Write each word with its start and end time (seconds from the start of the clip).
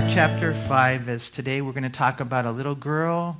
Mark 0.00 0.12
chapter 0.14 0.54
5 0.54 1.10
is 1.10 1.28
today 1.28 1.60
we're 1.60 1.74
going 1.74 1.82
to 1.82 1.90
talk 1.90 2.20
about 2.20 2.46
a 2.46 2.50
little 2.50 2.74
girl 2.74 3.36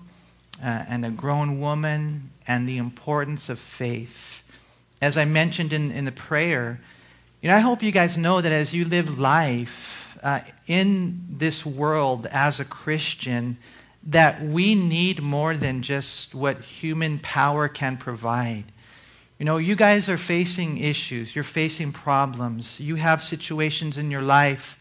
uh, 0.63 0.67
and 0.67 1.07
a 1.07 1.11
grown 1.11 1.59
woman 1.59 2.29
and 2.47 2.69
the 2.69 2.77
importance 2.77 3.49
of 3.49 3.59
faith. 3.59 4.43
As 5.01 5.17
I 5.17 5.25
mentioned 5.25 5.73
in, 5.73 5.91
in 5.91 6.05
the 6.05 6.13
prayer, 6.13 6.79
you 7.41 7.49
know, 7.49 7.57
I 7.57 7.61
hope 7.61 7.83
you 7.83 7.91
guys 7.91 8.19
know 8.19 8.43
that 8.43 8.53
as 8.53 8.75
you 8.75 8.85
live 8.85 9.19
life 9.19 10.15
uh, 10.23 10.41
in 10.67 11.25
this 11.31 11.65
world 11.65 12.27
as 12.27 12.61
a 12.61 12.67
Christian, 12.67 13.57
that 14.03 14.43
we 14.43 14.75
need 14.75 15.23
more 15.23 15.57
than 15.57 15.81
just 15.81 16.35
what 16.35 16.61
human 16.61 17.21
power 17.21 17.69
can 17.69 17.97
provide. 17.97 18.65
You 19.39 19.47
know, 19.47 19.57
you 19.57 19.77
guys 19.77 20.11
are 20.11 20.19
facing 20.19 20.77
issues, 20.77 21.35
you're 21.35 21.43
facing 21.43 21.93
problems, 21.93 22.79
you 22.79 22.97
have 22.97 23.23
situations 23.23 23.97
in 23.97 24.11
your 24.11 24.21
life 24.21 24.77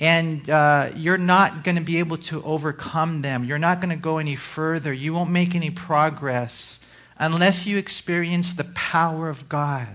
and 0.00 0.48
uh, 0.48 0.90
you're 0.96 1.18
not 1.18 1.62
going 1.62 1.76
to 1.76 1.82
be 1.82 1.98
able 1.98 2.16
to 2.16 2.42
overcome 2.42 3.20
them. 3.20 3.44
You're 3.44 3.58
not 3.58 3.80
going 3.80 3.90
to 3.90 4.02
go 4.02 4.16
any 4.16 4.34
further. 4.34 4.92
You 4.92 5.12
won't 5.12 5.30
make 5.30 5.54
any 5.54 5.70
progress 5.70 6.80
unless 7.18 7.66
you 7.66 7.76
experience 7.76 8.54
the 8.54 8.64
power 8.74 9.28
of 9.28 9.48
God. 9.48 9.88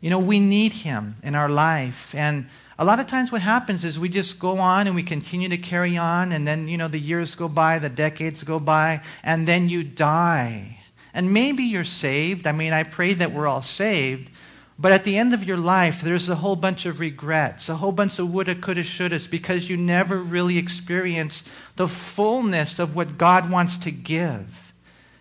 You 0.00 0.10
know, 0.10 0.20
we 0.20 0.38
need 0.38 0.72
Him 0.72 1.16
in 1.24 1.34
our 1.34 1.48
life. 1.48 2.14
And 2.14 2.48
a 2.78 2.84
lot 2.84 3.00
of 3.00 3.08
times 3.08 3.32
what 3.32 3.42
happens 3.42 3.82
is 3.82 3.98
we 3.98 4.08
just 4.08 4.38
go 4.38 4.58
on 4.58 4.86
and 4.86 4.94
we 4.94 5.02
continue 5.02 5.48
to 5.48 5.58
carry 5.58 5.96
on, 5.96 6.30
and 6.30 6.46
then, 6.46 6.68
you 6.68 6.76
know, 6.76 6.88
the 6.88 6.98
years 6.98 7.34
go 7.34 7.48
by, 7.48 7.80
the 7.80 7.88
decades 7.88 8.44
go 8.44 8.60
by, 8.60 9.02
and 9.24 9.48
then 9.48 9.68
you 9.68 9.82
die. 9.82 10.78
And 11.12 11.32
maybe 11.32 11.64
you're 11.64 11.84
saved. 11.84 12.46
I 12.46 12.52
mean, 12.52 12.72
I 12.72 12.84
pray 12.84 13.14
that 13.14 13.32
we're 13.32 13.48
all 13.48 13.62
saved. 13.62 14.30
But 14.78 14.92
at 14.92 15.04
the 15.04 15.16
end 15.16 15.32
of 15.32 15.44
your 15.44 15.56
life, 15.56 16.02
there's 16.02 16.28
a 16.28 16.34
whole 16.34 16.56
bunch 16.56 16.84
of 16.84 17.00
regrets, 17.00 17.70
a 17.70 17.76
whole 17.76 17.92
bunch 17.92 18.18
of 18.18 18.30
woulda, 18.30 18.54
coulda, 18.54 18.82
shouldas, 18.82 19.30
because 19.30 19.70
you 19.70 19.76
never 19.76 20.18
really 20.18 20.58
experienced 20.58 21.48
the 21.76 21.88
fullness 21.88 22.78
of 22.78 22.94
what 22.94 23.16
God 23.16 23.50
wants 23.50 23.78
to 23.78 23.90
give. 23.90 24.72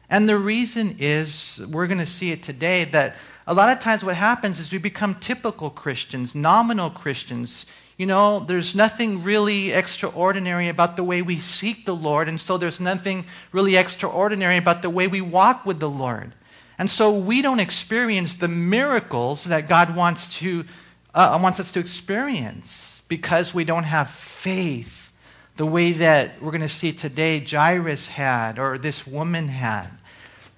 And 0.09 0.27
the 0.27 0.37
reason 0.37 0.97
is, 0.99 1.61
we're 1.69 1.87
going 1.87 1.99
to 1.99 2.05
see 2.05 2.31
it 2.31 2.43
today, 2.43 2.83
that 2.85 3.15
a 3.47 3.53
lot 3.53 3.69
of 3.69 3.79
times 3.79 4.03
what 4.03 4.15
happens 4.15 4.59
is 4.59 4.73
we 4.73 4.77
become 4.77 5.15
typical 5.15 5.69
Christians, 5.69 6.35
nominal 6.35 6.89
Christians. 6.89 7.65
You 7.97 8.07
know, 8.07 8.39
there's 8.39 8.75
nothing 8.75 9.23
really 9.23 9.71
extraordinary 9.71 10.67
about 10.67 10.97
the 10.97 11.03
way 11.03 11.21
we 11.21 11.37
seek 11.37 11.85
the 11.85 11.95
Lord, 11.95 12.27
and 12.27 12.39
so 12.39 12.57
there's 12.57 12.81
nothing 12.81 13.23
really 13.53 13.77
extraordinary 13.77 14.57
about 14.57 14.81
the 14.81 14.89
way 14.89 15.07
we 15.07 15.21
walk 15.21 15.65
with 15.65 15.79
the 15.79 15.89
Lord. 15.89 16.33
And 16.77 16.89
so 16.89 17.13
we 17.13 17.41
don't 17.41 17.59
experience 17.59 18.33
the 18.33 18.47
miracles 18.47 19.45
that 19.45 19.69
God 19.69 19.95
wants, 19.95 20.37
to, 20.39 20.65
uh, 21.13 21.39
wants 21.41 21.59
us 21.59 21.71
to 21.71 21.79
experience 21.79 23.01
because 23.07 23.53
we 23.53 23.63
don't 23.63 23.83
have 23.83 24.09
faith 24.09 25.13
the 25.57 25.65
way 25.65 25.93
that 25.93 26.41
we're 26.41 26.51
going 26.51 26.61
to 26.61 26.69
see 26.69 26.91
today 26.91 27.39
Jairus 27.39 28.09
had 28.09 28.59
or 28.59 28.77
this 28.77 29.07
woman 29.07 29.47
had. 29.47 29.89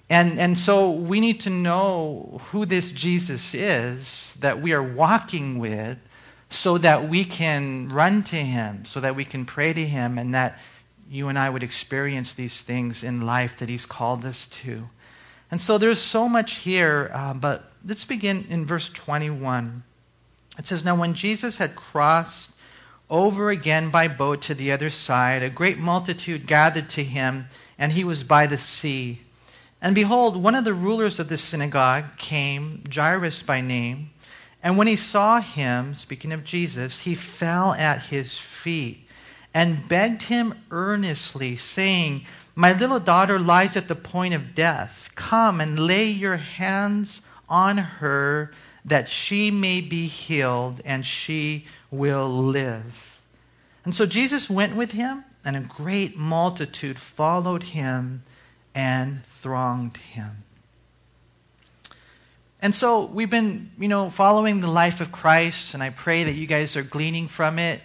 And, 0.09 0.39
and 0.39 0.57
so 0.57 0.91
we 0.91 1.19
need 1.19 1.41
to 1.41 1.49
know 1.49 2.41
who 2.51 2.65
this 2.65 2.91
Jesus 2.91 3.53
is 3.53 4.35
that 4.39 4.61
we 4.61 4.73
are 4.73 4.81
walking 4.81 5.59
with 5.59 5.97
so 6.49 6.77
that 6.77 7.09
we 7.09 7.25
can 7.25 7.89
run 7.89 8.23
to 8.23 8.37
him, 8.37 8.85
so 8.85 9.01
that 9.01 9.15
we 9.15 9.25
can 9.25 9.45
pray 9.45 9.73
to 9.73 9.85
him, 9.85 10.17
and 10.17 10.33
that 10.33 10.57
you 11.09 11.27
and 11.27 11.37
I 11.37 11.49
would 11.49 11.63
experience 11.63 12.33
these 12.33 12.61
things 12.61 13.03
in 13.03 13.25
life 13.25 13.59
that 13.59 13.67
he's 13.67 13.85
called 13.85 14.23
us 14.23 14.45
to. 14.47 14.89
And 15.49 15.61
so 15.61 15.77
there's 15.77 16.01
so 16.01 16.27
much 16.27 16.55
here, 16.55 17.09
uh, 17.13 17.33
but 17.33 17.71
let's 17.87 18.05
begin 18.05 18.45
in 18.49 18.65
verse 18.65 18.89
21. 18.89 19.83
It 20.57 20.67
says, 20.67 20.83
Now 20.83 20.95
when 20.95 21.13
Jesus 21.13 21.57
had 21.57 21.75
crossed 21.75 22.51
over 23.09 23.49
again 23.49 23.89
by 23.89 24.07
boat 24.07 24.41
to 24.43 24.53
the 24.53 24.71
other 24.71 24.89
side, 24.89 25.43
a 25.43 25.49
great 25.49 25.77
multitude 25.77 26.47
gathered 26.47 26.89
to 26.89 27.03
him, 27.03 27.45
and 27.77 27.91
he 27.91 28.03
was 28.03 28.23
by 28.23 28.47
the 28.47 28.57
sea. 28.57 29.21
And 29.81 29.95
behold, 29.95 30.35
one 30.35 30.55
of 30.55 30.65
the 30.65 30.73
rulers 30.73 31.19
of 31.19 31.29
the 31.29 31.37
synagogue 31.37 32.17
came, 32.17 32.83
Jairus 32.93 33.43
by 33.43 33.61
name, 33.61 34.09
and 34.63 34.77
when 34.77 34.87
he 34.87 34.95
saw 34.95 35.39
him, 35.39 35.93
speaking 35.93 36.33
of 36.33 36.43
Jesus, 36.43 37.01
he 37.01 37.15
fell 37.15 37.73
at 37.73 38.03
his 38.03 38.37
feet 38.37 39.07
and 39.53 39.87
begged 39.87 40.23
him 40.23 40.53
earnestly, 40.71 41.55
saying, 41.55 42.25
my 42.57 42.73
little 42.73 42.99
daughter 42.99 43.37
lies 43.37 43.77
at 43.77 43.87
the 43.87 43.93
point 43.93 44.33
of 44.33 44.55
death. 44.55 45.11
Come 45.13 45.61
and 45.61 45.77
lay 45.77 46.05
your 46.05 46.37
hands 46.37 47.21
on 47.47 47.77
her 47.77 48.51
that 48.83 49.07
she 49.07 49.51
may 49.51 49.79
be 49.79 50.07
healed 50.07 50.81
and 50.83 51.05
she 51.05 51.65
will 51.91 52.27
live. 52.27 53.19
And 53.85 53.93
so 53.93 54.07
Jesus 54.07 54.49
went 54.49 54.75
with 54.75 54.91
him, 54.91 55.23
and 55.45 55.55
a 55.55 55.59
great 55.59 56.17
multitude 56.17 56.97
followed 56.97 57.61
him 57.61 58.23
and 58.73 59.23
thronged 59.23 59.97
him. 59.97 60.43
And 62.59 62.73
so 62.73 63.05
we've 63.05 63.29
been, 63.29 63.69
you 63.77 63.87
know, 63.87 64.09
following 64.09 64.61
the 64.61 64.67
life 64.67 64.99
of 64.99 65.11
Christ, 65.11 65.75
and 65.75 65.83
I 65.83 65.91
pray 65.91 66.23
that 66.23 66.33
you 66.33 66.47
guys 66.47 66.75
are 66.75 66.81
gleaning 66.81 67.27
from 67.27 67.59
it. 67.59 67.81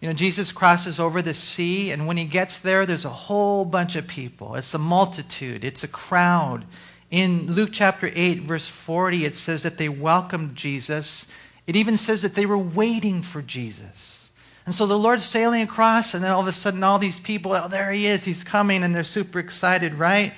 You 0.00 0.06
know, 0.06 0.14
Jesus 0.14 0.52
crosses 0.52 1.00
over 1.00 1.22
the 1.22 1.34
sea, 1.34 1.90
and 1.90 2.06
when 2.06 2.16
he 2.16 2.24
gets 2.24 2.58
there, 2.58 2.86
there's 2.86 3.04
a 3.04 3.10
whole 3.10 3.64
bunch 3.64 3.96
of 3.96 4.06
people. 4.06 4.54
It's 4.54 4.72
a 4.74 4.78
multitude, 4.78 5.64
it's 5.64 5.82
a 5.82 5.88
crowd. 5.88 6.64
In 7.10 7.52
Luke 7.52 7.70
chapter 7.72 8.08
8, 8.14 8.42
verse 8.42 8.68
40, 8.68 9.24
it 9.24 9.34
says 9.34 9.64
that 9.64 9.76
they 9.76 9.88
welcomed 9.88 10.54
Jesus. 10.54 11.26
It 11.66 11.74
even 11.74 11.96
says 11.96 12.22
that 12.22 12.36
they 12.36 12.46
were 12.46 12.58
waiting 12.58 13.22
for 13.22 13.42
Jesus. 13.42 14.30
And 14.66 14.74
so 14.74 14.86
the 14.86 14.98
Lord's 14.98 15.24
sailing 15.24 15.62
across, 15.62 16.14
and 16.14 16.22
then 16.22 16.30
all 16.30 16.42
of 16.42 16.46
a 16.46 16.52
sudden, 16.52 16.84
all 16.84 17.00
these 17.00 17.18
people, 17.18 17.54
oh, 17.54 17.66
there 17.66 17.90
he 17.90 18.06
is, 18.06 18.24
he's 18.24 18.44
coming, 18.44 18.84
and 18.84 18.94
they're 18.94 19.02
super 19.02 19.40
excited, 19.40 19.94
right? 19.94 20.32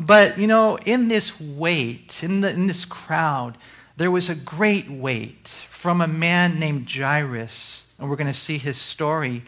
But, 0.00 0.38
you 0.38 0.46
know, 0.46 0.76
in 0.76 1.08
this 1.08 1.40
wait, 1.40 2.22
in, 2.22 2.42
the, 2.42 2.50
in 2.50 2.68
this 2.68 2.84
crowd, 2.84 3.58
there 3.96 4.10
was 4.10 4.30
a 4.30 4.36
great 4.36 4.88
wait 4.88 5.48
from 5.48 6.00
a 6.00 6.06
man 6.06 6.60
named 6.60 6.88
Jairus 6.88 7.89
and 8.00 8.08
we're 8.08 8.16
going 8.16 8.26
to 8.26 8.34
see 8.34 8.58
his 8.58 8.78
story. 8.78 9.42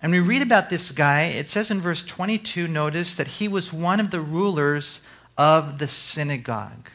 And 0.00 0.12
we 0.12 0.20
read 0.20 0.42
about 0.42 0.70
this 0.70 0.92
guy. 0.92 1.24
It 1.24 1.50
says 1.50 1.70
in 1.70 1.80
verse 1.80 2.02
22, 2.02 2.68
notice 2.68 3.16
that 3.16 3.26
he 3.26 3.48
was 3.48 3.72
one 3.72 3.98
of 3.98 4.10
the 4.10 4.20
rulers 4.20 5.00
of 5.36 5.78
the 5.78 5.88
synagogue. 5.88 6.90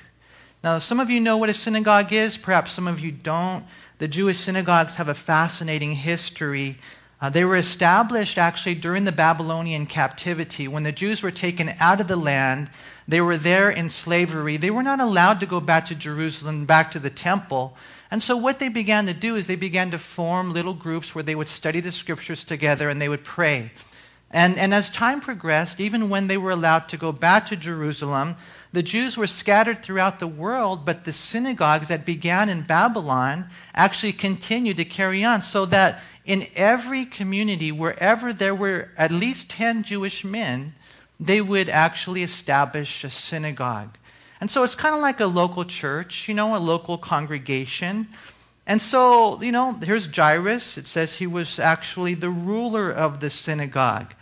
Now, 0.63 0.79
some 0.79 1.01
of 1.01 1.09
you 1.09 1.19
know 1.19 1.35
what 1.35 1.49
a 1.49 1.53
synagogue 1.53 2.13
is, 2.13 2.37
perhaps 2.37 2.71
some 2.71 2.87
of 2.87 3.01
you 3.01 3.11
don't. 3.11 3.65
The 3.97 4.07
Jewish 4.07 4.37
synagogues 4.37 4.95
have 4.95 5.09
a 5.09 5.13
fascinating 5.13 5.93
history. 5.93 6.77
Uh, 7.19 7.29
they 7.29 7.43
were 7.43 7.57
established 7.57 8.37
actually 8.37 8.75
during 8.75 9.03
the 9.03 9.11
Babylonian 9.11 9.85
captivity. 9.85 10.67
When 10.69 10.83
the 10.83 10.91
Jews 10.93 11.21
were 11.21 11.31
taken 11.31 11.73
out 11.79 11.99
of 11.99 12.07
the 12.07 12.15
land, 12.15 12.69
they 13.07 13.19
were 13.19 13.37
there 13.37 13.69
in 13.69 13.89
slavery. 13.89 14.55
They 14.55 14.71
were 14.71 14.83
not 14.83 15.01
allowed 15.01 15.41
to 15.41 15.45
go 15.45 15.59
back 15.59 15.85
to 15.87 15.95
Jerusalem, 15.95 16.65
back 16.65 16.91
to 16.91 16.99
the 16.99 17.09
temple. 17.09 17.75
And 18.13 18.21
so, 18.21 18.37
what 18.37 18.59
they 18.59 18.69
began 18.69 19.07
to 19.07 19.13
do 19.15 19.37
is 19.37 19.47
they 19.47 19.55
began 19.55 19.89
to 19.89 19.97
form 19.97 20.53
little 20.53 20.75
groups 20.75 21.15
where 21.15 21.23
they 21.23 21.33
would 21.33 21.47
study 21.47 21.79
the 21.79 21.91
scriptures 21.91 22.43
together 22.43 22.87
and 22.87 23.01
they 23.01 23.09
would 23.09 23.23
pray. 23.23 23.71
And, 24.29 24.55
and 24.59 24.71
as 24.71 24.91
time 24.91 25.19
progressed, 25.19 25.79
even 25.79 26.11
when 26.11 26.27
they 26.27 26.37
were 26.37 26.51
allowed 26.51 26.87
to 26.89 26.97
go 26.97 27.11
back 27.11 27.47
to 27.47 27.55
Jerusalem, 27.55 28.35
the 28.71 28.83
Jews 28.83 29.17
were 29.17 29.25
scattered 29.25 29.81
throughout 29.81 30.19
the 30.19 30.27
world, 30.27 30.85
but 30.85 31.05
the 31.05 31.11
synagogues 31.11 31.87
that 31.87 32.05
began 32.05 32.49
in 32.49 32.61
Babylon 32.61 33.49
actually 33.73 34.13
continued 34.13 34.77
to 34.77 34.85
carry 34.85 35.23
on, 35.23 35.41
so 35.41 35.65
that 35.65 35.99
in 36.23 36.45
every 36.55 37.05
community, 37.05 37.71
wherever 37.71 38.31
there 38.31 38.53
were 38.53 38.89
at 38.95 39.11
least 39.11 39.49
10 39.49 39.81
Jewish 39.81 40.23
men, 40.23 40.75
they 41.19 41.41
would 41.41 41.67
actually 41.67 42.21
establish 42.21 43.03
a 43.03 43.09
synagogue. 43.09 43.97
And 44.43 44.51
so 44.51 44.65
it's 44.65 44.75
kind 44.75 44.93
of 44.93 44.99
like 44.99 45.21
a 45.21 45.25
local 45.25 45.63
church, 45.63 46.27
you 46.27 46.33
know, 46.33 46.53
a 46.53 46.59
local 46.59 46.97
congregation. 46.97 48.09
And 48.67 48.81
so, 48.81 49.41
you 49.41 49.53
know, 49.53 49.71
here's 49.71 50.13
Jairus. 50.13 50.77
It 50.77 50.85
says 50.85 51.15
he 51.15 51.27
was 51.27 51.59
actually 51.59 52.15
the 52.15 52.29
ruler 52.29 52.91
of 52.91 53.21
the 53.21 53.29
synagogue. 53.29 54.13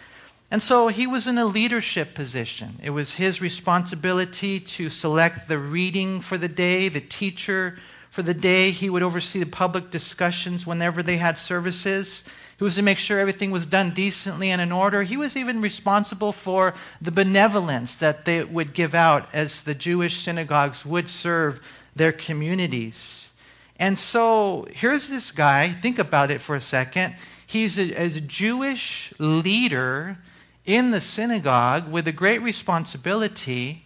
And 0.52 0.62
so 0.62 0.90
he 0.90 1.08
was 1.08 1.26
in 1.26 1.40
a 1.40 1.46
leadership 1.46 2.14
position. 2.14 2.78
It 2.84 2.92
was 2.92 3.16
his 3.16 3.42
responsibility 3.42 4.60
to 4.60 4.92
select 4.92 5.48
the 5.48 5.58
reading 5.58 6.22
for 6.22 6.38
the 6.38 6.48
day, 6.48 6.88
the 6.88 7.02
teacher 7.02 7.80
for 8.12 8.22
the 8.22 8.36
day. 8.36 8.70
He 8.70 8.92
would 8.92 9.02
oversee 9.02 9.40
the 9.40 9.48
public 9.48 9.90
discussions 9.90 10.68
whenever 10.68 11.02
they 11.02 11.18
had 11.18 11.40
services. 11.40 12.24
He 12.62 12.66
was 12.66 12.76
to 12.76 12.84
make 12.84 13.00
sure 13.00 13.20
everything 13.20 13.50
was 13.50 13.66
done 13.66 13.90
decently 13.90 14.52
and 14.52 14.62
in 14.62 14.72
order. 14.72 15.02
He 15.02 15.18
was 15.18 15.36
even 15.36 15.62
responsible 15.62 16.32
for 16.32 16.76
the 17.02 17.10
benevolence 17.10 17.96
that 17.96 18.26
they 18.26 18.44
would 18.44 18.76
give 18.76 18.94
out 18.94 19.28
as 19.34 19.64
the 19.64 19.74
Jewish 19.74 20.22
synagogues 20.22 20.86
would 20.86 21.10
serve 21.10 21.60
their 21.96 22.12
communities. 22.12 23.32
And 23.78 23.98
so 23.98 24.68
here's 24.76 25.10
this 25.10 25.32
guy, 25.32 25.70
think 25.70 25.98
about 25.98 26.30
it 26.30 26.40
for 26.40 26.54
a 26.56 26.62
second. 26.62 27.16
He's 27.48 27.80
a, 27.80 27.96
as 27.96 28.16
a 28.16 28.22
Jewish 28.22 29.12
leader 29.18 30.20
in 30.64 30.92
the 30.92 31.02
synagogue 31.02 31.92
with 31.92 32.08
a 32.08 32.12
great 32.12 32.44
responsibility. 32.44 33.86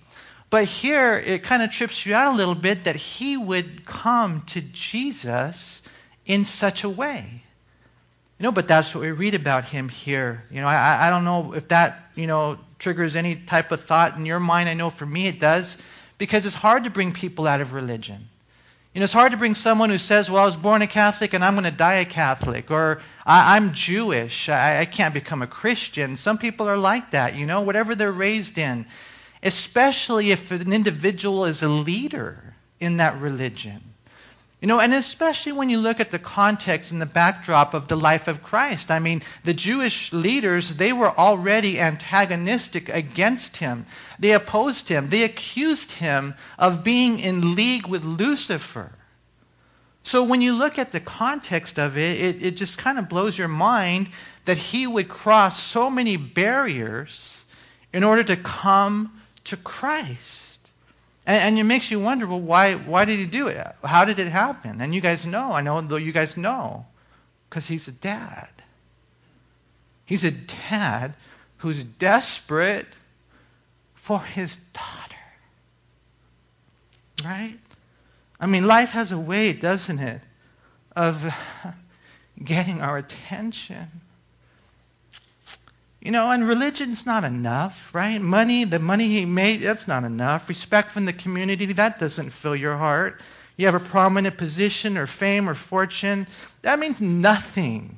But 0.50 0.66
here 0.66 1.14
it 1.16 1.44
kind 1.44 1.64
of 1.64 1.72
trips 1.72 2.06
you 2.06 2.14
out 2.14 2.34
a 2.34 2.36
little 2.36 2.56
bit 2.56 2.84
that 2.84 2.98
he 2.98 3.38
would 3.38 3.86
come 3.86 4.42
to 4.48 4.60
Jesus 4.60 5.82
in 6.26 6.44
such 6.44 6.84
a 6.84 6.90
way. 6.90 7.45
You 8.40 8.44
know, 8.44 8.52
but 8.52 8.68
that's 8.68 8.94
what 8.94 9.02
we 9.02 9.12
read 9.12 9.34
about 9.34 9.66
him 9.66 9.88
here. 9.88 10.44
You 10.52 10.62
know, 10.62 10.68
I, 10.68 11.08
I 11.08 11.10
don't 11.10 11.24
know 11.24 11.54
if 11.54 11.70
that, 11.70 12.10
you 12.16 12.28
know, 12.28 12.60
triggers 12.80 13.16
any 13.16 13.36
type 13.36 13.72
of 13.72 13.84
thought 13.84 14.18
in 14.18 14.26
your 14.26 14.40
mind. 14.42 14.68
I 14.68 14.74
know 14.74 14.90
for 14.90 15.06
me 15.06 15.28
it 15.28 15.40
does, 15.40 15.78
because 16.18 16.46
it's 16.46 16.56
hard 16.56 16.84
to 16.84 16.90
bring 16.90 17.14
people 17.14 17.48
out 17.48 17.62
of 17.62 17.74
religion. 17.74 18.28
You 18.94 19.00
know, 19.00 19.06
it's 19.06 19.14
hard 19.14 19.32
to 19.32 19.38
bring 19.38 19.56
someone 19.56 19.90
who 19.90 19.98
says, 19.98 20.30
Well, 20.30 20.42
I 20.42 20.46
was 20.46 20.56
born 20.56 20.82
a 20.82 20.88
Catholic 20.88 21.34
and 21.34 21.44
I'm 21.44 21.54
going 21.54 21.66
to 21.66 21.72
die 21.72 21.96
a 21.96 22.06
Catholic, 22.06 22.72
or 22.72 23.02
I- 23.26 23.58
am 23.58 23.74
Jewish, 23.74 24.50
I-, 24.50 24.82
I 24.82 24.86
can't 24.86 25.14
become 25.14 25.42
a 25.42 25.48
Christian. 25.48 26.16
Some 26.16 26.38
people 26.38 26.68
are 26.68 26.78
like 26.78 27.12
that, 27.12 27.36
you 27.36 27.46
know, 27.46 27.62
whatever 27.62 27.96
they're 27.96 28.12
raised 28.12 28.58
in, 28.58 28.86
especially 29.44 30.32
if 30.32 30.52
an 30.52 30.72
individual 30.74 31.46
is 31.46 31.64
a 31.64 31.70
leader 31.70 32.56
in 32.80 32.98
that 32.98 33.20
religion. 33.20 33.95
You 34.66 34.68
know, 34.68 34.80
and 34.80 34.96
especially 34.96 35.52
when 35.52 35.70
you 35.70 35.78
look 35.78 36.00
at 36.00 36.10
the 36.10 36.18
context 36.18 36.92
and 36.92 37.00
the 37.00 37.06
backdrop 37.06 37.76
of 37.76 37.88
the 37.88 37.96
life 37.96 38.28
of 38.28 38.42
Christ. 38.42 38.90
I 38.90 38.98
mean, 38.98 39.22
the 39.44 39.54
Jewish 39.54 40.12
leaders, 40.12 40.78
they 40.78 40.92
were 40.92 41.12
already 41.12 41.80
antagonistic 41.80 42.90
against 42.90 43.58
him. 43.58 43.86
They 44.18 44.32
opposed 44.32 44.90
him. 44.90 45.10
They 45.10 45.22
accused 45.22 45.92
him 45.92 46.34
of 46.58 46.84
being 46.84 47.20
in 47.20 47.54
league 47.54 47.86
with 47.86 48.04
Lucifer. 48.04 48.94
So 50.02 50.24
when 50.24 50.42
you 50.42 50.56
look 50.56 50.80
at 50.80 50.92
the 50.92 51.00
context 51.00 51.78
of 51.78 51.96
it, 51.96 52.20
it, 52.20 52.44
it 52.44 52.58
just 52.58 52.80
kind 52.80 52.98
of 52.98 53.08
blows 53.08 53.38
your 53.38 53.48
mind 53.48 54.10
that 54.46 54.58
he 54.58 54.88
would 54.88 55.10
cross 55.10 55.62
so 55.62 55.92
many 55.92 56.18
barriers 56.18 57.46
in 57.94 58.04
order 58.04 58.24
to 58.24 58.36
come 58.36 59.22
to 59.44 59.58
Christ. 59.58 60.55
And, 61.28 61.42
and, 61.42 61.58
it 61.58 61.64
makes 61.64 61.90
you 61.90 62.00
wonder, 62.00 62.28
well, 62.28 62.40
why, 62.40 62.76
why 62.76 63.06
did 63.06 63.18
he 63.18 63.26
do 63.26 63.48
it? 63.48 63.66
How 63.84 64.06
did 64.06 64.20
it 64.20 64.28
happen? 64.28 64.80
And 64.80 64.94
you 64.94 65.02
guys 65.02 65.26
know, 65.26 65.54
I 65.54 65.62
know 65.62 65.82
though 65.82 65.96
you 65.96 66.12
guys 66.12 66.38
know, 66.38 66.86
because 67.50 67.68
he's 67.68 67.88
a 67.88 67.92
dad. 67.92 68.50
He's 70.06 70.24
a 70.24 70.32
dad 70.32 71.16
who's 71.58 71.84
desperate 71.84 72.86
for 73.96 74.20
his 74.20 74.58
daughter. 74.74 75.16
Right? 77.24 77.58
I 78.40 78.46
mean, 78.46 78.68
life 78.68 78.92
has 78.92 79.12
a 79.12 79.18
way, 79.18 79.54
doesn't 79.54 80.00
it, 80.00 80.22
of 80.96 81.26
getting 82.44 82.82
our 82.82 82.98
attention. 82.98 83.88
You 86.06 86.12
know, 86.12 86.30
and 86.30 86.48
religion's 86.48 87.08
not 87.08 87.24
enough, 87.24 87.90
right? 87.92 88.22
Money, 88.22 88.64
the 88.64 88.78
money 88.78 89.08
he 89.08 89.26
made, 89.26 89.62
that's 89.62 89.88
not 89.88 90.04
enough. 90.04 90.48
Respect 90.48 90.92
from 90.92 91.06
the 91.06 91.14
community, 91.14 91.66
that 91.66 91.98
doesn't 91.98 92.30
fill 92.30 92.56
your 92.56 92.78
heart. 92.78 93.20
You 93.58 93.66
have 93.66 93.74
a 93.74 93.80
prominent 93.80 94.38
position 94.38 95.00
or 95.00 95.08
fame 95.08 95.50
or 95.50 95.56
fortune, 95.56 96.28
that 96.62 96.78
means 96.78 97.02
nothing 97.02 97.98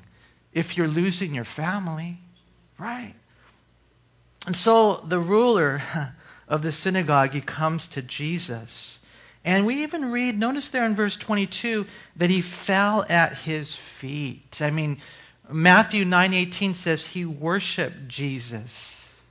if 0.53 0.77
you're 0.77 0.87
losing 0.87 1.35
your 1.35 1.43
family, 1.43 2.17
right? 2.77 3.13
And 4.45 4.55
so 4.55 5.03
the 5.05 5.19
ruler 5.19 5.81
of 6.47 6.61
the 6.61 6.71
synagogue, 6.71 7.31
he 7.31 7.41
comes 7.41 7.89
to 7.89 8.01
Jesus. 8.01 9.01
And 9.43 9.65
we 9.65 9.83
even 9.83 10.13
read, 10.13 10.39
notice 10.39 10.69
there 10.69 10.85
in 10.85 10.95
verse 10.95 11.17
22, 11.17 11.85
that 12.15 12.29
he 12.29 12.39
fell 12.39 13.05
at 13.09 13.33
his 13.33 13.75
feet. 13.75 14.61
I 14.61 14.71
mean, 14.71 14.97
Matthew 15.49 16.05
9:18 16.05 16.73
says 16.73 17.07
he 17.07 17.25
worshiped 17.25 18.07
Jesus. 18.07 19.21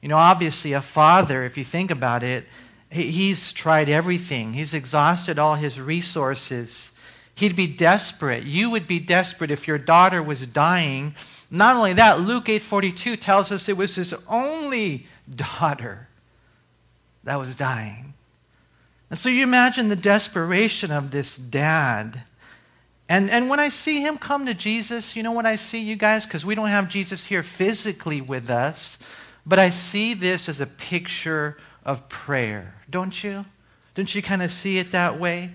You 0.00 0.08
know, 0.08 0.16
obviously 0.16 0.72
a 0.72 0.82
father, 0.82 1.44
if 1.44 1.56
you 1.56 1.64
think 1.64 1.90
about 1.90 2.22
it, 2.22 2.48
he's 2.90 3.52
tried 3.52 3.88
everything. 3.88 4.52
He's 4.52 4.74
exhausted 4.74 5.38
all 5.38 5.54
his 5.54 5.80
resources. 5.80 6.90
He'd 7.34 7.56
be 7.56 7.66
desperate. 7.66 8.44
You 8.44 8.70
would 8.70 8.86
be 8.86 8.98
desperate 8.98 9.50
if 9.50 9.66
your 9.66 9.78
daughter 9.78 10.22
was 10.22 10.46
dying. 10.46 11.14
Not 11.50 11.76
only 11.76 11.92
that, 11.94 12.20
Luke 12.20 12.48
8:42 12.48 13.16
tells 13.16 13.52
us 13.52 13.68
it 13.68 13.76
was 13.76 13.94
his 13.94 14.14
only 14.28 15.06
daughter 15.34 16.08
that 17.24 17.36
was 17.36 17.54
dying. 17.54 18.14
And 19.10 19.18
so 19.18 19.28
you 19.28 19.42
imagine 19.42 19.88
the 19.88 19.96
desperation 19.96 20.90
of 20.90 21.10
this 21.10 21.36
dad. 21.36 22.22
And, 23.12 23.28
and 23.28 23.50
when 23.50 23.60
I 23.60 23.68
see 23.68 24.00
him 24.00 24.16
come 24.16 24.46
to 24.46 24.54
Jesus, 24.54 25.16
you 25.16 25.22
know 25.22 25.32
what 25.32 25.44
I 25.44 25.56
see, 25.56 25.80
you 25.80 25.96
guys? 25.96 26.24
Because 26.24 26.46
we 26.46 26.54
don't 26.54 26.68
have 26.68 26.88
Jesus 26.88 27.26
here 27.26 27.42
physically 27.42 28.22
with 28.22 28.48
us, 28.48 28.96
but 29.44 29.58
I 29.58 29.68
see 29.68 30.14
this 30.14 30.48
as 30.48 30.62
a 30.62 30.66
picture 30.66 31.58
of 31.84 32.08
prayer, 32.08 32.74
don't 32.88 33.22
you? 33.22 33.44
Don't 33.94 34.14
you 34.14 34.22
kind 34.22 34.40
of 34.40 34.50
see 34.50 34.78
it 34.78 34.92
that 34.92 35.20
way? 35.20 35.50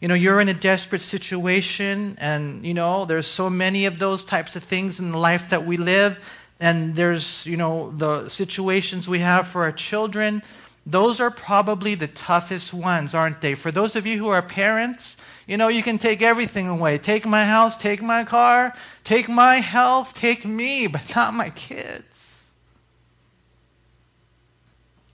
You 0.00 0.08
know, 0.08 0.14
you're 0.14 0.40
in 0.40 0.48
a 0.48 0.54
desperate 0.54 1.02
situation, 1.02 2.16
and, 2.22 2.64
you 2.64 2.72
know, 2.72 3.04
there's 3.04 3.26
so 3.26 3.50
many 3.50 3.84
of 3.84 3.98
those 3.98 4.24
types 4.24 4.56
of 4.56 4.64
things 4.64 4.98
in 4.98 5.12
the 5.12 5.18
life 5.18 5.50
that 5.50 5.66
we 5.66 5.76
live, 5.76 6.18
and 6.58 6.96
there's, 6.96 7.44
you 7.44 7.58
know, 7.58 7.90
the 7.90 8.30
situations 8.30 9.06
we 9.06 9.18
have 9.18 9.46
for 9.46 9.64
our 9.64 9.72
children. 9.72 10.42
Those 10.86 11.20
are 11.20 11.30
probably 11.30 11.96
the 11.96 12.08
toughest 12.08 12.72
ones, 12.72 13.14
aren't 13.14 13.42
they? 13.42 13.56
For 13.56 13.70
those 13.70 13.94
of 13.94 14.06
you 14.06 14.16
who 14.16 14.28
are 14.28 14.40
parents, 14.40 15.18
you 15.46 15.56
know, 15.56 15.68
you 15.68 15.82
can 15.82 15.98
take 15.98 16.22
everything 16.22 16.68
away. 16.68 16.98
Take 16.98 17.26
my 17.26 17.44
house, 17.44 17.76
take 17.76 18.02
my 18.02 18.24
car, 18.24 18.74
take 19.02 19.28
my 19.28 19.56
health, 19.56 20.14
take 20.14 20.44
me, 20.44 20.86
but 20.86 21.14
not 21.14 21.34
my 21.34 21.50
kids. 21.50 22.44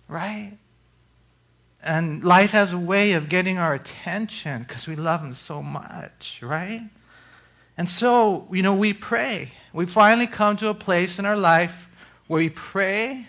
Right? 0.09 0.57
And 1.83 2.23
life 2.23 2.53
has 2.53 2.73
a 2.73 2.79
way 2.79 3.13
of 3.13 3.29
getting 3.29 3.59
our 3.59 3.75
attention 3.75 4.63
because 4.63 4.87
we 4.87 4.97
love 4.97 5.23
them 5.23 5.35
so 5.35 5.63
much, 5.63 6.41
right? 6.43 6.83
And 7.77 7.89
so, 7.89 8.47
you 8.53 8.63
know, 8.63 8.75
we 8.75 8.93
pray. 8.93 9.53
We 9.73 9.87
finally 9.87 10.27
come 10.27 10.57
to 10.59 10.69
a 10.69 10.75
place 10.75 11.19
in 11.19 11.25
our 11.25 11.37
life 11.37 11.89
where 12.27 12.39
we 12.39 12.51
pray 12.51 13.27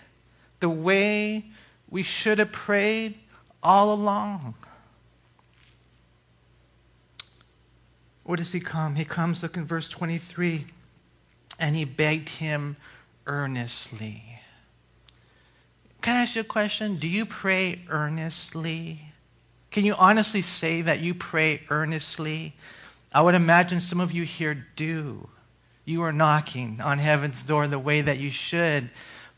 the 0.60 0.68
way 0.68 1.46
we 1.88 2.02
should 2.02 2.38
have 2.38 2.52
prayed 2.52 3.18
all 3.62 3.92
along. 3.92 4.54
Where 8.24 8.36
does 8.36 8.52
he 8.52 8.60
come? 8.60 8.94
He 8.94 9.04
comes, 9.04 9.42
look 9.42 9.56
in 9.56 9.64
verse 9.64 9.88
23, 9.88 10.66
and 11.58 11.74
he 11.74 11.84
begged 11.84 12.28
him 12.28 12.76
earnestly. 13.26 14.22
Can 16.00 16.16
I 16.16 16.22
ask 16.22 16.34
you 16.34 16.40
a 16.40 16.44
question? 16.44 16.96
Do 16.96 17.08
you 17.08 17.26
pray 17.26 17.80
earnestly? 17.88 19.00
Can 19.70 19.84
you 19.84 19.94
honestly 19.94 20.42
say 20.42 20.82
that 20.82 21.00
you 21.00 21.14
pray 21.14 21.62
earnestly? 21.70 22.54
I 23.12 23.22
would 23.22 23.34
imagine 23.34 23.80
some 23.80 24.00
of 24.00 24.12
you 24.12 24.24
here 24.24 24.66
do. 24.76 25.28
You 25.84 26.02
are 26.02 26.12
knocking 26.12 26.80
on 26.80 26.98
heaven's 26.98 27.42
door 27.42 27.66
the 27.66 27.78
way 27.78 28.00
that 28.02 28.18
you 28.18 28.30
should. 28.30 28.90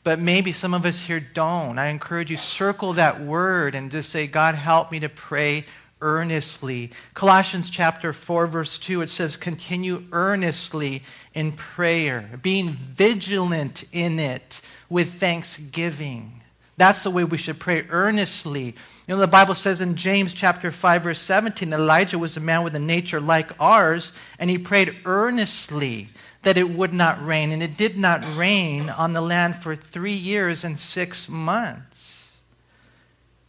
But 0.02 0.18
maybe 0.18 0.52
some 0.52 0.75
of 0.75 0.85
us 0.85 1.00
here 1.00 1.20
don't. 1.20 1.78
I 1.78 1.87
encourage 1.88 2.30
you 2.30 2.37
circle 2.37 2.94
that 2.94 3.20
word 3.20 3.75
and 3.75 3.90
just 3.90 4.11
say, 4.11 4.26
God, 4.26 4.54
help 4.54 4.92
me 4.92 5.00
to 5.00 5.09
pray 5.09 5.64
earnestly. 6.04 6.90
Colossians 7.14 7.70
chapter 7.70 8.12
4 8.12 8.46
verse 8.46 8.78
2 8.78 9.00
it 9.00 9.08
says 9.08 9.38
continue 9.38 10.04
earnestly 10.12 11.02
in 11.32 11.50
prayer, 11.52 12.38
being 12.42 12.70
vigilant 12.70 13.84
in 13.90 14.18
it 14.18 14.61
with 14.90 15.14
thanksgiving. 15.14 16.42
That's 16.76 17.04
the 17.04 17.11
way 17.11 17.25
we 17.25 17.38
should 17.38 17.58
pray 17.58 17.87
earnestly. 17.88 18.66
You 18.66 18.75
know 19.14 19.16
the 19.16 19.26
Bible 19.26 19.54
says 19.54 19.80
in 19.80 19.96
James 19.96 20.34
chapter 20.34 20.70
5 20.70 21.02
verse 21.02 21.20
17 21.20 21.73
Elijah 21.73 22.18
was 22.18 22.37
a 22.37 22.40
man 22.40 22.64
with 22.64 22.75
a 22.75 22.80
nature 22.80 23.20
like 23.20 23.58
ours 23.58 24.12
and 24.38 24.50
he 24.50 24.58
prayed 24.58 24.96
earnestly 25.06 26.11
that 26.42 26.58
it 26.58 26.68
would 26.68 26.92
not 26.92 27.25
rain 27.25 27.50
and 27.50 27.62
it 27.62 27.78
did 27.78 27.96
not 27.96 28.37
rain 28.37 28.90
on 28.90 29.14
the 29.14 29.23
land 29.23 29.62
for 29.62 29.75
3 29.75 30.12
years 30.12 30.64
and 30.64 30.78
6 30.78 31.28
months. 31.30 32.13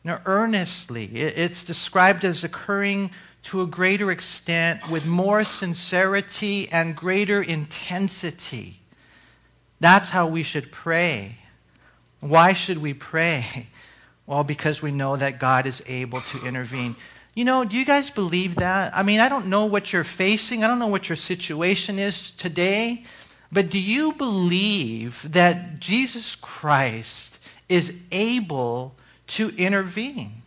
Now, 0.06 0.22
earnestly, 0.28 1.06
it's 1.06 1.64
described 1.64 2.26
as 2.26 2.44
occurring 2.44 3.10
to 3.42 3.62
a 3.62 3.66
greater 3.66 4.12
extent 4.12 4.88
with 4.88 5.04
more 5.04 5.44
sincerity 5.44 6.70
and 6.72 6.96
greater 6.96 7.42
intensity. 7.42 8.82
That's 9.80 10.12
how 10.12 10.28
we 10.28 10.44
should 10.44 10.72
pray. 10.72 11.38
Why 12.20 12.54
should 12.54 12.78
we 12.78 12.94
pray? 12.94 13.68
Well, 14.28 14.44
because 14.44 14.82
we 14.82 14.90
know 14.90 15.16
that 15.18 15.40
God 15.40 15.68
is 15.68 15.84
able 15.86 16.20
to 16.20 16.44
intervene. 16.48 16.96
You 17.36 17.46
know, 17.46 17.64
do 17.64 17.78
you 17.78 17.86
guys 17.86 18.10
believe 18.10 18.56
that? 18.56 18.98
I 18.98 19.04
mean, 19.04 19.20
I 19.20 19.30
don't 19.30 19.46
know 19.46 19.66
what 19.66 19.94
you're 19.94 20.04
facing, 20.04 20.64
I 20.64 20.68
don't 20.68 20.80
know 20.80 20.88
what 20.88 21.10
your 21.10 21.16
situation 21.16 22.00
is 22.00 22.32
today, 22.32 23.04
but 23.52 23.70
do 23.70 23.80
you 23.80 24.14
believe 24.14 25.32
that 25.32 25.80
Jesus 25.80 26.34
Christ 26.34 27.38
is 27.70 27.94
able 28.12 28.96
to 29.28 29.50
intervene. 29.58 30.44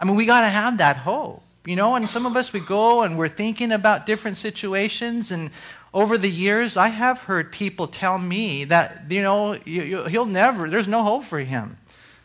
I 0.00 0.04
mean, 0.04 0.16
we 0.16 0.26
got 0.26 0.40
to 0.42 0.48
have 0.48 0.78
that 0.78 0.96
hope. 0.96 1.42
You 1.66 1.76
know, 1.76 1.94
and 1.94 2.08
some 2.08 2.24
of 2.24 2.36
us, 2.36 2.52
we 2.52 2.60
go 2.60 3.02
and 3.02 3.18
we're 3.18 3.28
thinking 3.28 3.70
about 3.70 4.06
different 4.06 4.38
situations. 4.38 5.30
And 5.30 5.50
over 5.92 6.16
the 6.16 6.30
years, 6.30 6.76
I 6.76 6.88
have 6.88 7.20
heard 7.20 7.52
people 7.52 7.86
tell 7.86 8.18
me 8.18 8.64
that, 8.64 9.10
you 9.10 9.22
know, 9.22 9.52
you, 9.64 9.82
you, 9.82 10.04
he'll 10.04 10.24
never, 10.24 10.70
there's 10.70 10.88
no 10.88 11.02
hope 11.02 11.24
for 11.24 11.38
him. 11.38 11.76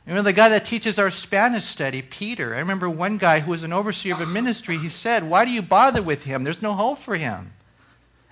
You 0.08 0.14
know, 0.14 0.22
the 0.22 0.34
guy 0.34 0.50
that 0.50 0.66
teaches 0.66 1.00
our 1.00 1.10
Spanish 1.10 1.66
study, 1.66 2.02
Peter, 2.02 2.56
I 2.56 2.60
remember 2.60 2.90
one 2.90 3.18
guy 3.18 3.40
who 3.40 3.52
was 3.52 3.64
an 3.64 3.74
overseer 3.74 4.14
of 4.14 4.22
a 4.22 4.26
ministry, 4.26 4.78
he 4.78 4.88
said, 4.88 5.24
Why 5.24 5.46
do 5.46 5.52
you 5.52 5.64
bother 5.64 6.02
with 6.02 6.24
him? 6.24 6.44
There's 6.44 6.62
no 6.62 6.74
hope 6.74 7.00
for 7.00 7.16
him. 7.16 7.54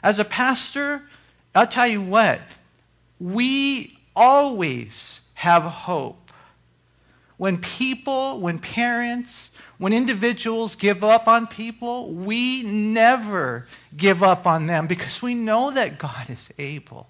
As 0.03 0.20
a 0.20 0.25
pastor, 0.25 1.01
I'll 1.55 1.67
tell 1.67 1.88
you 1.88 2.01
what, 2.01 2.39
we 3.20 3.98
always 4.15 5.22
have 5.34 5.63
hope. 5.63 6.23
When 7.43 7.57
people, 7.57 8.39
when 8.39 8.57
parents, 8.57 9.50
when 9.77 9.91
individuals 9.91 10.75
give 10.75 11.03
up 11.03 11.27
on 11.27 11.45
people, 11.45 12.09
we 12.13 12.63
never 12.63 13.67
give 13.97 14.23
up 14.23 14.47
on 14.47 14.65
them 14.65 14.88
because 14.88 15.21
we 15.21 15.35
know 15.35 15.69
that 15.71 15.97
God 15.97 16.29
is 16.29 16.50
able. 16.57 17.05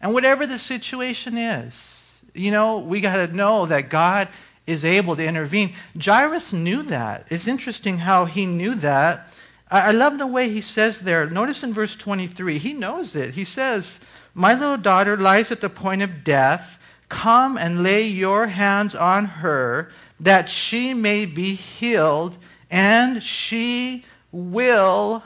And 0.00 0.14
whatever 0.14 0.46
the 0.46 0.58
situation 0.58 1.36
is, 1.36 2.22
you 2.32 2.50
know, 2.50 2.78
we 2.78 3.02
got 3.02 3.16
to 3.16 3.36
know 3.36 3.66
that 3.66 3.90
God 3.90 4.28
is 4.66 4.86
able 4.86 5.16
to 5.16 5.26
intervene. 5.26 5.74
Jairus 6.02 6.54
knew 6.54 6.82
that. 6.84 7.26
It's 7.28 7.46
interesting 7.46 7.98
how 7.98 8.24
he 8.24 8.46
knew 8.46 8.74
that. 8.76 9.34
I, 9.70 9.90
love 9.90 10.16
the 10.16 10.26
way 10.26 10.48
he 10.48 10.62
says 10.62 11.00
there. 11.00 11.28
Notice 11.28 11.62
in 11.62 11.74
verse 11.74 11.94
23, 11.94 12.56
he 12.56 12.72
knows 12.72 13.14
it. 13.14 13.34
He 13.34 13.44
says, 13.44 14.00
My 14.32 14.54
little 14.54 14.78
daughter 14.78 15.18
lies 15.18 15.52
at 15.52 15.60
the 15.60 15.68
point 15.68 16.00
of 16.00 16.24
death. 16.24 16.78
Come 17.14 17.56
and 17.56 17.84
lay 17.84 18.08
your 18.08 18.48
hands 18.48 18.92
on 18.92 19.26
her, 19.26 19.92
that 20.18 20.50
she 20.50 20.92
may 20.94 21.26
be 21.26 21.54
healed, 21.54 22.36
and 22.72 23.22
she 23.22 24.04
will 24.32 25.22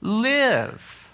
live. 0.00 1.08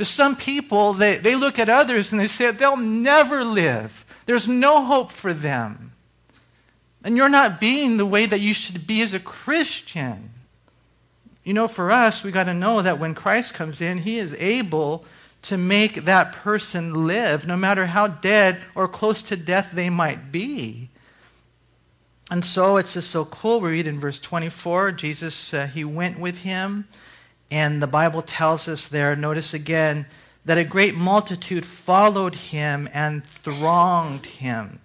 Some 0.00 0.36
people, 0.36 0.94
they, 0.94 1.18
they 1.18 1.36
look 1.36 1.58
at 1.58 1.68
others 1.68 2.12
and 2.12 2.20
they 2.20 2.26
say 2.26 2.50
they'll 2.50 2.78
never 2.78 3.44
live. 3.44 4.06
There's 4.24 4.48
no 4.48 4.82
hope 4.82 5.12
for 5.12 5.34
them. 5.34 5.92
And 7.04 7.14
you're 7.14 7.28
not 7.28 7.60
being 7.60 7.98
the 7.98 8.06
way 8.06 8.24
that 8.24 8.40
you 8.40 8.54
should 8.54 8.86
be 8.86 9.02
as 9.02 9.12
a 9.12 9.20
Christian. 9.20 10.30
You 11.44 11.52
know, 11.52 11.68
for 11.68 11.92
us, 11.92 12.24
we 12.24 12.32
got 12.32 12.44
to 12.44 12.54
know 12.54 12.80
that 12.80 12.98
when 12.98 13.14
Christ 13.14 13.52
comes 13.52 13.82
in, 13.82 13.98
he 13.98 14.16
is 14.16 14.34
able 14.38 15.04
to 15.42 15.56
make 15.56 16.04
that 16.04 16.32
person 16.32 17.06
live, 17.06 17.46
no 17.46 17.56
matter 17.56 17.86
how 17.86 18.06
dead 18.06 18.58
or 18.74 18.86
close 18.86 19.22
to 19.22 19.36
death 19.36 19.70
they 19.72 19.90
might 19.90 20.30
be. 20.30 20.88
And 22.30 22.44
so 22.44 22.76
it's 22.76 22.94
just 22.94 23.10
so 23.10 23.24
cool. 23.24 23.60
We 23.60 23.72
read 23.72 23.86
in 23.86 24.00
verse 24.00 24.18
24, 24.18 24.92
Jesus, 24.92 25.52
uh, 25.52 25.66
he 25.66 25.84
went 25.84 26.18
with 26.18 26.38
him. 26.38 26.86
And 27.50 27.82
the 27.82 27.86
Bible 27.86 28.22
tells 28.22 28.68
us 28.68 28.88
there, 28.88 29.14
notice 29.14 29.52
again, 29.52 30.06
that 30.44 30.58
a 30.58 30.64
great 30.64 30.94
multitude 30.94 31.66
followed 31.66 32.34
him 32.34 32.88
and 32.94 33.24
thronged 33.24 34.26
him. 34.26 34.80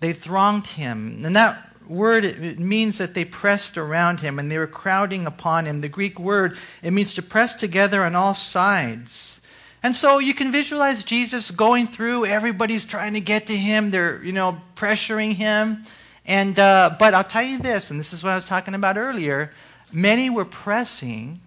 They 0.00 0.12
thronged 0.12 0.66
him. 0.66 1.20
And 1.24 1.36
that 1.36 1.70
word 1.88 2.24
it 2.24 2.58
means 2.58 2.98
that 2.98 3.14
they 3.14 3.24
pressed 3.24 3.76
around 3.76 4.20
him 4.20 4.38
and 4.38 4.50
they 4.50 4.58
were 4.58 4.66
crowding 4.66 5.26
upon 5.26 5.66
him. 5.66 5.80
The 5.80 5.88
Greek 5.88 6.18
word 6.18 6.56
it 6.82 6.92
means 6.92 7.14
to 7.14 7.22
press 7.22 7.54
together 7.54 8.04
on 8.04 8.14
all 8.14 8.34
sides. 8.34 9.40
And 9.86 9.94
so 9.94 10.18
you 10.18 10.34
can 10.34 10.50
visualize 10.50 11.04
Jesus 11.04 11.52
going 11.52 11.86
through. 11.86 12.26
Everybody's 12.26 12.84
trying 12.84 13.12
to 13.12 13.20
get 13.20 13.46
to 13.46 13.56
him. 13.56 13.92
They're 13.92 14.20
you 14.20 14.32
know 14.32 14.60
pressuring 14.74 15.34
him. 15.34 15.84
And 16.26 16.58
uh, 16.58 16.96
but 16.98 17.14
I'll 17.14 17.22
tell 17.22 17.44
you 17.44 17.58
this, 17.58 17.92
and 17.92 18.00
this 18.00 18.12
is 18.12 18.24
what 18.24 18.30
I 18.30 18.34
was 18.34 18.44
talking 18.44 18.74
about 18.74 18.98
earlier. 18.98 19.52
Many 19.92 20.28
were 20.28 20.44
pressing, 20.44 21.38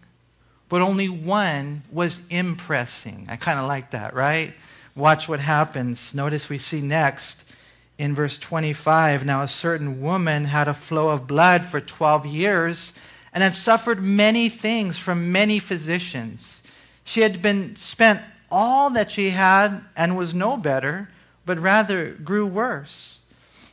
but 0.70 0.80
only 0.80 1.10
one 1.10 1.84
was 1.92 2.22
impressing. 2.30 3.28
I 3.30 3.36
kind 3.36 3.60
of 3.60 3.68
like 3.68 3.92
that, 3.92 4.14
right? 4.14 4.54
Watch 4.96 5.28
what 5.28 5.42
happens. 5.42 6.14
Notice 6.14 6.48
we 6.48 6.60
see 6.60 6.80
next 6.80 7.44
in 7.98 8.16
verse 8.16 8.38
25 8.38 9.26
Now 9.26 9.42
a 9.42 9.50
certain 9.50 10.00
woman 10.00 10.46
had 10.46 10.70
a 10.70 10.74
flow 10.74 11.10
of 11.10 11.28
blood 11.28 11.66
for 11.66 11.82
12 11.82 12.26
years 12.26 12.94
and 13.34 13.44
had 13.44 13.54
suffered 13.54 14.02
many 14.02 14.48
things 14.48 14.98
from 14.98 15.34
many 15.34 15.60
physicians. 15.60 16.60
She 17.10 17.22
had 17.22 17.42
been 17.42 17.76
spent 17.76 18.22
all 18.52 18.92
that 18.92 19.12
she 19.12 19.32
had 19.32 19.82
and 19.98 20.16
was 20.16 20.36
no 20.36 20.58
better, 20.58 21.10
but 21.44 21.58
rather 21.58 22.12
grew 22.12 22.46
worse. 22.46 23.22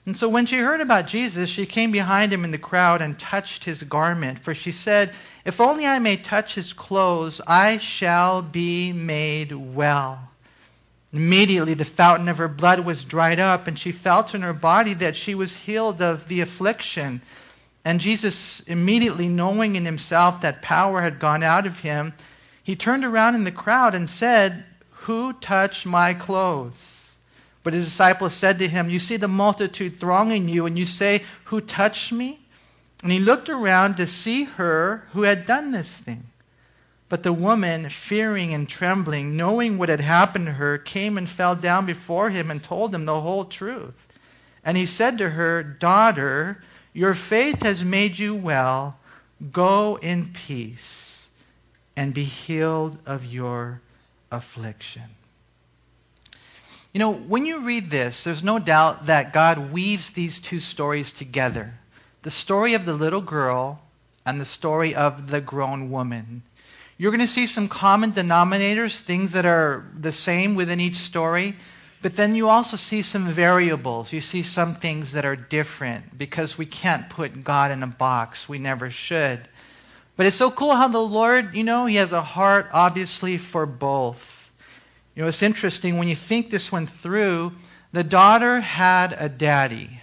And 0.06 0.16
so 0.16 0.26
when 0.26 0.46
she 0.46 0.56
heard 0.56 0.80
about 0.80 1.06
Jesus, 1.06 1.50
she 1.50 1.66
came 1.66 1.90
behind 1.90 2.32
him 2.32 2.44
in 2.44 2.50
the 2.50 2.56
crowd 2.56 3.02
and 3.02 3.18
touched 3.18 3.64
his 3.64 3.82
garment. 3.82 4.38
For 4.38 4.54
she 4.54 4.72
said, 4.72 5.12
If 5.44 5.60
only 5.60 5.84
I 5.84 5.98
may 5.98 6.16
touch 6.16 6.54
his 6.54 6.72
clothes, 6.72 7.42
I 7.46 7.76
shall 7.76 8.40
be 8.40 8.94
made 8.94 9.52
well. 9.52 10.30
Immediately, 11.12 11.74
the 11.74 11.84
fountain 11.84 12.30
of 12.30 12.38
her 12.38 12.48
blood 12.48 12.86
was 12.86 13.04
dried 13.04 13.38
up, 13.38 13.66
and 13.66 13.78
she 13.78 13.92
felt 13.92 14.34
in 14.34 14.40
her 14.40 14.54
body 14.54 14.94
that 14.94 15.14
she 15.14 15.34
was 15.34 15.56
healed 15.56 16.00
of 16.00 16.28
the 16.28 16.40
affliction. 16.40 17.20
And 17.84 18.00
Jesus, 18.00 18.60
immediately 18.60 19.28
knowing 19.28 19.76
in 19.76 19.84
himself 19.84 20.40
that 20.40 20.62
power 20.62 21.02
had 21.02 21.18
gone 21.18 21.42
out 21.42 21.66
of 21.66 21.80
him, 21.80 22.14
he 22.66 22.74
turned 22.74 23.04
around 23.04 23.36
in 23.36 23.44
the 23.44 23.52
crowd 23.52 23.94
and 23.94 24.10
said, 24.10 24.64
Who 25.02 25.34
touched 25.34 25.86
my 25.86 26.12
clothes? 26.12 27.12
But 27.62 27.74
his 27.74 27.84
disciples 27.84 28.34
said 28.34 28.58
to 28.58 28.66
him, 28.66 28.90
You 28.90 28.98
see 28.98 29.16
the 29.16 29.28
multitude 29.28 30.00
thronging 30.00 30.48
you, 30.48 30.66
and 30.66 30.76
you 30.76 30.84
say, 30.84 31.22
Who 31.44 31.60
touched 31.60 32.10
me? 32.10 32.40
And 33.04 33.12
he 33.12 33.20
looked 33.20 33.48
around 33.48 33.96
to 33.98 34.06
see 34.06 34.42
her 34.42 35.06
who 35.12 35.22
had 35.22 35.46
done 35.46 35.70
this 35.70 35.96
thing. 35.96 36.24
But 37.08 37.22
the 37.22 37.32
woman, 37.32 37.88
fearing 37.88 38.52
and 38.52 38.68
trembling, 38.68 39.36
knowing 39.36 39.78
what 39.78 39.88
had 39.88 40.00
happened 40.00 40.46
to 40.46 40.52
her, 40.54 40.76
came 40.76 41.16
and 41.16 41.28
fell 41.28 41.54
down 41.54 41.86
before 41.86 42.30
him 42.30 42.50
and 42.50 42.60
told 42.60 42.92
him 42.92 43.04
the 43.04 43.20
whole 43.20 43.44
truth. 43.44 44.08
And 44.64 44.76
he 44.76 44.86
said 44.86 45.18
to 45.18 45.30
her, 45.30 45.62
Daughter, 45.62 46.64
your 46.92 47.14
faith 47.14 47.62
has 47.62 47.84
made 47.84 48.18
you 48.18 48.34
well. 48.34 48.98
Go 49.52 50.00
in 50.02 50.32
peace 50.32 51.15
and 51.96 52.12
be 52.12 52.24
healed 52.24 52.98
of 53.06 53.24
your 53.24 53.80
affliction. 54.30 55.02
You 56.92 57.00
know, 57.00 57.12
when 57.12 57.46
you 57.46 57.60
read 57.60 57.90
this, 57.90 58.24
there's 58.24 58.42
no 58.42 58.58
doubt 58.58 59.06
that 59.06 59.32
God 59.32 59.72
weaves 59.72 60.10
these 60.12 60.40
two 60.40 60.60
stories 60.60 61.12
together 61.12 61.74
the 62.22 62.30
story 62.30 62.74
of 62.74 62.84
the 62.84 62.92
little 62.92 63.20
girl 63.20 63.80
and 64.24 64.40
the 64.40 64.44
story 64.44 64.92
of 64.92 65.30
the 65.30 65.40
grown 65.40 65.90
woman. 65.92 66.42
You're 66.98 67.12
going 67.12 67.20
to 67.20 67.28
see 67.28 67.46
some 67.46 67.68
common 67.68 68.10
denominators, 68.10 68.98
things 68.98 69.32
that 69.34 69.46
are 69.46 69.86
the 69.96 70.10
same 70.10 70.56
within 70.56 70.80
each 70.80 70.96
story, 70.96 71.54
but 72.02 72.16
then 72.16 72.34
you 72.34 72.48
also 72.48 72.76
see 72.76 73.02
some 73.02 73.28
variables. 73.28 74.12
You 74.12 74.20
see 74.20 74.42
some 74.42 74.74
things 74.74 75.12
that 75.12 75.24
are 75.24 75.36
different 75.36 76.18
because 76.18 76.58
we 76.58 76.66
can't 76.66 77.08
put 77.08 77.44
God 77.44 77.70
in 77.70 77.82
a 77.82 77.86
box. 77.86 78.48
We 78.48 78.58
never 78.58 78.90
should. 78.90 79.48
But 80.16 80.26
it's 80.26 80.36
so 80.36 80.50
cool 80.50 80.74
how 80.74 80.88
the 80.88 80.98
Lord, 80.98 81.54
you 81.54 81.64
know, 81.64 81.86
He 81.86 81.96
has 81.96 82.12
a 82.12 82.22
heart, 82.22 82.68
obviously, 82.72 83.38
for 83.38 83.66
both. 83.66 84.50
You 85.14 85.22
know, 85.22 85.28
it's 85.28 85.42
interesting 85.42 85.98
when 85.98 86.08
you 86.08 86.16
think 86.16 86.50
this 86.50 86.72
one 86.72 86.86
through. 86.86 87.52
The 87.92 88.04
daughter 88.04 88.60
had 88.60 89.16
a 89.18 89.28
daddy, 89.28 90.00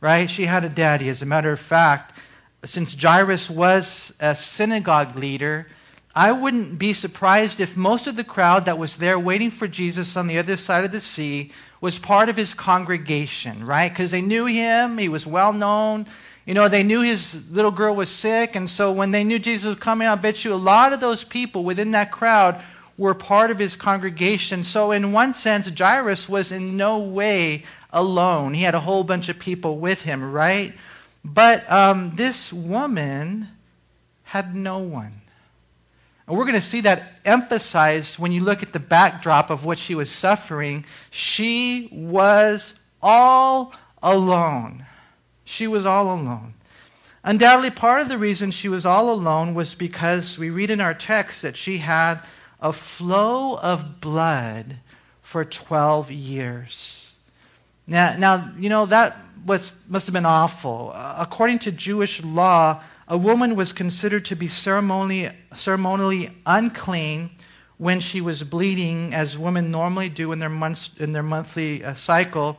right? 0.00 0.30
She 0.30 0.46
had 0.46 0.64
a 0.64 0.68
daddy. 0.68 1.08
As 1.08 1.20
a 1.20 1.26
matter 1.26 1.52
of 1.52 1.60
fact, 1.60 2.18
since 2.64 2.94
Jairus 2.94 3.50
was 3.50 4.14
a 4.20 4.34
synagogue 4.34 5.16
leader, 5.16 5.66
I 6.14 6.32
wouldn't 6.32 6.78
be 6.78 6.94
surprised 6.94 7.60
if 7.60 7.76
most 7.76 8.06
of 8.06 8.16
the 8.16 8.24
crowd 8.24 8.64
that 8.64 8.78
was 8.78 8.96
there 8.96 9.18
waiting 9.18 9.50
for 9.50 9.68
Jesus 9.68 10.16
on 10.16 10.26
the 10.26 10.38
other 10.38 10.56
side 10.56 10.84
of 10.84 10.92
the 10.92 11.00
sea 11.02 11.52
was 11.82 11.98
part 11.98 12.30
of 12.30 12.36
his 12.36 12.54
congregation, 12.54 13.64
right? 13.64 13.90
Because 13.90 14.12
they 14.12 14.22
knew 14.22 14.46
him, 14.46 14.96
he 14.96 15.10
was 15.10 15.26
well 15.26 15.52
known. 15.52 16.06
You 16.46 16.54
know, 16.54 16.68
they 16.68 16.84
knew 16.84 17.02
his 17.02 17.50
little 17.50 17.72
girl 17.72 17.96
was 17.96 18.08
sick, 18.08 18.54
and 18.54 18.70
so 18.70 18.92
when 18.92 19.10
they 19.10 19.24
knew 19.24 19.40
Jesus 19.40 19.66
was 19.66 19.78
coming, 19.78 20.06
I 20.06 20.14
bet 20.14 20.44
you 20.44 20.54
a 20.54 20.56
lot 20.56 20.92
of 20.92 21.00
those 21.00 21.24
people 21.24 21.64
within 21.64 21.90
that 21.90 22.12
crowd 22.12 22.62
were 22.96 23.14
part 23.14 23.50
of 23.50 23.58
his 23.58 23.74
congregation. 23.74 24.62
So, 24.62 24.92
in 24.92 25.12
one 25.12 25.34
sense, 25.34 25.68
Jairus 25.68 26.28
was 26.28 26.52
in 26.52 26.76
no 26.76 26.98
way 26.98 27.64
alone. 27.92 28.54
He 28.54 28.62
had 28.62 28.76
a 28.76 28.80
whole 28.80 29.02
bunch 29.02 29.28
of 29.28 29.40
people 29.40 29.78
with 29.78 30.02
him, 30.02 30.32
right? 30.32 30.72
But 31.24 31.70
um, 31.70 32.12
this 32.14 32.52
woman 32.52 33.48
had 34.22 34.54
no 34.54 34.78
one. 34.78 35.20
And 36.28 36.36
we're 36.36 36.44
going 36.44 36.54
to 36.54 36.60
see 36.60 36.82
that 36.82 37.14
emphasized 37.24 38.18
when 38.18 38.30
you 38.30 38.42
look 38.42 38.62
at 38.62 38.72
the 38.72 38.80
backdrop 38.80 39.50
of 39.50 39.64
what 39.64 39.78
she 39.78 39.96
was 39.96 40.10
suffering. 40.10 40.84
She 41.10 41.88
was 41.92 42.74
all 43.02 43.74
alone. 44.00 44.86
She 45.46 45.66
was 45.66 45.86
all 45.86 46.12
alone. 46.12 46.54
Undoubtedly, 47.24 47.70
part 47.70 48.02
of 48.02 48.08
the 48.08 48.18
reason 48.18 48.50
she 48.50 48.68
was 48.68 48.84
all 48.84 49.10
alone 49.10 49.54
was 49.54 49.74
because 49.74 50.38
we 50.38 50.50
read 50.50 50.70
in 50.70 50.80
our 50.80 50.92
text 50.92 51.42
that 51.42 51.56
she 51.56 51.78
had 51.78 52.20
a 52.60 52.72
flow 52.72 53.56
of 53.56 54.00
blood 54.00 54.76
for 55.22 55.44
12 55.44 56.10
years. 56.10 57.12
Now, 57.86 58.16
now 58.16 58.52
you 58.58 58.68
know, 58.68 58.86
that 58.86 59.16
was, 59.46 59.84
must 59.88 60.06
have 60.06 60.12
been 60.12 60.26
awful. 60.26 60.92
Uh, 60.94 61.14
according 61.18 61.60
to 61.60 61.72
Jewish 61.72 62.22
law, 62.22 62.82
a 63.08 63.16
woman 63.16 63.54
was 63.54 63.72
considered 63.72 64.24
to 64.26 64.34
be 64.34 64.48
ceremonially, 64.48 65.30
ceremonially 65.54 66.30
unclean 66.44 67.30
when 67.78 68.00
she 68.00 68.20
was 68.20 68.42
bleeding, 68.42 69.14
as 69.14 69.38
women 69.38 69.70
normally 69.70 70.08
do 70.08 70.32
in 70.32 70.40
their, 70.40 70.48
months, 70.48 70.90
in 70.98 71.12
their 71.12 71.22
monthly 71.22 71.84
uh, 71.84 71.94
cycle, 71.94 72.58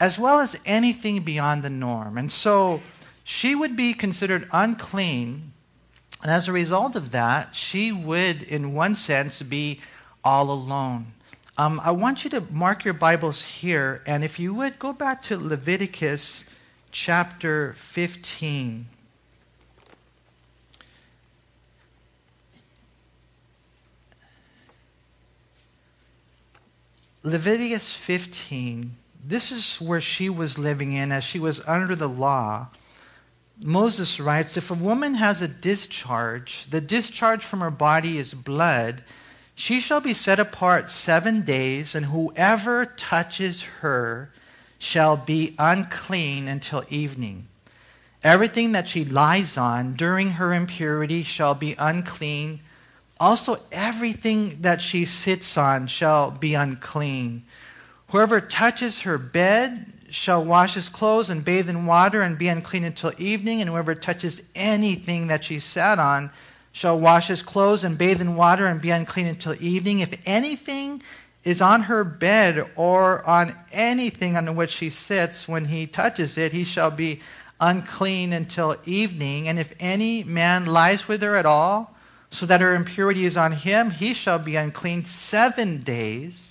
as 0.00 0.18
well 0.18 0.40
as 0.40 0.56
anything 0.64 1.22
beyond 1.22 1.62
the 1.62 1.70
norm. 1.70 2.18
And 2.18 2.32
so 2.32 2.80
she 3.22 3.54
would 3.54 3.76
be 3.76 3.94
considered 3.94 4.48
unclean 4.52 5.52
And 6.22 6.30
as 6.30 6.48
a 6.48 6.52
result 6.52 6.96
of 6.96 7.12
that, 7.12 7.54
she 7.54 7.92
would, 7.92 8.42
in 8.42 8.74
one 8.74 8.94
sense, 8.94 9.40
be 9.40 9.80
all 10.22 10.50
alone. 10.50 11.12
Um, 11.56 11.80
I 11.82 11.92
want 11.92 12.24
you 12.24 12.30
to 12.30 12.42
mark 12.50 12.84
your 12.84 12.94
Bibles 12.94 13.42
here, 13.42 14.02
and 14.06 14.24
if 14.24 14.38
you 14.38 14.52
would, 14.54 14.78
go 14.78 14.92
back 14.92 15.22
to 15.24 15.38
Leviticus 15.38 16.44
chapter 16.92 17.72
15. 17.74 18.86
Leviticus 27.22 27.94
15, 27.94 28.96
this 29.30 29.50
is 29.52 29.76
where 29.80 30.00
she 30.00 30.28
was 30.28 30.58
living 30.58 30.92
in 30.92 31.12
as 31.12 31.24
she 31.24 31.38
was 31.38 31.60
under 31.66 31.96
the 31.96 32.08
law. 32.08 32.68
Moses 33.62 34.20
writes 34.20 34.56
If 34.56 34.70
a 34.70 34.74
woman 34.74 35.14
has 35.14 35.40
a 35.40 35.48
discharge, 35.48 36.66
the 36.66 36.80
discharge 36.80 37.44
from 37.44 37.60
her 37.60 37.70
body 37.70 38.18
is 38.18 38.34
blood, 38.34 39.02
she 39.54 39.80
shall 39.80 40.00
be 40.00 40.14
set 40.14 40.40
apart 40.40 40.90
seven 40.90 41.42
days, 41.42 41.94
and 41.94 42.06
whoever 42.06 42.86
touches 42.86 43.62
her 43.80 44.32
shall 44.78 45.16
be 45.16 45.54
unclean 45.58 46.48
until 46.48 46.84
evening. 46.88 47.46
Everything 48.22 48.72
that 48.72 48.88
she 48.88 49.04
lies 49.04 49.56
on 49.56 49.94
during 49.94 50.32
her 50.32 50.52
impurity 50.52 51.22
shall 51.22 51.54
be 51.54 51.74
unclean 51.78 52.60
also, 53.20 53.58
everything 53.70 54.62
that 54.62 54.80
she 54.80 55.04
sits 55.04 55.58
on 55.58 55.88
shall 55.88 56.30
be 56.30 56.54
unclean. 56.54 57.44
Whoever 58.10 58.40
touches 58.40 59.02
her 59.02 59.18
bed 59.18 59.86
shall 60.10 60.44
wash 60.44 60.74
his 60.74 60.88
clothes 60.88 61.30
and 61.30 61.44
bathe 61.44 61.68
in 61.68 61.86
water 61.86 62.22
and 62.22 62.36
be 62.36 62.48
unclean 62.48 62.82
until 62.82 63.12
evening. 63.18 63.60
And 63.60 63.70
whoever 63.70 63.94
touches 63.94 64.42
anything 64.54 65.28
that 65.28 65.44
she 65.44 65.60
sat 65.60 66.00
on 66.00 66.30
shall 66.72 66.98
wash 66.98 67.28
his 67.28 67.42
clothes 67.42 67.84
and 67.84 67.96
bathe 67.96 68.20
in 68.20 68.34
water 68.34 68.66
and 68.66 68.80
be 68.80 68.90
unclean 68.90 69.26
until 69.26 69.54
evening. 69.62 70.00
If 70.00 70.20
anything 70.26 71.02
is 71.44 71.62
on 71.62 71.82
her 71.82 72.02
bed 72.02 72.68
or 72.74 73.24
on 73.28 73.52
anything 73.72 74.36
on 74.36 74.56
which 74.56 74.72
she 74.72 74.90
sits, 74.90 75.48
when 75.48 75.66
he 75.66 75.86
touches 75.86 76.36
it, 76.36 76.52
he 76.52 76.64
shall 76.64 76.90
be 76.90 77.20
unclean 77.60 78.32
until 78.32 78.76
evening. 78.84 79.46
And 79.46 79.58
if 79.58 79.72
any 79.78 80.24
man 80.24 80.66
lies 80.66 81.06
with 81.06 81.22
her 81.22 81.36
at 81.36 81.46
all, 81.46 81.94
so 82.30 82.46
that 82.46 82.60
her 82.60 82.74
impurity 82.74 83.24
is 83.24 83.36
on 83.36 83.52
him, 83.52 83.90
he 83.90 84.14
shall 84.14 84.38
be 84.38 84.56
unclean 84.56 85.04
seven 85.04 85.82
days, 85.82 86.49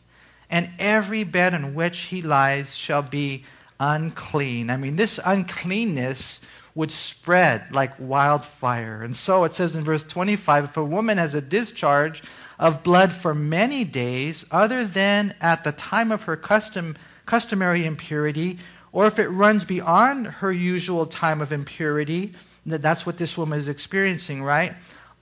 and 0.50 0.70
every 0.80 1.24
bed 1.24 1.54
in 1.54 1.74
which 1.74 2.00
he 2.00 2.22
lies 2.22 2.76
shall 2.76 3.02
be 3.02 3.44
unclean. 3.80 4.70
I 4.70 4.78
mean, 4.78 4.96
this 4.96 5.20
uncleanness 5.24 6.42
would 6.76 6.92
spread 6.92 7.72
like 7.72 7.94
wildfire. 8.00 9.02
And 9.02 9.16
so 9.16 9.44
it 9.44 9.54
says 9.54 9.76
in 9.76 9.84
verse 9.84 10.04
25 10.04 10.66
if 10.66 10.78
a 10.78 10.84
woman 10.84 11.18
has 11.18 11.34
a 11.34 11.42
discharge 11.42 12.24
of 12.58 12.84
blood 12.84 13.14
for 13.14 13.34
many 13.34 13.84
days, 13.86 14.46
other 14.52 14.86
than 14.86 15.34
at 15.42 15.64
the 15.64 15.72
time 15.72 16.12
of 16.12 16.24
her 16.24 16.36
custom, 16.36 16.98
customary 17.26 17.86
impurity, 17.86 18.60
or 18.92 19.08
if 19.08 19.20
it 19.20 19.28
runs 19.28 19.64
beyond 19.64 20.28
her 20.28 20.52
usual 20.52 21.06
time 21.06 21.42
of 21.42 21.54
impurity, 21.54 22.34
that's 22.66 23.06
what 23.06 23.18
this 23.18 23.38
woman 23.38 23.58
is 23.58 23.68
experiencing, 23.68 24.44
right? 24.44 24.74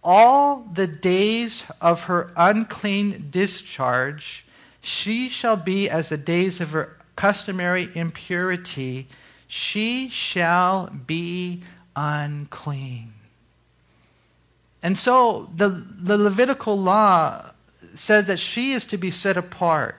all 0.09 0.65
the 0.73 0.87
days 0.87 1.65
of 1.81 2.05
her 2.05 2.31
unclean 2.37 3.27
discharge, 3.29 4.45
she 4.87 5.27
shall 5.27 5.57
be 5.57 5.89
as 5.89 6.07
the 6.07 6.17
days 6.17 6.61
of 6.61 6.69
her 6.69 6.95
customary 7.17 7.89
impurity. 7.93 9.09
She 9.45 10.07
shall 10.07 10.87
be 10.87 11.63
unclean. 11.93 13.11
And 14.81 14.97
so 14.97 15.49
the, 15.53 15.67
the 15.67 16.17
Levitical 16.17 16.77
law 16.77 17.51
says 17.95 18.27
that 18.27 18.39
she 18.39 18.71
is 18.71 18.85
to 18.85 18.97
be 18.97 19.11
set 19.11 19.35
apart. 19.35 19.97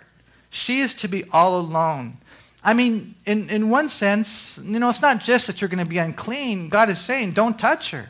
She 0.48 0.80
is 0.80 0.94
to 0.94 1.08
be 1.08 1.24
all 1.32 1.60
alone. 1.60 2.16
I 2.64 2.72
mean, 2.72 3.14
in, 3.26 3.50
in 3.50 3.68
one 3.68 3.90
sense, 3.90 4.58
you 4.64 4.78
know, 4.78 4.88
it's 4.88 5.02
not 5.02 5.20
just 5.20 5.48
that 5.48 5.60
you're 5.60 5.68
going 5.68 5.84
to 5.84 5.84
be 5.84 5.98
unclean. 5.98 6.70
God 6.70 6.88
is 6.88 6.98
saying, 6.98 7.32
don't 7.32 7.58
touch 7.58 7.90
her. 7.90 8.08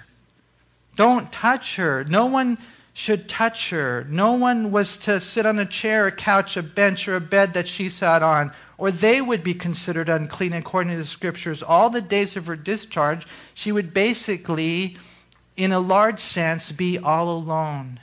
Don't 0.95 1.33
touch 1.33 1.75
her. 1.75 2.05
No 2.05 2.27
one 2.27 2.57
should 2.99 3.29
touch 3.29 3.71
her. 3.71 4.05
No 4.11 4.33
one 4.33 4.73
was 4.73 4.97
to 4.97 5.21
sit 5.21 5.47
on 5.47 5.57
a 5.61 5.65
chair, 5.65 6.09
a 6.09 6.13
couch, 6.13 6.57
a 6.57 6.63
bench, 6.65 7.07
or 7.07 7.15
a 7.15 7.21
bed 7.21 7.55
that 7.55 7.69
she 7.69 7.89
sat 7.89 8.25
on, 8.25 8.51
or 8.77 8.91
they 8.91 9.21
would 9.21 9.45
be 9.45 9.55
considered 9.55 10.09
unclean 10.09 10.53
according 10.53 10.91
to 10.91 10.99
the 10.99 11.05
scriptures. 11.05 11.63
All 11.63 11.91
the 11.91 12.01
days 12.01 12.37
of 12.37 12.47
her 12.47 12.57
discharge, 12.57 13.25
she 13.55 13.71
would 13.71 13.95
basically, 13.95 14.97
in 15.57 15.71
a 15.71 15.79
large 15.79 16.19
sense, 16.19 16.73
be 16.73 16.99
all 16.99 17.31
alone. 17.31 18.01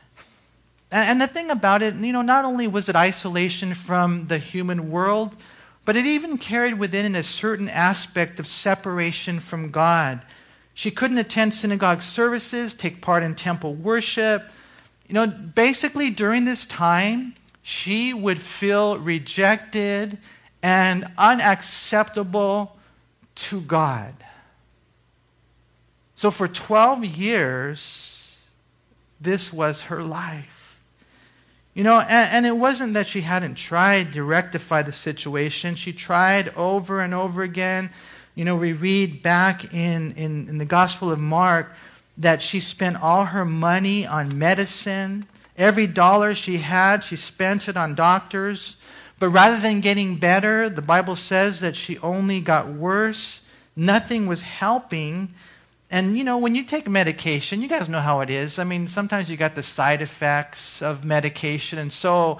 And 0.94 1.20
the 1.20 1.28
thing 1.28 1.52
about 1.52 1.82
it, 1.82 1.94
you 1.96 2.14
know, 2.14 2.22
not 2.22 2.46
only 2.46 2.66
was 2.66 2.88
it 2.88 2.96
isolation 2.96 3.74
from 3.74 4.28
the 4.28 4.38
human 4.38 4.90
world, 4.90 5.36
but 5.84 5.98
it 5.98 6.06
even 6.06 6.38
carried 6.38 6.80
within 6.80 7.14
it 7.14 7.20
a 7.20 7.24
certain 7.24 7.68
aspect 7.68 8.40
of 8.40 8.48
separation 8.48 9.42
from 9.42 9.72
God. 9.72 10.22
She 10.74 10.90
couldn't 10.90 11.18
attend 11.18 11.54
synagogue 11.54 12.02
services, 12.02 12.74
take 12.74 13.02
part 13.02 13.24
in 13.24 13.36
temple 13.36 13.74
worship. 13.74 14.50
You 15.08 15.13
know, 15.13 15.28
basically 15.28 16.10
during 16.10 16.46
this 16.46 16.65
time, 16.65 17.36
she 17.62 18.13
would 18.13 18.41
feel 18.41 18.98
rejected 18.98 20.18
and 20.62 21.06
unacceptable 21.18 22.76
to 23.36 23.62
God. 23.62 24.13
So 26.15 26.32
for 26.32 26.48
12 26.48 27.06
years, 27.06 28.39
this 29.20 29.52
was 29.52 29.84
her 29.84 30.02
life. 30.02 30.80
You 31.74 31.84
know, 31.84 32.00
and, 32.00 32.32
and, 32.32 32.46
it 32.46 32.56
wasn't 32.56 32.94
that 32.94 33.06
she 33.06 33.20
hadn't 33.20 33.56
tried 33.56 34.13
to 34.13 34.24
rectify 34.24 34.82
the 34.82 34.94
situation. 34.94 35.76
She 35.76 35.91
tried 35.91 36.50
over 36.56 37.02
and 37.02 37.13
over 37.13 37.44
again. 37.44 37.89
You 38.34 38.46
know, 38.46 38.56
we 38.56 38.72
read 38.72 39.22
back 39.22 39.74
in, 39.74 40.13
in, 40.13 40.48
in 40.48 40.58
the 40.58 40.65
Gospel 40.65 41.12
of 41.12 41.20
Mark 41.20 41.74
that 42.17 42.41
she 42.41 42.60
spent 42.60 43.01
all 43.01 43.25
her 43.25 43.45
money 43.45 44.06
on 44.06 44.38
medicine. 44.38 45.28
Every 45.58 45.88
dollar 45.88 46.34
she 46.34 46.58
had, 46.58 47.04
she 47.04 47.15
spent 47.15 47.67
it 47.67 47.78
on 47.78 47.95
doctors. 47.95 48.78
But 49.19 49.30
rather 49.30 49.60
than 49.60 49.82
getting 49.82 50.17
better, 50.17 50.69
the 50.69 50.82
Bible 50.82 51.15
says 51.15 51.62
that 51.62 51.75
she 51.75 51.97
only 51.99 52.41
got 52.41 52.67
worse. 52.67 53.41
Nothing 53.75 54.28
was 54.28 54.41
helping. 54.41 55.34
And, 55.89 56.17
you 56.17 56.23
know, 56.23 56.38
when 56.38 56.56
you 56.56 56.63
take 56.63 56.89
medication, 56.89 57.62
you 57.62 57.69
guys 57.69 57.88
know 57.88 58.01
how 58.01 58.21
it 58.21 58.30
is. 58.30 58.60
I 58.60 58.63
mean, 58.63 58.88
sometimes 58.88 59.30
you 59.30 59.38
got 59.38 59.56
the 59.56 59.63
side 59.63 60.01
effects 60.01 60.82
of 60.82 61.06
medication. 61.06 61.80
And 61.80 61.91
so 61.91 62.39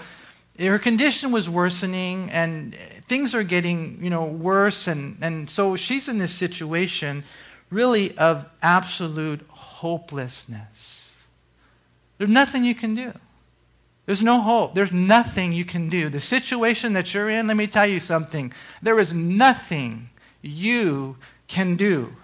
her 0.60 0.80
condition 0.80 1.32
was 1.32 1.50
worsening 1.50 2.30
and 2.32 2.76
things 3.08 3.36
are 3.36 3.44
getting 3.44 4.00
you 4.02 4.10
know 4.10 4.24
worse 4.24 4.88
and, 4.88 5.18
and 5.22 5.50
so 5.50 5.76
she's 5.76 6.08
in 6.08 6.18
this 6.18 6.34
situation 6.34 7.24
really 7.70 8.18
of 8.18 8.46
absolute 8.62 9.42
hopelessness. 9.86 11.14
There's 12.18 12.32
nothing 12.32 12.66
you 12.66 12.74
can 12.74 12.96
do. 12.96 13.14
There's 14.08 14.24
no 14.24 14.42
hope. 14.42 14.74
There's 14.74 14.92
nothing 14.92 15.54
you 15.54 15.64
can 15.64 15.90
do. 15.90 16.10
The 16.10 16.20
situation 16.20 16.94
that 16.94 17.14
you're 17.14 17.30
in 17.30 17.46
let 17.46 17.56
me 17.56 17.68
tell 17.68 17.86
you 17.86 18.00
something. 18.00 18.52
There 18.82 18.98
is 18.98 19.14
nothing 19.14 20.10
you 20.42 21.18
can 21.48 21.76
do. 21.76 22.16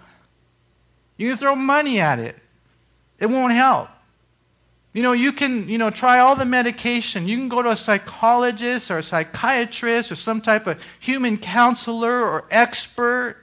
You 1.16 1.28
can 1.28 1.38
throw 1.38 1.54
money 1.54 2.00
at 2.00 2.18
it. 2.18 2.36
It 3.20 3.26
won't 3.26 3.52
help. 3.52 3.88
You 4.92 5.04
know, 5.04 5.12
you 5.12 5.30
can, 5.32 5.68
you 5.68 5.78
know, 5.78 5.90
try 5.90 6.18
all 6.18 6.34
the 6.34 6.44
medication. 6.44 7.28
You 7.28 7.36
can 7.36 7.48
go 7.48 7.62
to 7.62 7.70
a 7.70 7.76
psychologist 7.76 8.90
or 8.90 8.98
a 8.98 9.04
psychiatrist 9.04 10.10
or 10.10 10.16
some 10.16 10.40
type 10.40 10.66
of 10.66 10.82
human 10.98 11.38
counselor 11.38 12.22
or 12.22 12.44
expert. 12.50 13.36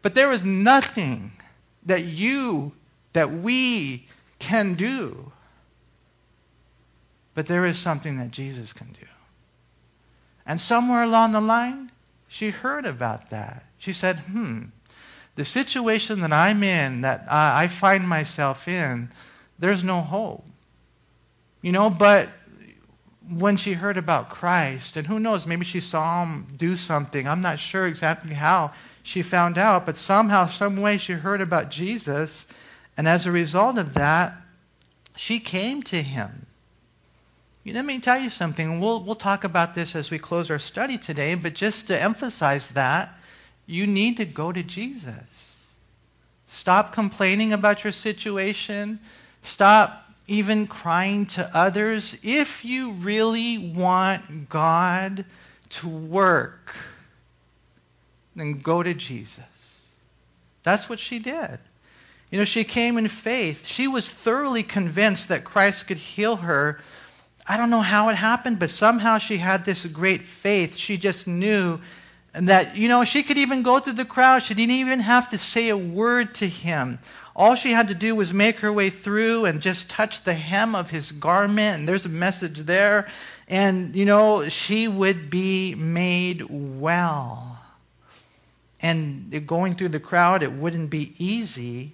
But 0.00 0.14
there 0.14 0.32
is 0.32 0.44
nothing 0.44 1.32
that 1.86 2.04
you, 2.04 2.72
that 3.14 3.32
we 3.32 4.06
can 4.38 4.74
do. 4.74 5.32
But 7.34 7.46
there 7.46 7.66
is 7.66 7.78
something 7.78 8.18
that 8.18 8.30
Jesus 8.30 8.72
can 8.72 8.88
do. 8.88 9.06
And 10.46 10.60
somewhere 10.60 11.02
along 11.02 11.32
the 11.32 11.40
line, 11.40 11.90
she 12.28 12.50
heard 12.50 12.84
about 12.84 13.30
that. 13.30 13.64
She 13.78 13.92
said, 13.92 14.18
hmm, 14.18 14.64
the 15.36 15.44
situation 15.44 16.20
that 16.20 16.32
I'm 16.32 16.62
in, 16.62 17.00
that 17.00 17.26
I 17.30 17.66
find 17.68 18.08
myself 18.08 18.68
in, 18.68 19.10
there's 19.58 19.82
no 19.82 20.00
hope. 20.00 20.44
You 21.62 21.72
know, 21.72 21.88
but 21.90 22.28
when 23.28 23.56
she 23.56 23.72
heard 23.72 23.96
about 23.96 24.28
Christ, 24.28 24.96
and 24.96 25.06
who 25.06 25.18
knows, 25.18 25.46
maybe 25.46 25.64
she 25.64 25.80
saw 25.80 26.24
him 26.24 26.46
do 26.56 26.76
something. 26.76 27.26
I'm 27.26 27.40
not 27.40 27.58
sure 27.58 27.86
exactly 27.86 28.34
how 28.34 28.72
she 29.02 29.22
found 29.22 29.56
out, 29.56 29.86
but 29.86 29.96
somehow, 29.96 30.46
some 30.46 30.76
way, 30.76 30.98
she 30.98 31.14
heard 31.14 31.40
about 31.40 31.70
Jesus, 31.70 32.46
and 32.96 33.08
as 33.08 33.26
a 33.26 33.32
result 33.32 33.78
of 33.78 33.94
that, 33.94 34.34
she 35.16 35.40
came 35.40 35.82
to 35.84 36.02
him. 36.02 36.46
Let 37.66 37.84
me 37.84 37.98
tell 37.98 38.18
you 38.18 38.28
something. 38.28 38.78
We'll, 38.78 39.02
we'll 39.02 39.14
talk 39.14 39.42
about 39.42 39.74
this 39.74 39.96
as 39.96 40.10
we 40.10 40.18
close 40.18 40.50
our 40.50 40.58
study 40.58 40.98
today, 40.98 41.34
but 41.34 41.54
just 41.54 41.86
to 41.88 42.00
emphasize 42.00 42.68
that, 42.68 43.14
you 43.66 43.86
need 43.86 44.18
to 44.18 44.26
go 44.26 44.52
to 44.52 44.62
Jesus. 44.62 45.56
Stop 46.46 46.92
complaining 46.92 47.52
about 47.52 47.82
your 47.82 47.92
situation. 47.92 49.00
Stop 49.40 50.04
even 50.26 50.66
crying 50.66 51.24
to 51.26 51.50
others. 51.56 52.18
If 52.22 52.64
you 52.64 52.92
really 52.92 53.58
want 53.58 54.50
God 54.50 55.24
to 55.70 55.88
work, 55.88 56.76
then 58.36 58.60
go 58.60 58.82
to 58.82 58.92
Jesus. 58.92 59.80
That's 60.62 60.88
what 60.88 60.98
she 60.98 61.18
did. 61.18 61.58
You 62.34 62.38
know, 62.38 62.44
she 62.44 62.64
came 62.64 62.98
in 62.98 63.06
faith. 63.06 63.64
She 63.64 63.86
was 63.86 64.10
thoroughly 64.10 64.64
convinced 64.64 65.28
that 65.28 65.44
Christ 65.44 65.86
could 65.86 65.98
heal 65.98 66.34
her. 66.34 66.80
I 67.46 67.56
don't 67.56 67.70
know 67.70 67.80
how 67.80 68.08
it 68.08 68.16
happened, 68.16 68.58
but 68.58 68.70
somehow 68.70 69.18
she 69.18 69.36
had 69.36 69.64
this 69.64 69.86
great 69.86 70.22
faith. 70.22 70.74
She 70.74 70.96
just 70.96 71.28
knew 71.28 71.78
that, 72.32 72.74
you 72.74 72.88
know, 72.88 73.04
she 73.04 73.22
could 73.22 73.38
even 73.38 73.62
go 73.62 73.78
through 73.78 73.92
the 73.92 74.04
crowd. 74.04 74.42
She 74.42 74.54
didn't 74.54 74.74
even 74.74 74.98
have 74.98 75.28
to 75.28 75.38
say 75.38 75.68
a 75.68 75.76
word 75.76 76.34
to 76.34 76.48
him. 76.48 76.98
All 77.36 77.54
she 77.54 77.70
had 77.70 77.86
to 77.86 77.94
do 77.94 78.16
was 78.16 78.34
make 78.34 78.58
her 78.58 78.72
way 78.72 78.90
through 78.90 79.44
and 79.44 79.62
just 79.62 79.88
touch 79.88 80.24
the 80.24 80.34
hem 80.34 80.74
of 80.74 80.90
his 80.90 81.12
garment. 81.12 81.78
And 81.78 81.88
there's 81.88 82.04
a 82.04 82.08
message 82.08 82.58
there. 82.62 83.06
And, 83.46 83.94
you 83.94 84.06
know, 84.06 84.48
she 84.48 84.88
would 84.88 85.30
be 85.30 85.76
made 85.76 86.42
well. 86.50 87.60
And 88.80 89.46
going 89.46 89.76
through 89.76 89.90
the 89.90 90.00
crowd, 90.00 90.42
it 90.42 90.50
wouldn't 90.50 90.90
be 90.90 91.14
easy 91.16 91.92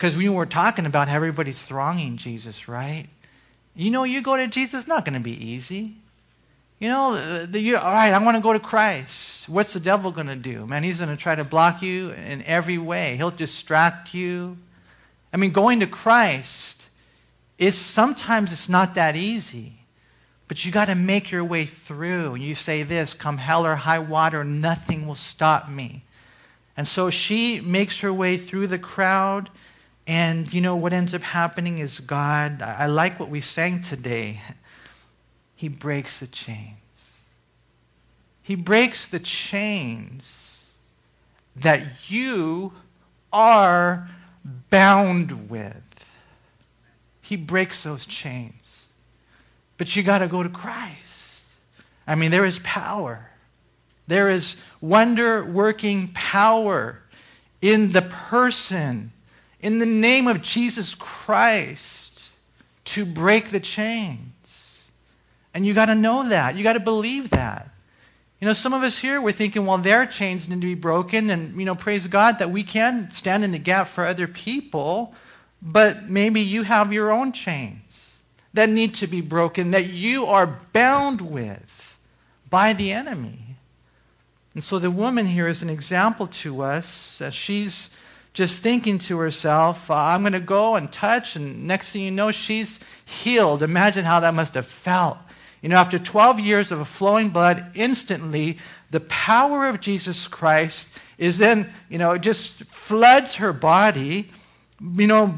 because 0.00 0.16
we 0.16 0.30
were 0.30 0.46
talking 0.46 0.86
about 0.86 1.08
how 1.08 1.16
everybody's 1.16 1.60
thronging 1.60 2.16
Jesus, 2.16 2.68
right? 2.68 3.06
You 3.76 3.90
know, 3.90 4.04
you 4.04 4.22
go 4.22 4.34
to 4.34 4.46
Jesus, 4.46 4.86
not 4.86 5.04
going 5.04 5.12
to 5.12 5.20
be 5.20 5.32
easy. 5.32 5.94
You 6.78 6.88
know, 6.88 7.12
uh, 7.12 7.44
the, 7.44 7.60
you, 7.60 7.76
all 7.76 7.92
right, 7.92 8.10
I 8.10 8.24
want 8.24 8.34
to 8.34 8.42
go 8.42 8.54
to 8.54 8.60
Christ. 8.60 9.46
What's 9.46 9.74
the 9.74 9.80
devil 9.80 10.10
going 10.10 10.28
to 10.28 10.36
do? 10.36 10.66
Man, 10.66 10.84
he's 10.84 11.00
going 11.00 11.14
to 11.14 11.22
try 11.22 11.34
to 11.34 11.44
block 11.44 11.82
you 11.82 12.12
in 12.12 12.42
every 12.44 12.78
way. 12.78 13.18
He'll 13.18 13.30
distract 13.30 14.14
you. 14.14 14.56
I 15.34 15.36
mean, 15.36 15.52
going 15.52 15.80
to 15.80 15.86
Christ 15.86 16.88
is 17.58 17.76
sometimes 17.76 18.52
it's 18.52 18.70
not 18.70 18.94
that 18.94 19.16
easy. 19.16 19.74
But 20.48 20.64
you 20.64 20.72
got 20.72 20.86
to 20.86 20.94
make 20.94 21.30
your 21.30 21.44
way 21.44 21.66
through. 21.66 22.36
You 22.36 22.54
say 22.54 22.84
this, 22.84 23.12
come 23.12 23.36
hell 23.36 23.66
or 23.66 23.74
high 23.74 23.98
water, 23.98 24.44
nothing 24.44 25.06
will 25.06 25.14
stop 25.14 25.68
me. 25.68 26.04
And 26.74 26.88
so 26.88 27.10
she 27.10 27.60
makes 27.60 28.00
her 28.00 28.14
way 28.14 28.38
through 28.38 28.68
the 28.68 28.78
crowd. 28.78 29.50
And 30.06 30.52
you 30.52 30.60
know 30.60 30.76
what 30.76 30.92
ends 30.92 31.14
up 31.14 31.22
happening 31.22 31.78
is 31.78 32.00
God, 32.00 32.62
I 32.62 32.86
like 32.86 33.20
what 33.20 33.28
we 33.28 33.40
sang 33.40 33.82
today. 33.82 34.40
He 35.54 35.68
breaks 35.68 36.20
the 36.20 36.26
chains. 36.26 36.76
He 38.42 38.54
breaks 38.54 39.06
the 39.06 39.20
chains 39.20 40.64
that 41.56 42.10
you 42.10 42.72
are 43.32 44.08
bound 44.70 45.50
with. 45.50 46.06
He 47.20 47.36
breaks 47.36 47.84
those 47.84 48.06
chains. 48.06 48.86
But 49.78 49.94
you 49.94 50.02
got 50.02 50.18
to 50.18 50.26
go 50.26 50.42
to 50.42 50.48
Christ. 50.48 51.44
I 52.06 52.14
mean, 52.16 52.30
there 52.30 52.44
is 52.44 52.58
power. 52.60 53.30
There 54.08 54.28
is 54.28 54.56
wonder 54.80 55.44
working 55.44 56.08
power 56.12 57.00
in 57.62 57.92
the 57.92 58.02
person, 58.02 59.12
in 59.62 59.78
the 59.78 59.86
name 59.86 60.26
of 60.26 60.42
Jesus 60.42 60.94
Christ, 60.94 62.30
to 62.86 63.04
break 63.04 63.50
the 63.50 63.60
chains. 63.60 64.84
And 65.52 65.66
you 65.66 65.74
got 65.74 65.86
to 65.86 65.94
know 65.94 66.28
that. 66.28 66.56
You 66.56 66.62
got 66.62 66.74
to 66.74 66.80
believe 66.80 67.30
that. 67.30 67.68
You 68.40 68.46
know, 68.46 68.54
some 68.54 68.72
of 68.72 68.82
us 68.82 68.98
here, 68.98 69.20
we're 69.20 69.32
thinking, 69.32 69.66
well, 69.66 69.78
their 69.78 70.06
chains 70.06 70.48
need 70.48 70.62
to 70.62 70.66
be 70.66 70.74
broken. 70.74 71.28
And, 71.28 71.58
you 71.58 71.66
know, 71.66 71.74
praise 71.74 72.06
God 72.06 72.38
that 72.38 72.50
we 72.50 72.62
can 72.62 73.10
stand 73.10 73.44
in 73.44 73.52
the 73.52 73.58
gap 73.58 73.88
for 73.88 74.06
other 74.06 74.26
people. 74.26 75.14
But 75.60 76.08
maybe 76.08 76.40
you 76.40 76.62
have 76.62 76.92
your 76.92 77.10
own 77.10 77.32
chains 77.32 78.18
that 78.54 78.70
need 78.70 78.94
to 78.94 79.06
be 79.06 79.20
broken, 79.20 79.72
that 79.72 79.86
you 79.86 80.24
are 80.24 80.60
bound 80.72 81.20
with 81.20 81.98
by 82.48 82.72
the 82.72 82.92
enemy. 82.92 83.56
And 84.54 84.64
so 84.64 84.78
the 84.78 84.90
woman 84.90 85.26
here 85.26 85.46
is 85.46 85.62
an 85.62 85.70
example 85.70 86.26
to 86.26 86.62
us. 86.62 87.18
that 87.18 87.34
she's 87.34 87.90
just 88.32 88.60
thinking 88.60 88.98
to 88.98 89.18
herself, 89.18 89.90
uh, 89.90 89.94
I'm 89.94 90.22
going 90.22 90.32
to 90.34 90.40
go 90.40 90.76
and 90.76 90.90
touch, 90.92 91.36
and 91.36 91.66
next 91.66 91.92
thing 91.92 92.02
you 92.02 92.10
know, 92.10 92.30
she's 92.30 92.80
healed. 93.04 93.62
Imagine 93.62 94.04
how 94.04 94.20
that 94.20 94.34
must 94.34 94.54
have 94.54 94.66
felt 94.66 95.18
you 95.62 95.68
know, 95.68 95.76
after 95.76 95.98
12 95.98 96.40
years 96.40 96.72
of 96.72 96.86
flowing 96.88 97.30
blood, 97.30 97.72
instantly 97.74 98.58
the 98.90 99.00
power 99.00 99.68
of 99.68 99.80
Jesus 99.80 100.26
Christ 100.26 100.88
is 101.18 101.38
then, 101.38 101.72
you 101.88 101.98
know, 101.98 102.12
it 102.12 102.22
just 102.22 102.64
floods 102.64 103.36
her 103.36 103.52
body. 103.52 104.30
You 104.80 105.06
know, 105.06 105.34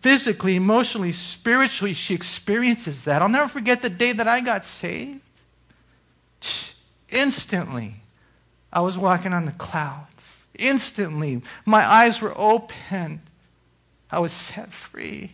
physically, 0.00 0.56
emotionally, 0.56 1.12
spiritually, 1.12 1.92
she 1.92 2.14
experiences 2.14 3.04
that. 3.04 3.20
I'll 3.20 3.28
never 3.28 3.48
forget 3.48 3.82
the 3.82 3.90
day 3.90 4.12
that 4.12 4.26
I 4.26 4.40
got 4.40 4.64
saved. 4.64 5.20
Instantly, 7.10 7.96
I 8.72 8.80
was 8.80 8.96
walking 8.96 9.32
on 9.34 9.44
the 9.44 9.52
clouds. 9.52 10.15
Instantly, 10.58 11.42
my 11.64 11.84
eyes 11.84 12.20
were 12.20 12.32
open. 12.36 13.20
I 14.10 14.18
was 14.18 14.32
set 14.32 14.72
free. 14.72 15.32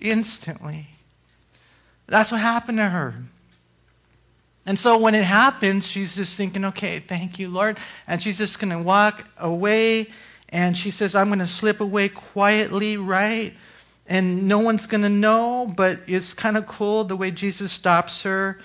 Instantly. 0.00 0.88
That's 2.06 2.32
what 2.32 2.40
happened 2.40 2.78
to 2.78 2.88
her. 2.88 3.14
And 4.64 4.78
so 4.78 4.96
when 4.98 5.14
it 5.14 5.24
happens, 5.24 5.86
she's 5.86 6.14
just 6.14 6.36
thinking, 6.36 6.64
okay, 6.66 7.00
thank 7.00 7.38
you, 7.38 7.48
Lord. 7.48 7.78
And 8.06 8.22
she's 8.22 8.38
just 8.38 8.60
going 8.60 8.70
to 8.70 8.78
walk 8.78 9.26
away. 9.38 10.08
And 10.50 10.76
she 10.76 10.90
says, 10.90 11.14
I'm 11.14 11.28
going 11.28 11.40
to 11.40 11.46
slip 11.46 11.80
away 11.80 12.08
quietly, 12.08 12.96
right? 12.96 13.54
And 14.06 14.46
no 14.46 14.58
one's 14.58 14.86
going 14.86 15.02
to 15.02 15.08
know, 15.08 15.72
but 15.76 16.00
it's 16.06 16.34
kind 16.34 16.56
of 16.56 16.66
cool 16.66 17.04
the 17.04 17.16
way 17.16 17.30
Jesus 17.30 17.72
stops 17.72 18.22
her. 18.22 18.58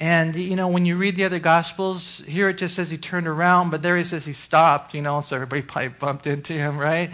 And, 0.00 0.34
you 0.34 0.56
know, 0.56 0.68
when 0.68 0.86
you 0.86 0.96
read 0.96 1.16
the 1.16 1.24
other 1.24 1.38
Gospels, 1.38 2.18
here 2.26 2.48
it 2.48 2.58
just 2.58 2.74
says 2.74 2.90
he 2.90 2.98
turned 2.98 3.28
around, 3.28 3.70
but 3.70 3.82
there 3.82 3.96
he 3.96 4.04
says 4.04 4.24
he 4.24 4.32
stopped, 4.32 4.92
you 4.92 5.00
know, 5.00 5.20
so 5.20 5.36
everybody 5.36 5.62
probably 5.66 5.88
bumped 5.88 6.26
into 6.26 6.52
him, 6.52 6.76
right? 6.78 7.10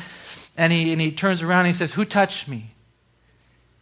And 0.57 0.73
he, 0.73 0.93
and 0.93 1.01
he 1.01 1.13
turns 1.13 1.43
around 1.43 1.61
and 1.61 1.69
he 1.69 1.75
says, 1.75 1.93
Who 1.93 2.05
touched 2.05 2.49
me? 2.49 2.75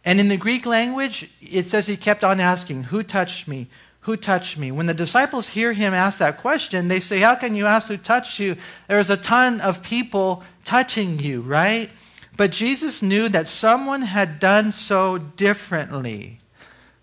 And 0.05 0.19
in 0.19 0.29
the 0.29 0.37
Greek 0.37 0.65
language, 0.65 1.29
it 1.41 1.67
says 1.67 1.87
he 1.87 1.97
kept 1.97 2.23
on 2.23 2.39
asking, 2.39 2.85
Who 2.85 3.03
touched 3.03 3.47
me? 3.47 3.67
Who 4.01 4.15
touched 4.15 4.57
me? 4.57 4.71
When 4.71 4.85
the 4.85 4.93
disciples 4.93 5.49
hear 5.49 5.73
him 5.73 5.93
ask 5.93 6.19
that 6.19 6.37
question, 6.37 6.87
they 6.87 6.99
say, 6.99 7.19
How 7.19 7.35
can 7.35 7.55
you 7.55 7.65
ask 7.65 7.89
who 7.89 7.97
touched 7.97 8.39
you? 8.39 8.55
There's 8.87 9.09
a 9.09 9.17
ton 9.17 9.61
of 9.61 9.83
people 9.83 10.43
touching 10.63 11.19
you, 11.19 11.41
right? 11.41 11.89
But 12.37 12.51
Jesus 12.51 13.01
knew 13.01 13.27
that 13.29 13.49
someone 13.49 14.01
had 14.01 14.39
done 14.39 14.71
so 14.71 15.17
differently. 15.17 16.39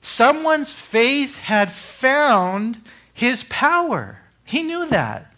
Someone's 0.00 0.72
faith 0.72 1.38
had 1.38 1.72
found 1.72 2.80
his 3.12 3.44
power. 3.44 4.18
He 4.44 4.62
knew 4.62 4.86
that. 4.86 5.32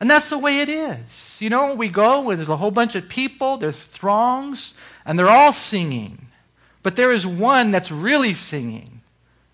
And 0.00 0.10
that's 0.10 0.30
the 0.30 0.38
way 0.38 0.60
it 0.60 0.68
is. 0.68 1.38
You 1.40 1.50
know, 1.50 1.74
we 1.74 1.88
go, 1.88 2.34
there's 2.34 2.48
a 2.48 2.56
whole 2.56 2.70
bunch 2.70 2.94
of 2.94 3.08
people, 3.08 3.56
there's 3.56 3.82
throngs, 3.82 4.74
and 5.04 5.18
they're 5.18 5.30
all 5.30 5.52
singing. 5.52 6.28
But 6.82 6.96
there 6.96 7.12
is 7.12 7.26
one 7.26 7.70
that's 7.70 7.90
really 7.90 8.34
singing. 8.34 9.00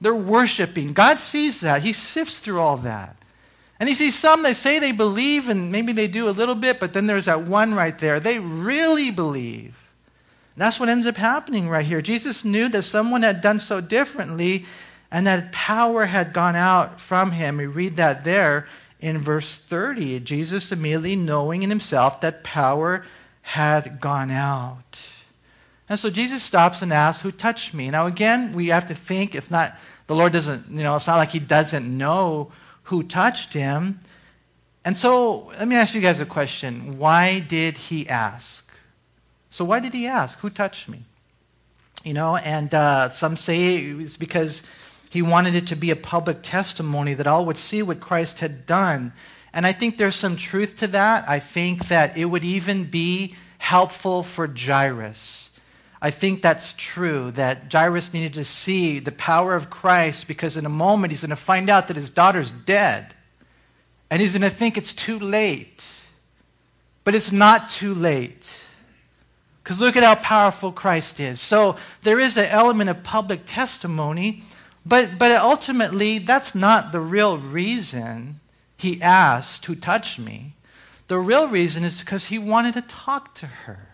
They're 0.00 0.14
worshiping. 0.14 0.92
God 0.92 1.20
sees 1.20 1.60
that. 1.60 1.82
He 1.82 1.92
sifts 1.92 2.40
through 2.40 2.60
all 2.60 2.76
that. 2.78 3.16
And 3.78 3.88
he 3.88 3.94
sees 3.94 4.16
some 4.16 4.42
that 4.42 4.56
say 4.56 4.78
they 4.78 4.92
believe, 4.92 5.48
and 5.48 5.72
maybe 5.72 5.92
they 5.92 6.08
do 6.08 6.28
a 6.28 6.30
little 6.30 6.54
bit, 6.54 6.78
but 6.78 6.92
then 6.92 7.06
there's 7.06 7.24
that 7.26 7.42
one 7.42 7.74
right 7.74 7.98
there. 7.98 8.20
They 8.20 8.38
really 8.38 9.10
believe. 9.10 9.76
That's 10.56 10.78
what 10.78 10.88
ends 10.88 11.06
up 11.06 11.16
happening 11.16 11.68
right 11.68 11.84
here. 11.84 12.02
Jesus 12.02 12.44
knew 12.44 12.68
that 12.68 12.82
someone 12.82 13.22
had 13.22 13.40
done 13.40 13.58
so 13.58 13.80
differently 13.80 14.66
and 15.10 15.26
that 15.26 15.52
power 15.52 16.06
had 16.06 16.32
gone 16.32 16.56
out 16.56 17.00
from 17.00 17.32
him. 17.32 17.56
We 17.56 17.66
read 17.66 17.96
that 17.96 18.24
there 18.24 18.68
in 19.00 19.18
verse 19.18 19.56
30. 19.56 20.20
Jesus 20.20 20.72
immediately 20.72 21.16
knowing 21.16 21.62
in 21.62 21.70
himself 21.70 22.20
that 22.20 22.44
power 22.44 23.04
had 23.42 24.00
gone 24.00 24.30
out. 24.30 25.00
And 25.88 25.98
so 25.98 26.08
Jesus 26.08 26.42
stops 26.42 26.80
and 26.80 26.92
asks, 26.92 27.22
Who 27.22 27.32
touched 27.32 27.74
me? 27.74 27.90
Now, 27.90 28.06
again, 28.06 28.52
we 28.52 28.68
have 28.68 28.88
to 28.88 28.94
think 28.94 29.34
it's 29.34 29.50
not, 29.50 29.74
the 30.06 30.14
Lord 30.14 30.32
doesn't, 30.32 30.70
you 30.70 30.82
know, 30.82 30.96
it's 30.96 31.06
not 31.06 31.16
like 31.16 31.30
he 31.30 31.40
doesn't 31.40 31.86
know 31.86 32.52
who 32.84 33.02
touched 33.02 33.52
him. 33.52 34.00
And 34.84 34.96
so 34.96 35.52
let 35.58 35.68
me 35.68 35.76
ask 35.76 35.94
you 35.94 36.00
guys 36.00 36.20
a 36.20 36.26
question. 36.26 36.98
Why 36.98 37.40
did 37.40 37.76
he 37.76 38.08
ask? 38.08 38.71
So, 39.52 39.66
why 39.66 39.80
did 39.80 39.92
he 39.92 40.06
ask? 40.06 40.38
Who 40.38 40.48
touched 40.48 40.88
me? 40.88 41.04
You 42.02 42.14
know, 42.14 42.36
and 42.36 42.72
uh, 42.72 43.10
some 43.10 43.36
say 43.36 43.76
it's 43.76 44.16
because 44.16 44.62
he 45.10 45.20
wanted 45.20 45.54
it 45.54 45.66
to 45.66 45.76
be 45.76 45.90
a 45.90 45.96
public 45.96 46.38
testimony 46.42 47.12
that 47.12 47.26
all 47.26 47.44
would 47.44 47.58
see 47.58 47.82
what 47.82 48.00
Christ 48.00 48.40
had 48.40 48.64
done. 48.64 49.12
And 49.52 49.66
I 49.66 49.72
think 49.72 49.98
there's 49.98 50.16
some 50.16 50.38
truth 50.38 50.78
to 50.78 50.86
that. 50.86 51.28
I 51.28 51.38
think 51.38 51.88
that 51.88 52.16
it 52.16 52.24
would 52.24 52.44
even 52.44 52.84
be 52.84 53.34
helpful 53.58 54.22
for 54.22 54.46
Jairus. 54.48 55.50
I 56.00 56.10
think 56.10 56.40
that's 56.40 56.72
true, 56.72 57.30
that 57.32 57.70
Jairus 57.70 58.14
needed 58.14 58.32
to 58.34 58.46
see 58.46 59.00
the 59.00 59.12
power 59.12 59.54
of 59.54 59.68
Christ 59.68 60.28
because 60.28 60.56
in 60.56 60.64
a 60.64 60.70
moment 60.70 61.12
he's 61.12 61.20
going 61.20 61.28
to 61.28 61.36
find 61.36 61.68
out 61.68 61.88
that 61.88 61.96
his 61.96 62.08
daughter's 62.08 62.50
dead. 62.50 63.12
And 64.10 64.22
he's 64.22 64.32
going 64.32 64.50
to 64.50 64.56
think 64.56 64.78
it's 64.78 64.94
too 64.94 65.18
late. 65.18 65.84
but 67.04 67.14
it's 67.14 67.32
not 67.32 67.68
too 67.68 67.94
late. 67.94 68.60
Because 69.62 69.80
look 69.80 69.96
at 69.96 70.02
how 70.02 70.16
powerful 70.16 70.72
Christ 70.72 71.20
is. 71.20 71.40
So 71.40 71.76
there 72.02 72.18
is 72.18 72.36
an 72.36 72.46
element 72.46 72.90
of 72.90 73.02
public 73.04 73.42
testimony, 73.46 74.42
but, 74.84 75.18
but 75.18 75.30
ultimately, 75.32 76.18
that's 76.18 76.54
not 76.54 76.90
the 76.90 77.00
real 77.00 77.38
reason 77.38 78.40
he 78.76 79.00
asked 79.00 79.66
who 79.66 79.76
touched 79.76 80.18
me. 80.18 80.54
The 81.06 81.18
real 81.18 81.46
reason 81.46 81.84
is 81.84 82.00
because 82.00 82.26
he 82.26 82.38
wanted 82.38 82.74
to 82.74 82.82
talk 82.82 83.34
to 83.34 83.46
her, 83.46 83.88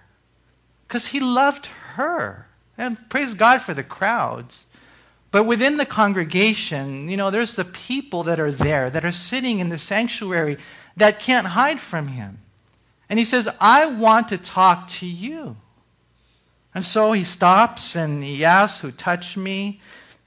because 0.87 1.09
he 1.09 1.21
loved 1.21 1.67
her. 1.95 2.47
And 2.79 2.97
praise 3.11 3.35
God 3.35 3.61
for 3.61 3.75
the 3.75 3.83
crowds. 3.83 4.67
But 5.31 5.45
within 5.45 5.77
the 5.77 5.85
congregation, 5.85 7.09
you 7.09 7.17
know, 7.17 7.31
there's 7.31 7.57
the 7.57 7.65
people 7.65 8.23
that 8.23 8.41
are 8.41 8.53
there, 8.53 8.89
that 8.89 9.05
are 9.05 9.13
sitting 9.13 9.59
in 9.59 9.69
the 9.69 9.79
sanctuary, 9.79 10.57
that 10.97 11.21
can't 11.21 11.49
hide 11.49 11.81
from 11.81 12.09
him. 12.09 12.39
And 13.11 13.18
he 13.18 13.25
says, 13.25 13.49
I 13.61 13.87
want 13.87 14.29
to 14.29 14.38
talk 14.38 14.88
to 14.88 15.07
you. 15.07 15.57
And 16.75 16.85
so 16.85 17.12
he 17.12 17.25
stops 17.25 17.97
and 17.97 18.23
he 18.23 18.44
asks, 18.44 18.81
Who 18.81 18.90
touched 18.90 19.37
me? 19.37 19.81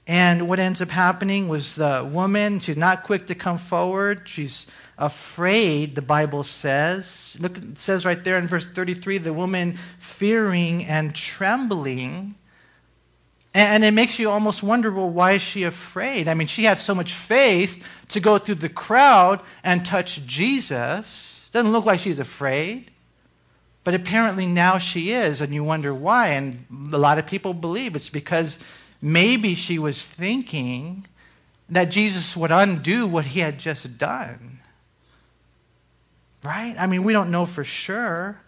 And 0.06 0.48
what 0.48 0.58
ends 0.58 0.82
up 0.82 0.88
happening 0.88 1.46
was 1.46 1.76
the 1.76 2.08
woman, 2.10 2.58
she's 2.58 2.76
not 2.76 3.04
quick 3.04 3.28
to 3.28 3.36
come 3.36 3.58
forward. 3.58 4.22
She's 4.24 4.66
afraid, 4.98 5.94
the 5.94 6.02
Bible 6.02 6.42
says. 6.42 7.36
Look, 7.38 7.56
it 7.56 7.78
says 7.78 8.04
right 8.04 8.22
there 8.22 8.36
in 8.38 8.48
verse 8.48 8.66
33 8.66 9.18
the 9.18 9.32
woman 9.32 9.78
fearing 9.98 10.84
and 10.84 11.14
trembling. 11.14 12.34
And 13.54 13.84
it 13.84 13.92
makes 13.92 14.18
you 14.18 14.30
almost 14.30 14.62
wonder 14.62 14.90
well, 14.90 15.10
why 15.10 15.32
is 15.32 15.42
she 15.42 15.62
afraid? 15.64 16.26
I 16.26 16.34
mean, 16.34 16.48
she 16.48 16.64
had 16.64 16.78
so 16.78 16.94
much 16.94 17.12
faith 17.12 17.84
to 18.08 18.18
go 18.20 18.38
through 18.38 18.56
the 18.56 18.68
crowd 18.68 19.40
and 19.62 19.86
touch 19.86 20.26
Jesus. 20.26 21.31
Doesn't 21.52 21.72
look 21.72 21.84
like 21.84 22.00
she's 22.00 22.18
afraid. 22.18 22.90
But 23.84 23.94
apparently 23.94 24.46
now 24.46 24.78
she 24.78 25.10
is, 25.10 25.40
and 25.40 25.52
you 25.52 25.64
wonder 25.64 25.92
why. 25.92 26.28
And 26.28 26.66
a 26.92 26.98
lot 26.98 27.18
of 27.18 27.26
people 27.26 27.52
believe 27.52 27.96
it's 27.96 28.08
because 28.08 28.58
maybe 29.00 29.54
she 29.54 29.78
was 29.78 30.06
thinking 30.06 31.06
that 31.68 31.86
Jesus 31.86 32.36
would 32.36 32.52
undo 32.52 33.06
what 33.06 33.24
he 33.24 33.40
had 33.40 33.58
just 33.58 33.98
done. 33.98 34.60
Right? 36.44 36.74
I 36.78 36.86
mean, 36.86 37.02
we 37.02 37.12
don't 37.12 37.30
know 37.30 37.44
for 37.44 37.64
sure. 37.64 38.40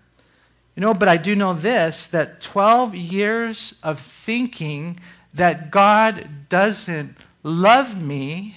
You 0.76 0.80
know, 0.80 0.94
but 0.94 1.08
I 1.08 1.16
do 1.16 1.34
know 1.34 1.54
this 1.54 2.08
that 2.08 2.40
12 2.40 2.94
years 2.94 3.74
of 3.82 4.00
thinking 4.00 5.00
that 5.32 5.70
God 5.70 6.48
doesn't 6.48 7.16
love 7.42 8.00
me 8.00 8.56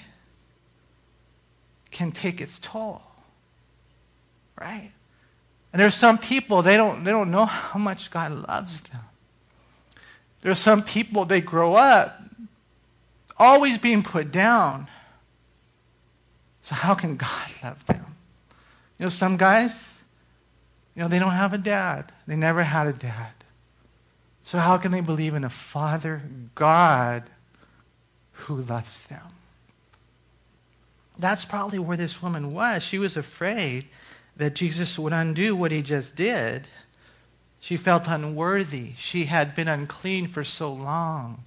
can 1.90 2.12
take 2.12 2.40
its 2.40 2.58
toll. 2.58 3.02
Right? 4.60 4.90
And 5.72 5.80
there's 5.80 5.94
some 5.94 6.18
people, 6.18 6.62
they 6.62 6.76
don't, 6.76 7.04
they 7.04 7.10
don't 7.10 7.30
know 7.30 7.44
how 7.44 7.78
much 7.78 8.10
God 8.10 8.32
loves 8.48 8.80
them. 8.82 9.00
There's 10.40 10.58
some 10.58 10.82
people, 10.82 11.24
they 11.24 11.40
grow 11.40 11.74
up 11.74 12.20
always 13.38 13.78
being 13.78 14.02
put 14.02 14.32
down. 14.32 14.88
So, 16.62 16.74
how 16.74 16.94
can 16.94 17.16
God 17.16 17.50
love 17.62 17.84
them? 17.86 18.04
You 18.98 19.04
know, 19.04 19.08
some 19.08 19.36
guys, 19.36 19.94
you 20.94 21.02
know, 21.02 21.08
they 21.08 21.18
don't 21.18 21.32
have 21.32 21.52
a 21.52 21.58
dad, 21.58 22.12
they 22.26 22.36
never 22.36 22.62
had 22.62 22.86
a 22.86 22.92
dad. 22.92 23.32
So, 24.44 24.58
how 24.58 24.78
can 24.78 24.92
they 24.92 25.00
believe 25.00 25.34
in 25.34 25.44
a 25.44 25.50
Father, 25.50 26.22
God, 26.54 27.24
who 28.32 28.60
loves 28.62 29.02
them? 29.02 29.22
That's 31.18 31.44
probably 31.44 31.78
where 31.78 31.96
this 31.96 32.22
woman 32.22 32.54
was. 32.54 32.82
She 32.82 32.98
was 32.98 33.16
afraid 33.16 33.86
that 34.38 34.54
Jesus 34.54 34.98
would 34.98 35.12
undo 35.12 35.54
what 35.54 35.72
he 35.72 35.82
just 35.82 36.16
did. 36.16 36.66
She 37.60 37.76
felt 37.76 38.08
unworthy. 38.08 38.92
She 38.96 39.24
had 39.24 39.54
been 39.54 39.68
unclean 39.68 40.28
for 40.28 40.44
so 40.44 40.72
long. 40.72 41.44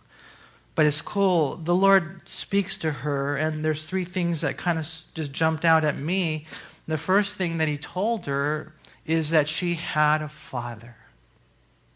But 0.75 0.85
it's 0.85 1.01
cool. 1.01 1.55
The 1.55 1.75
Lord 1.75 2.27
speaks 2.27 2.77
to 2.77 2.91
her, 2.91 3.35
and 3.37 3.63
there's 3.63 3.85
three 3.85 4.05
things 4.05 4.41
that 4.41 4.57
kind 4.57 4.77
of 4.77 4.87
just 5.13 5.31
jumped 5.31 5.65
out 5.65 5.83
at 5.83 5.97
me. 5.97 6.45
The 6.87 6.97
first 6.97 7.37
thing 7.37 7.57
that 7.57 7.67
he 7.67 7.77
told 7.77 8.25
her 8.25 8.73
is 9.05 9.29
that 9.31 9.47
she 9.47 9.75
had 9.75 10.21
a 10.21 10.27
father, 10.27 10.95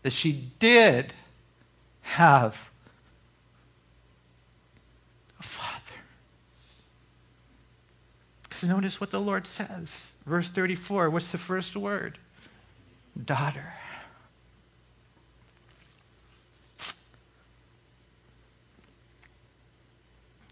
that 0.03 0.13
she 0.13 0.49
did 0.59 1.13
have 2.01 2.69
a 5.39 5.43
father. 5.43 5.95
Because 8.43 8.63
notice 8.63 9.01
what 9.01 9.11
the 9.11 9.21
Lord 9.21 9.45
says. 9.45 10.07
Verse 10.25 10.49
34, 10.49 11.09
what's 11.09 11.31
the 11.31 11.37
first 11.37 11.75
word? 11.75 12.17
Daughter. 13.23 13.73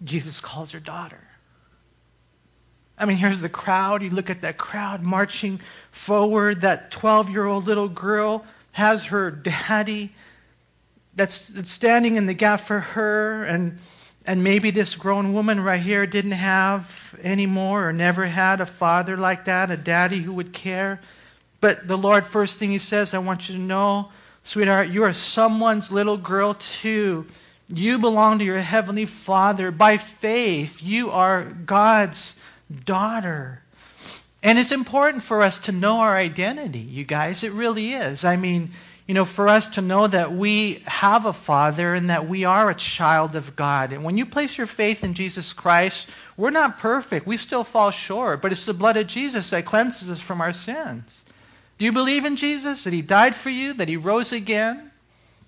Jesus 0.03 0.39
calls 0.39 0.71
her 0.71 0.79
daughter. 0.79 1.21
I 2.97 3.05
mean, 3.05 3.17
here's 3.17 3.41
the 3.41 3.49
crowd. 3.49 4.03
You 4.03 4.11
look 4.11 4.29
at 4.29 4.41
that 4.41 4.57
crowd 4.57 5.01
marching 5.01 5.59
forward. 5.91 6.61
That 6.61 6.91
12 6.91 7.29
year 7.29 7.45
old 7.45 7.65
little 7.65 7.87
girl 7.87 8.45
has 8.73 9.05
her 9.05 9.31
daddy 9.31 10.11
that's, 11.15 11.47
that's 11.47 11.71
standing 11.71 12.15
in 12.15 12.25
the 12.25 12.33
gap 12.33 12.61
for 12.61 12.79
her. 12.79 13.43
And, 13.43 13.79
and 14.25 14.43
maybe 14.43 14.71
this 14.71 14.95
grown 14.95 15.33
woman 15.33 15.59
right 15.59 15.81
here 15.81 16.05
didn't 16.05 16.31
have 16.31 17.15
anymore 17.21 17.89
or 17.89 17.93
never 17.93 18.25
had 18.25 18.61
a 18.61 18.65
father 18.65 19.17
like 19.17 19.45
that, 19.45 19.71
a 19.71 19.77
daddy 19.77 20.19
who 20.19 20.33
would 20.33 20.53
care. 20.53 21.01
But 21.59 21.87
the 21.87 21.97
Lord, 21.97 22.25
first 22.25 22.57
thing 22.57 22.71
He 22.71 22.77
says, 22.77 23.13
I 23.13 23.19
want 23.19 23.49
you 23.49 23.55
to 23.55 23.61
know, 23.61 24.09
sweetheart, 24.43 24.89
you 24.89 25.03
are 25.03 25.13
someone's 25.13 25.91
little 25.91 26.17
girl 26.17 26.53
too. 26.53 27.25
You 27.67 27.99
belong 27.99 28.39
to 28.39 28.45
your 28.45 28.59
heavenly 28.59 29.05
Father. 29.05 29.71
By 29.71 29.97
faith, 29.97 30.81
you 30.81 31.09
are 31.09 31.43
God's 31.43 32.35
daughter. 32.85 33.61
And 34.41 34.59
it's 34.59 34.73
important 34.73 35.23
for 35.23 35.41
us 35.41 35.57
to 35.59 35.71
know 35.71 35.99
our 35.99 36.15
identity, 36.15 36.79
you 36.79 37.05
guys. 37.05 37.43
It 37.43 37.53
really 37.53 37.93
is. 37.93 38.25
I 38.25 38.35
mean, 38.35 38.71
you 39.07 39.13
know, 39.13 39.25
for 39.25 39.49
us 39.49 39.67
to 39.69 39.81
know 39.81 40.07
that 40.07 40.31
we 40.31 40.81
have 40.85 41.25
a 41.25 41.33
Father 41.33 41.93
and 41.93 42.09
that 42.09 42.27
we 42.27 42.45
are 42.45 42.69
a 42.69 42.75
child 42.75 43.35
of 43.35 43.55
God. 43.55 43.91
And 43.91 44.03
when 44.03 44.17
you 44.17 44.25
place 44.25 44.57
your 44.57 44.67
faith 44.67 45.03
in 45.03 45.13
Jesus 45.13 45.51
Christ, 45.51 46.09
we're 46.37 46.51
not 46.51 46.79
perfect. 46.79 47.27
We 47.27 47.35
still 47.35 47.65
fall 47.65 47.91
short, 47.91 48.41
but 48.41 48.53
it's 48.53 48.65
the 48.65 48.73
blood 48.73 48.95
of 48.95 49.07
Jesus 49.07 49.49
that 49.49 49.65
cleanses 49.65 50.09
us 50.09 50.21
from 50.21 50.39
our 50.39 50.53
sins. 50.53 51.25
Do 51.77 51.85
you 51.85 51.91
believe 51.91 52.23
in 52.23 52.37
Jesus? 52.37 52.85
That 52.85 52.93
He 52.93 53.01
died 53.01 53.35
for 53.35 53.49
you? 53.49 53.73
That 53.73 53.89
He 53.89 53.97
rose 53.97 54.31
again? 54.31 54.91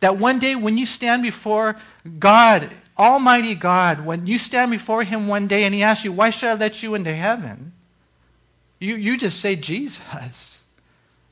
That 0.01 0.17
one 0.17 0.37
day 0.37 0.55
when 0.55 0.77
you 0.77 0.85
stand 0.85 1.23
before 1.23 1.77
God, 2.19 2.69
Almighty 2.97 3.55
God, 3.55 4.05
when 4.05 4.27
you 4.27 4.37
stand 4.37 4.71
before 4.71 5.03
Him 5.03 5.27
one 5.27 5.47
day 5.47 5.63
and 5.63 5.73
He 5.73 5.81
asks 5.81 6.03
you, 6.03 6.11
Why 6.11 6.29
should 6.29 6.49
I 6.49 6.53
let 6.55 6.83
you 6.83 6.93
into 6.93 7.15
heaven? 7.15 7.71
You, 8.79 8.95
you 8.97 9.17
just 9.17 9.39
say, 9.39 9.55
Jesus. 9.55 10.54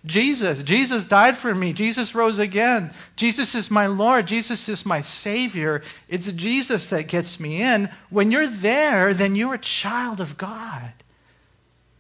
Jesus. 0.06 0.62
Jesus 0.64 1.06
died 1.06 1.38
for 1.38 1.56
me. 1.56 1.72
Jesus 1.72 2.14
rose 2.14 2.38
again. 2.38 2.92
Jesus 3.16 3.56
is 3.56 3.72
my 3.72 3.88
Lord. 3.88 4.28
Jesus 4.28 4.68
is 4.68 4.86
my 4.86 5.00
Savior. 5.00 5.82
It's 6.10 6.32
Jesus 6.32 6.90
that 6.90 7.08
gets 7.08 7.40
me 7.40 7.62
in. 7.62 7.90
When 8.10 8.30
you're 8.30 8.48
there, 8.48 9.14
then 9.14 9.36
you're 9.36 9.54
a 9.54 9.60
child 9.60 10.20
of 10.20 10.38
God. 10.38 10.92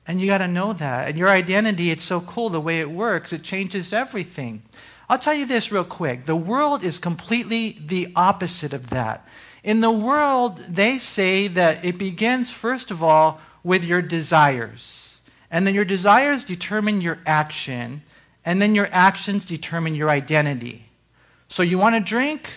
And 0.05 0.19
you 0.19 0.27
got 0.27 0.39
to 0.39 0.49
know 0.49 0.73
that. 0.73 1.07
And 1.07 1.17
your 1.17 1.29
identity, 1.29 1.91
it's 1.91 2.03
so 2.03 2.19
cool 2.19 2.49
the 2.49 2.59
way 2.59 2.81
it 2.81 2.91
works, 2.91 3.31
it 3.31 3.41
changes 3.41 3.93
everything. 3.93 4.63
I'll 5.09 5.19
tell 5.19 5.33
you 5.33 5.45
this 5.45 5.71
real 5.71 5.85
quick. 5.85 6.25
The 6.25 6.35
world 6.35 6.83
is 6.83 6.99
completely 6.99 7.77
the 7.85 8.11
opposite 8.15 8.73
of 8.73 8.89
that. 8.89 9.25
In 9.63 9.79
the 9.79 9.91
world, 9.91 10.57
they 10.57 10.97
say 10.97 11.47
that 11.49 11.85
it 11.85 11.97
begins, 11.97 12.51
first 12.51 12.91
of 12.91 13.01
all, 13.01 13.39
with 13.63 13.85
your 13.85 14.01
desires. 14.01 15.12
And 15.53 15.65
then 15.67 15.75
your 15.75 15.85
desires 15.85 16.43
determine 16.43 16.99
your 16.99 17.19
action. 17.25 18.01
And 18.43 18.61
then 18.61 18.75
your 18.75 18.89
actions 18.91 19.45
determine 19.45 19.95
your 19.95 20.09
identity. 20.09 20.85
So 21.47 21.61
you 21.61 21.77
want 21.77 21.95
to 21.95 22.01
drink? 22.01 22.49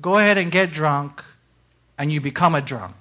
Go 0.00 0.16
ahead 0.16 0.38
and 0.38 0.50
get 0.50 0.72
drunk, 0.72 1.24
and 1.98 2.12
you 2.12 2.20
become 2.20 2.54
a 2.54 2.60
drunk. 2.60 2.94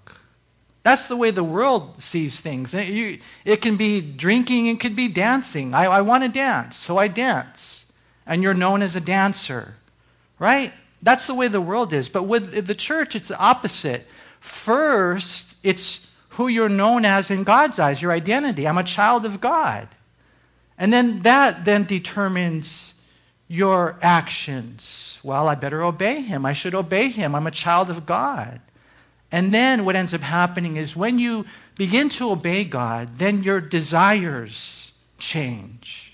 That's 0.84 1.08
the 1.08 1.16
way 1.16 1.32
the 1.32 1.44
world 1.44 2.02
sees 2.02 2.40
things. 2.40 2.74
Eh, 2.74 3.18
it, 3.46 3.62
can 3.62 3.78
be 3.78 4.02
drinking, 4.02 4.68
it 4.68 4.80
could 4.80 4.96
be 4.96 5.08
dancing. 5.08 5.74
I, 5.74 5.86
I 5.86 6.02
want 6.02 6.24
to 6.24 6.30
dance, 6.30 6.76
so 6.76 6.98
I 6.98 7.08
dance. 7.08 7.86
And 8.26 8.42
you're 8.42 8.54
known 8.54 8.82
as 8.82 8.96
a 8.96 9.02
dancer, 9.02 9.76
right? 10.40 10.74
That's 11.02 11.28
the 11.28 11.36
way 11.36 11.48
the 11.48 11.62
world 11.62 11.94
is. 11.94 12.10
But 12.10 12.24
with 12.24 12.66
the 12.66 12.76
church, 12.76 13.16
it's 13.16 13.28
the 13.28 13.38
opposite. 13.38 14.08
First, 14.40 15.56
it's 15.64 16.07
who 16.38 16.48
you're 16.48 16.70
known 16.70 17.04
as 17.04 17.32
in 17.32 17.44
God's 17.44 17.80
eyes, 17.80 18.00
your 18.00 18.12
identity. 18.12 18.68
I'm 18.68 18.78
a 18.78 18.84
child 18.84 19.26
of 19.26 19.42
God. 19.42 19.88
And 20.78 20.94
then 20.94 21.24
that 21.24 21.66
then 21.66 21.86
determines 21.86 22.94
your 23.48 23.98
actions. 24.04 25.18
Well, 25.24 25.48
I 25.48 25.56
better 25.56 25.82
obey 25.82 26.22
him. 26.22 26.46
I 26.46 26.54
should 26.54 26.76
obey 26.76 27.10
him. 27.10 27.34
I'm 27.34 27.48
a 27.48 27.52
child 27.52 27.90
of 27.90 28.06
God. 28.06 28.62
And 29.32 29.52
then 29.52 29.84
what 29.84 29.96
ends 29.96 30.14
up 30.14 30.22
happening 30.22 30.78
is 30.78 30.96
when 30.96 31.18
you 31.18 31.44
begin 31.76 32.08
to 32.10 32.30
obey 32.30 32.66
God, 32.66 33.16
then 33.16 33.42
your 33.42 33.60
desires 33.60 34.92
change. 35.18 36.14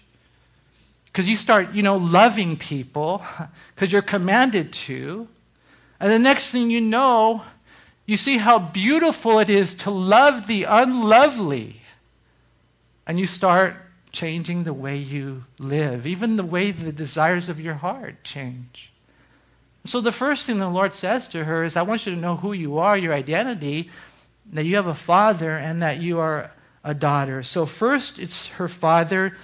because 1.08 1.28
you 1.28 1.36
start, 1.36 1.74
you 1.74 1.84
know, 1.84 1.98
loving 1.98 2.56
people 2.56 3.22
because 3.76 3.92
you're 3.92 4.02
commanded 4.02 4.72
to. 4.72 5.28
And 6.00 6.10
the 6.10 6.18
next 6.18 6.52
thing 6.52 6.70
you 6.70 6.80
know, 6.80 7.44
you 8.06 8.18
see 8.18 8.38
how 8.38 8.60
beautiful 8.60 9.40
it 9.40 9.50
is 9.50 9.74
to 9.76 9.92
love 9.92 10.48
the 10.48 10.66
unlovely. 10.66 11.82
And 13.08 13.20
you 13.20 13.28
start 13.28 13.76
changing 14.12 14.64
the 14.64 14.74
way 14.74 14.98
you 14.98 15.46
live, 15.58 16.06
even 16.06 16.36
the 16.36 16.44
way 16.44 16.72
the 16.72 16.92
desires 16.92 17.50
of 17.50 17.60
your 17.60 17.76
heart 17.76 18.24
change. 18.24 18.92
So, 19.86 20.00
the 20.00 20.12
first 20.14 20.46
thing 20.46 20.60
the 20.60 20.70
Lord 20.70 20.94
says 20.94 21.28
to 21.30 21.44
her 21.44 21.64
is, 21.64 21.76
I 21.76 21.82
want 21.82 22.06
you 22.06 22.16
to 22.16 22.20
know 22.20 22.38
who 22.38 22.54
you 22.54 22.78
are, 22.78 22.98
your 22.98 23.14
identity, 23.14 23.90
that 24.54 24.64
you 24.64 24.78
have 24.78 24.88
a 24.88 24.96
father, 24.96 25.58
and 25.58 25.82
that 25.82 26.00
you 26.00 26.20
are 26.20 26.52
a 26.86 26.94
daughter. 26.94 27.44
So, 27.44 27.66
first, 27.66 28.18
it's 28.18 28.48
her 28.48 28.70
father. 28.70 29.38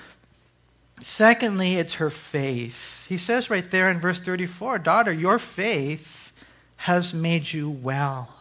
Secondly, 1.02 1.76
it's 1.76 1.96
her 1.96 2.10
faith. 2.10 3.06
He 3.08 3.18
says 3.18 3.50
right 3.50 3.70
there 3.70 3.90
in 3.90 4.00
verse 4.00 4.20
34 4.20 4.80
Daughter, 4.80 5.12
your 5.12 5.40
faith 5.40 6.32
has 6.78 7.14
made 7.14 7.52
you 7.52 7.70
well. 7.70 8.39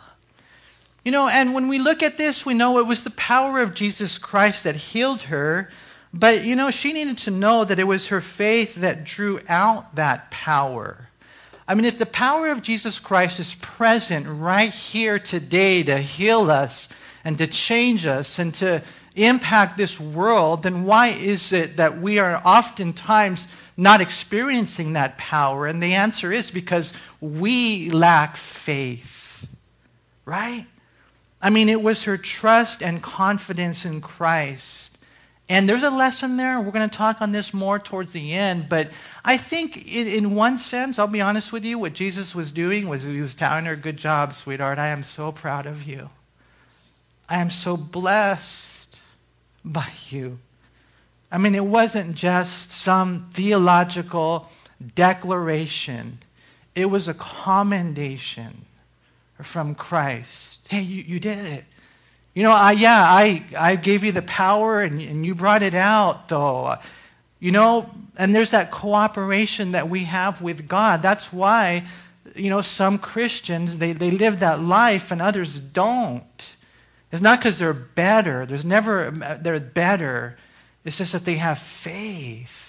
You 1.09 1.12
know, 1.12 1.27
and 1.27 1.55
when 1.55 1.68
we 1.68 1.79
look 1.79 2.03
at 2.03 2.18
this, 2.18 2.44
we 2.44 2.53
know 2.53 2.81
it 2.81 2.87
was 2.87 3.03
the 3.03 3.09
power 3.12 3.61
of 3.61 3.73
Jesus 3.73 4.18
Christ 4.18 4.64
that 4.64 4.77
healed 4.77 5.23
her. 5.23 5.71
But, 6.12 6.44
you 6.44 6.55
know, 6.55 6.71
she 6.71 6.92
needed 6.92 7.16
to 7.21 7.31
know 7.31 7.64
that 7.64 7.79
it 7.79 7.85
was 7.85 8.09
her 8.09 8.21
faith 8.21 8.75
that 8.75 9.05
drew 9.05 9.40
out 9.49 9.94
that 9.94 10.31
power. 10.31 11.09
I 11.66 11.75
mean, 11.75 11.87
if 11.87 11.97
the 11.97 12.05
power 12.05 12.51
of 12.51 12.61
Jesus 12.61 12.99
Christ 12.99 13.40
is 13.40 13.55
present 13.55 14.27
right 14.29 14.71
here 14.71 15.18
today 15.18 15.83
to 15.85 15.97
heal 15.97 16.51
us 16.51 16.90
and 17.25 17.38
to 17.38 17.47
change 17.47 18.05
us 18.05 18.38
and 18.38 18.55
to 18.57 18.83
impact 19.16 19.79
this 19.79 19.99
world, 19.99 20.64
then 20.64 20.85
why 20.85 21.07
is 21.07 21.55
it 21.55 21.79
that 21.79 22.03
we 22.03 22.18
are 22.18 22.42
oftentimes 22.44 23.49
not 23.79 24.03
experiencing 24.03 24.92
that 24.92 25.16
power? 25.16 25.66
And 25.66 25.83
the 25.83 25.94
answer 25.94 26.35
is 26.35 26.51
because 26.51 26.92
we 27.23 27.88
lack 27.88 28.37
faith, 28.37 29.49
right? 30.27 30.66
I 31.40 31.51
mean, 31.51 31.68
it 31.68 31.83
was 31.83 32.05
her 32.05 32.16
trust 32.16 32.83
and 32.83 33.03
confidence 33.03 33.85
in 33.85 34.01
Christ. 34.01 34.98
And 35.48 35.68
there's 35.68 35.83
a 35.83 35.90
lesson 35.90 36.37
there. 36.37 36.61
We're 36.61 36.72
going 36.72 36.88
to 36.88 36.96
talk 36.96 37.22
on 37.22 37.33
this 37.33 37.55
more 37.55 37.79
towards 37.79 38.12
the 38.12 38.35
end. 38.35 38.68
But 38.68 38.90
I 39.24 39.38
think, 39.38 39.87
in, 39.94 40.35
one 40.35 40.59
sense, 40.59 40.98
I'll 40.98 41.07
be 41.07 41.22
honest 41.22 41.53
with 41.53 41.64
you, 41.64 41.79
what 41.79 41.94
Jesus 41.94 42.35
was 42.35 42.51
doing 42.51 42.88
was 42.88 43.05
he 43.05 43.20
was 43.20 43.35
telling 43.35 43.64
her, 43.64 43.77
Good 43.77 43.96
job, 43.96 44.35
sweetheart. 44.35 44.79
I 44.79 44.88
am 44.88 45.03
so 45.03 45.33
proud 45.33 45.64
of 45.64 45.85
you. 45.85 46.11
I 47.29 47.38
am 47.40 47.51
so 47.51 47.77
blessed 47.77 49.01
by 49.64 49.88
you. 50.11 50.38
I 51.31 51.38
mean, 51.38 51.55
it 51.55 51.64
wasn't 51.64 52.14
just 52.14 52.72
some 52.72 53.29
theological 53.33 54.51
declaration, 54.94 56.18
it 56.74 56.87
was 56.87 57.09
a 57.09 57.14
commendation 57.14 58.64
from 59.42 59.74
Christ. 59.74 60.58
Hey, 60.68 60.83
you, 60.83 61.02
you 61.02 61.18
did 61.18 61.38
it. 61.38 61.64
You 62.35 62.42
know, 62.44 62.52
I, 62.52 62.72
yeah, 62.72 63.02
I, 63.02 63.44
I 63.59 63.76
gave 63.76 64.04
you 64.04 64.12
the 64.12 64.22
power 64.22 64.81
and, 64.81 65.00
and 65.00 65.26
you 65.26 65.35
brought 65.35 65.62
it 65.62 65.74
out, 65.74 66.28
though. 66.28 66.76
You 67.40 67.52
know, 67.52 67.90
and 68.16 68.35
there's 68.35 68.52
that 68.52 68.70
cooperation 68.70 69.72
that 69.72 69.88
we 69.88 70.04
have 70.04 70.40
with 70.40 70.68
God. 70.68 71.02
That's 71.02 71.33
why, 71.33 71.85
you 72.37 72.50
know, 72.50 72.61
some 72.61 72.98
Christians, 72.98 73.78
they, 73.78 73.92
they 73.92 74.11
live 74.11 74.40
that 74.40 74.61
life 74.61 75.11
and 75.11 75.22
others 75.22 75.59
don't. 75.59 76.54
It's 77.11 77.22
not 77.22 77.38
because 77.38 77.59
they're 77.59 77.72
better. 77.72 78.44
There's 78.44 78.64
never, 78.64 79.11
they're 79.40 79.59
better. 79.59 80.37
It's 80.85 80.98
just 80.98 81.12
that 81.12 81.24
they 81.24 81.37
have 81.37 81.59
faith. 81.59 82.66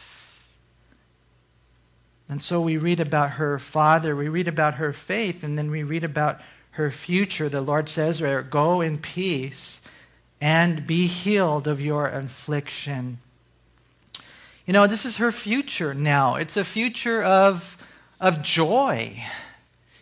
And 2.30 2.42
so 2.42 2.62
we 2.62 2.78
read 2.78 3.00
about 3.00 3.32
her 3.32 3.60
father, 3.60 4.16
we 4.16 4.30
read 4.30 4.48
about 4.48 4.76
her 4.76 4.94
faith, 4.94 5.44
and 5.44 5.58
then 5.58 5.72
we 5.72 5.84
read 5.84 6.04
about 6.04 6.40
her 6.72 6.92
future. 6.92 7.50
The 7.50 7.62
Lord 7.62 7.90
says, 7.90 8.22
Go 8.50 8.82
in 8.82 8.98
peace 8.98 9.82
and 10.42 10.88
be 10.88 11.08
healed 11.08 11.68
of 11.68 11.82
your 11.82 12.08
affliction. 12.08 13.20
You 14.66 14.74
know, 14.74 14.88
this 14.88 15.06
is 15.06 15.18
her 15.18 15.32
future 15.32 15.94
now. 15.94 16.36
It's 16.36 16.56
a 16.56 16.64
future 16.64 17.24
of, 17.24 17.78
of 18.20 18.42
joy. 18.42 19.24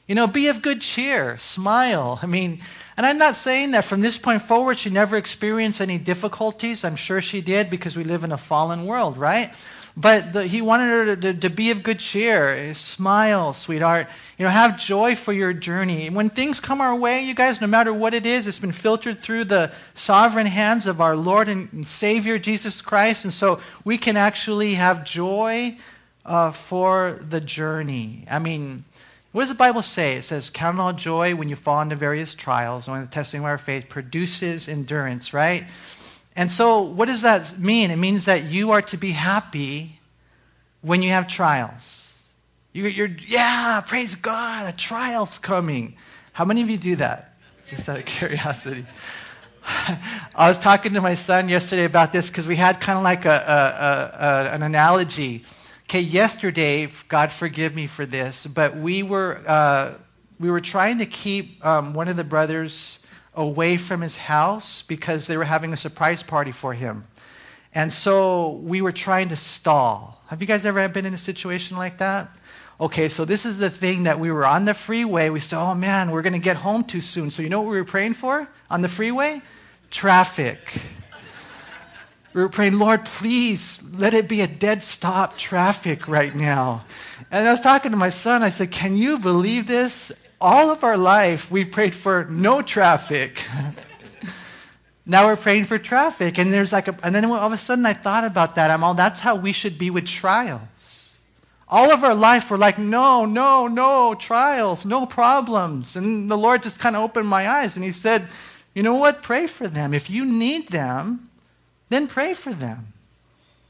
You 0.07 0.15
know, 0.15 0.27
be 0.27 0.47
of 0.47 0.61
good 0.61 0.81
cheer, 0.81 1.37
smile. 1.37 2.19
I 2.21 2.25
mean, 2.25 2.61
and 2.95 3.05
I'm 3.05 3.17
not 3.17 3.35
saying 3.35 3.71
that 3.71 3.85
from 3.85 4.01
this 4.01 4.17
point 4.17 4.41
forward 4.41 4.79
she 4.79 4.89
never 4.89 5.17
experienced 5.17 5.81
any 5.81 5.97
difficulties. 5.97 6.83
I'm 6.83 6.95
sure 6.95 7.21
she 7.21 7.41
did 7.41 7.69
because 7.69 7.95
we 7.95 8.03
live 8.03 8.23
in 8.23 8.31
a 8.31 8.37
fallen 8.37 8.85
world, 8.85 9.17
right? 9.17 9.53
But 9.99 10.33
the, 10.33 10.45
he 10.45 10.61
wanted 10.61 10.83
her 10.83 11.05
to, 11.05 11.15
to, 11.15 11.33
to, 11.39 11.49
be 11.49 11.71
of 11.71 11.81
good 11.81 11.97
cheer. 11.97 12.71
Smile, 12.75 13.51
sweetheart. 13.53 14.07
You 14.37 14.45
know, 14.45 14.51
have 14.51 14.77
joy 14.77 15.15
for 15.15 15.33
your 15.33 15.53
journey. 15.53 16.11
When 16.11 16.29
things 16.29 16.59
come 16.59 16.81
our 16.81 16.95
way, 16.95 17.23
you 17.23 17.33
guys, 17.33 17.59
no 17.61 17.65
matter 17.65 17.91
what 17.91 18.13
it 18.13 18.27
is, 18.27 18.45
it's 18.45 18.59
been 18.59 18.71
filtered 18.71 19.23
through 19.23 19.45
the 19.45 19.71
sovereign 19.95 20.45
hands 20.45 20.85
of 20.85 21.01
our 21.01 21.15
Lord 21.15 21.49
and 21.49 21.87
Savior 21.87 22.37
Jesus 22.37 22.79
Christ. 22.79 23.23
And 23.23 23.33
so 23.33 23.59
we 23.83 23.97
can 23.97 24.17
actually 24.17 24.75
have 24.75 25.03
joy 25.03 25.75
uh, 26.23 26.51
for 26.51 27.19
the 27.27 27.41
journey. 27.41 28.23
I 28.29 28.37
mean, 28.37 28.83
what 29.31 29.43
does 29.43 29.49
the 29.49 29.55
Bible 29.55 29.81
say? 29.81 30.17
It 30.17 30.25
says, 30.25 30.51
Count 30.51 30.79
all 30.79 30.93
joy 30.93 31.33
when 31.33 31.49
you 31.49 31.55
fall 31.55 31.81
into 31.81 31.95
various 31.95 32.35
trials, 32.35 32.87
and 32.87 32.95
when 32.95 33.01
the 33.01 33.11
testing 33.11 33.39
of 33.39 33.45
our 33.45 33.57
faith 33.57 33.89
produces 33.89 34.67
endurance, 34.67 35.33
right? 35.33 35.63
And 36.37 36.49
so, 36.49 36.81
what 36.81 37.07
does 37.07 37.23
that 37.23 37.59
mean? 37.59 37.91
It 37.91 37.97
means 37.97 38.25
that 38.25 38.45
you 38.45 38.71
are 38.71 38.81
to 38.83 38.95
be 38.95 39.11
happy 39.11 39.99
when 40.81 41.01
you 41.01 41.09
have 41.09 41.27
trials. 41.27 42.21
You, 42.71 42.85
are 42.85 43.09
yeah, 43.27 43.81
praise 43.85 44.15
God, 44.15 44.67
a 44.67 44.71
trial's 44.71 45.39
coming. 45.39 45.97
How 46.31 46.45
many 46.45 46.61
of 46.61 46.69
you 46.69 46.77
do 46.77 46.95
that? 46.97 47.33
Just 47.67 47.89
out 47.89 47.97
of 47.97 48.05
curiosity. 48.05 48.85
I 50.35 50.47
was 50.47 50.59
talking 50.59 50.93
to 50.93 51.01
my 51.01 51.15
son 51.15 51.49
yesterday 51.49 51.83
about 51.83 52.13
this 52.13 52.29
because 52.29 52.47
we 52.47 52.55
had 52.55 52.79
kind 52.79 52.97
of 52.97 53.03
like 53.03 53.25
a, 53.25 53.29
a, 53.29 54.23
a, 54.23 54.53
an 54.53 54.63
analogy 54.63 55.43
Okay, 55.89 56.01
yesterday, 56.01 56.89
God 57.07 57.31
forgive 57.31 57.73
me 57.73 57.87
for 57.87 58.05
this, 58.05 58.45
but 58.45 58.75
we 58.75 59.03
were, 59.03 59.41
uh, 59.47 59.93
we 60.37 60.51
were 60.51 60.59
trying 60.59 60.97
to 60.97 61.05
keep 61.05 61.65
um, 61.65 61.93
one 61.93 62.09
of 62.09 62.17
the 62.17 62.25
brothers 62.25 62.99
away 63.37 63.77
from 63.77 64.01
his 64.01 64.17
house 64.17 64.81
because 64.81 65.27
they 65.27 65.37
were 65.37 65.45
having 65.45 65.71
a 65.71 65.77
surprise 65.77 66.23
party 66.23 66.51
for 66.51 66.73
him. 66.73 67.05
And 67.73 67.93
so 67.93 68.53
we 68.63 68.81
were 68.81 68.91
trying 68.91 69.29
to 69.29 69.35
stall. 69.35 70.19
Have 70.27 70.41
you 70.41 70.47
guys 70.47 70.65
ever 70.65 70.85
been 70.89 71.05
in 71.05 71.13
a 71.13 71.17
situation 71.17 71.77
like 71.77 71.99
that? 71.99 72.29
Okay, 72.81 73.09
so 73.09 73.25
this 73.25 73.45
is 73.45 73.59
the 73.59 73.69
thing 73.69 74.03
that 74.03 74.19
we 74.19 74.31
were 74.31 74.45
on 74.45 74.65
the 74.65 74.73
freeway. 74.73 75.29
We 75.29 75.39
said, 75.39 75.59
oh 75.59 75.75
man, 75.75 76.11
we're 76.11 76.23
going 76.23 76.33
to 76.33 76.39
get 76.39 76.57
home 76.57 76.83
too 76.83 77.01
soon. 77.01 77.29
So 77.29 77.43
you 77.43 77.49
know 77.49 77.61
what 77.61 77.69
we 77.69 77.77
were 77.77 77.85
praying 77.85 78.15
for 78.15 78.47
on 78.69 78.81
the 78.81 78.89
freeway? 78.89 79.41
Traffic. 79.91 80.59
We 82.33 82.43
were 82.43 82.49
praying, 82.49 82.73
Lord, 82.73 83.03
please 83.03 83.79
let 83.93 84.13
it 84.13 84.27
be 84.27 84.41
a 84.41 84.47
dead 84.47 84.83
stop 84.83 85.39
traffic 85.39 86.07
right 86.07 86.35
now. 86.35 86.85
And 87.31 87.47
I 87.47 87.51
was 87.51 87.61
talking 87.61 87.89
to 87.89 87.97
my 87.97 88.11
son. 88.11 88.43
I 88.43 88.51
said, 88.51 88.69
Can 88.69 88.95
you 88.95 89.17
believe 89.17 89.65
this? 89.65 90.11
All 90.39 90.69
of 90.69 90.83
our 90.83 90.97
life, 90.97 91.49
we've 91.49 91.71
prayed 91.71 91.95
for 91.95 92.25
no 92.29 92.61
traffic. 92.61 93.43
now 95.05 95.25
we're 95.25 95.35
praying 95.35 95.65
for 95.65 95.79
traffic. 95.79 96.37
And 96.37 96.53
there's 96.53 96.71
like 96.71 96.87
a, 96.87 96.95
and 97.03 97.15
then 97.15 97.25
all 97.25 97.47
of 97.47 97.53
a 97.53 97.57
sudden 97.57 97.85
I 97.85 97.93
thought 97.93 98.23
about 98.23 98.55
that. 98.55 98.69
I'm 98.69 98.83
all, 98.83 98.93
that's 98.93 99.19
how 99.19 99.35
we 99.35 99.51
should 99.51 99.77
be 99.77 99.89
with 99.89 100.05
trials. 100.05 101.15
All 101.67 101.91
of 101.91 102.03
our 102.03 102.15
life, 102.15 102.49
we're 102.49 102.57
like, 102.57 102.77
no, 102.77 103.25
no, 103.25 103.67
no, 103.67 104.15
trials, 104.15 104.85
no 104.85 105.05
problems. 105.05 105.95
And 105.95 106.29
the 106.29 106.37
Lord 106.37 106.63
just 106.63 106.79
kind 106.79 106.95
of 106.95 107.03
opened 107.03 107.27
my 107.27 107.49
eyes 107.49 107.75
and 107.75 107.83
He 107.83 107.91
said, 107.91 108.27
you 108.73 108.83
know 108.83 108.95
what? 108.95 109.23
Pray 109.23 109.47
for 109.47 109.67
them. 109.67 109.93
If 109.93 110.07
you 110.07 110.23
need 110.23 110.69
them, 110.69 111.29
then 111.89 112.07
pray 112.07 112.35
for 112.35 112.53
them. 112.53 112.93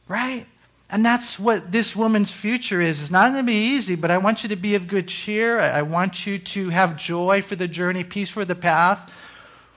Right? 0.07 0.47
And 0.89 1.05
that's 1.05 1.37
what 1.37 1.71
this 1.71 1.95
woman's 1.95 2.31
future 2.31 2.81
is. 2.81 3.01
It's 3.01 3.11
not 3.11 3.31
going 3.31 3.45
to 3.45 3.51
be 3.51 3.75
easy, 3.75 3.95
but 3.95 4.09
I 4.09 4.17
want 4.19 4.43
you 4.43 4.49
to 4.49 4.55
be 4.55 4.75
of 4.75 4.87
good 4.87 5.09
cheer. 5.09 5.59
I 5.59 5.81
want 5.81 6.25
you 6.25 6.39
to 6.39 6.69
have 6.69 6.95
joy 6.95 7.41
for 7.41 7.57
the 7.57 7.67
journey, 7.67 8.05
peace 8.05 8.29
for 8.29 8.45
the 8.45 8.55
path. 8.55 9.11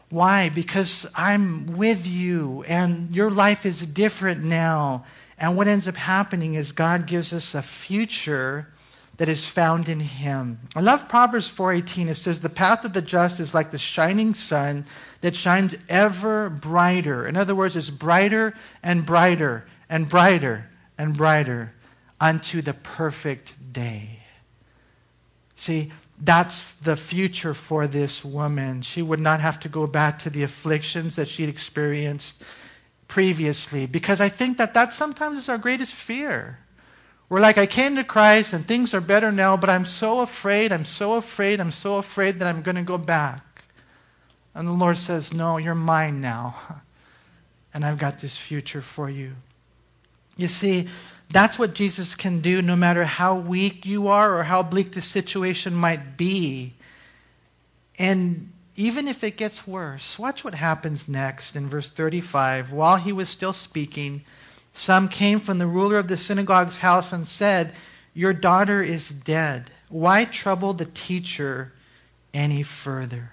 Why? 0.08 0.50
Because 0.50 1.10
I'm 1.16 1.76
with 1.76 2.06
you, 2.06 2.64
and 2.68 3.14
your 3.14 3.30
life 3.30 3.66
is 3.66 3.84
different 3.84 4.44
now. 4.44 5.04
And 5.36 5.56
what 5.56 5.68
ends 5.68 5.88
up 5.88 5.96
happening 5.96 6.54
is 6.54 6.70
God 6.70 7.06
gives 7.06 7.32
us 7.32 7.54
a 7.54 7.62
future 7.62 8.68
that 9.16 9.28
is 9.28 9.46
found 9.46 9.88
in 9.88 10.00
him. 10.00 10.60
I 10.76 10.80
love 10.80 11.08
Proverbs 11.08 11.48
4:18. 11.48 12.08
It 12.08 12.16
says 12.16 12.40
the 12.40 12.48
path 12.48 12.84
of 12.84 12.92
the 12.92 13.02
just 13.02 13.40
is 13.40 13.52
like 13.52 13.70
the 13.70 13.78
shining 13.78 14.32
sun 14.32 14.84
that 15.22 15.36
shines 15.36 15.74
ever 15.88 16.48
brighter. 16.50 17.26
In 17.26 17.36
other 17.36 17.54
words, 17.54 17.76
it's 17.76 17.90
brighter 17.90 18.54
and 18.82 19.04
brighter 19.04 19.64
and 19.88 20.08
brighter 20.08 20.69
and 21.00 21.16
brighter 21.16 21.72
unto 22.20 22.60
the 22.60 22.74
perfect 22.74 23.72
day. 23.72 24.18
See, 25.56 25.92
that's 26.20 26.72
the 26.72 26.94
future 26.94 27.54
for 27.54 27.86
this 27.86 28.22
woman. 28.22 28.82
She 28.82 29.00
would 29.00 29.18
not 29.18 29.40
have 29.40 29.58
to 29.60 29.70
go 29.70 29.86
back 29.86 30.18
to 30.20 30.30
the 30.30 30.42
afflictions 30.42 31.16
that 31.16 31.26
she'd 31.26 31.48
experienced 31.48 32.42
previously 33.08 33.86
because 33.86 34.20
I 34.20 34.28
think 34.28 34.58
that 34.58 34.74
that 34.74 34.92
sometimes 34.92 35.38
is 35.38 35.48
our 35.48 35.58
greatest 35.58 35.94
fear 35.94 36.58
We're 37.30 37.40
like, 37.40 37.56
I 37.56 37.66
came 37.66 37.96
to 37.96 38.04
Christ 38.04 38.52
and 38.52 38.66
things 38.66 38.92
are 38.92 39.00
better 39.00 39.32
now, 39.32 39.56
but 39.56 39.70
I'm 39.70 39.86
so 39.86 40.20
afraid, 40.20 40.72
I'm 40.72 40.84
so 40.84 41.14
afraid, 41.14 41.60
I'm 41.60 41.70
so 41.70 41.96
afraid 41.96 42.40
that 42.40 42.48
I'm 42.48 42.60
going 42.60 42.76
to 42.76 42.82
go 42.82 42.98
back. 42.98 43.64
And 44.54 44.68
the 44.68 44.72
Lord 44.72 44.98
says, 44.98 45.32
No, 45.32 45.56
you're 45.56 45.74
mine 45.74 46.20
now. 46.20 46.56
And 47.72 47.84
I've 47.84 47.98
got 47.98 48.18
this 48.18 48.36
future 48.36 48.82
for 48.82 49.08
you. 49.08 49.36
You 50.36 50.48
see, 50.48 50.88
that's 51.30 51.58
what 51.58 51.74
Jesus 51.74 52.14
can 52.14 52.40
do 52.40 52.60
no 52.60 52.74
matter 52.74 53.04
how 53.04 53.36
weak 53.36 53.86
you 53.86 54.08
are 54.08 54.36
or 54.36 54.44
how 54.44 54.62
bleak 54.62 54.92
the 54.92 55.02
situation 55.02 55.74
might 55.74 56.16
be. 56.16 56.72
And 57.98 58.52
even 58.76 59.06
if 59.06 59.22
it 59.22 59.36
gets 59.36 59.66
worse, 59.66 60.18
watch 60.18 60.42
what 60.42 60.54
happens 60.54 61.06
next 61.06 61.54
in 61.54 61.68
verse 61.68 61.88
35. 61.88 62.72
While 62.72 62.96
he 62.96 63.12
was 63.12 63.28
still 63.28 63.52
speaking, 63.52 64.24
some 64.72 65.08
came 65.08 65.38
from 65.38 65.58
the 65.58 65.66
ruler 65.66 65.98
of 65.98 66.08
the 66.08 66.16
synagogue's 66.16 66.78
house 66.78 67.12
and 67.12 67.28
said, 67.28 67.74
Your 68.14 68.32
daughter 68.32 68.82
is 68.82 69.10
dead. 69.10 69.70
Why 69.88 70.24
trouble 70.24 70.72
the 70.72 70.86
teacher 70.86 71.72
any 72.32 72.62
further? 72.62 73.32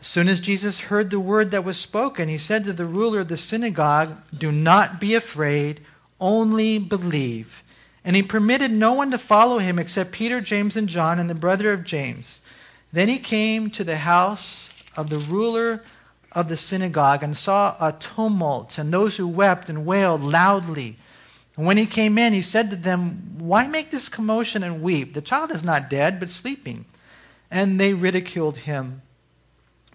As 0.00 0.06
soon 0.06 0.28
as 0.28 0.38
Jesus 0.38 0.78
heard 0.78 1.10
the 1.10 1.18
word 1.18 1.50
that 1.50 1.64
was 1.64 1.76
spoken, 1.76 2.28
he 2.28 2.38
said 2.38 2.64
to 2.64 2.72
the 2.72 2.84
ruler 2.84 3.20
of 3.20 3.28
the 3.28 3.36
synagogue, 3.36 4.16
Do 4.36 4.52
not 4.52 5.00
be 5.00 5.14
afraid, 5.14 5.80
only 6.20 6.78
believe. 6.78 7.64
And 8.04 8.14
he 8.14 8.22
permitted 8.22 8.70
no 8.70 8.92
one 8.92 9.10
to 9.10 9.18
follow 9.18 9.58
him 9.58 9.78
except 9.78 10.12
Peter, 10.12 10.40
James, 10.40 10.76
and 10.76 10.88
John, 10.88 11.18
and 11.18 11.28
the 11.28 11.34
brother 11.34 11.72
of 11.72 11.84
James. 11.84 12.40
Then 12.92 13.08
he 13.08 13.18
came 13.18 13.70
to 13.70 13.82
the 13.82 13.98
house 13.98 14.82
of 14.96 15.10
the 15.10 15.18
ruler 15.18 15.82
of 16.32 16.48
the 16.48 16.56
synagogue 16.56 17.22
and 17.22 17.36
saw 17.36 17.76
a 17.80 17.92
tumult 17.92 18.78
and 18.78 18.92
those 18.92 19.16
who 19.16 19.26
wept 19.26 19.68
and 19.68 19.84
wailed 19.84 20.22
loudly. 20.22 20.96
And 21.56 21.66
when 21.66 21.76
he 21.76 21.86
came 21.86 22.18
in, 22.18 22.32
he 22.32 22.42
said 22.42 22.70
to 22.70 22.76
them, 22.76 23.34
Why 23.38 23.66
make 23.66 23.90
this 23.90 24.08
commotion 24.08 24.62
and 24.62 24.80
weep? 24.80 25.14
The 25.14 25.20
child 25.20 25.50
is 25.50 25.64
not 25.64 25.90
dead, 25.90 26.20
but 26.20 26.30
sleeping. 26.30 26.84
And 27.50 27.80
they 27.80 27.94
ridiculed 27.94 28.58
him. 28.58 29.02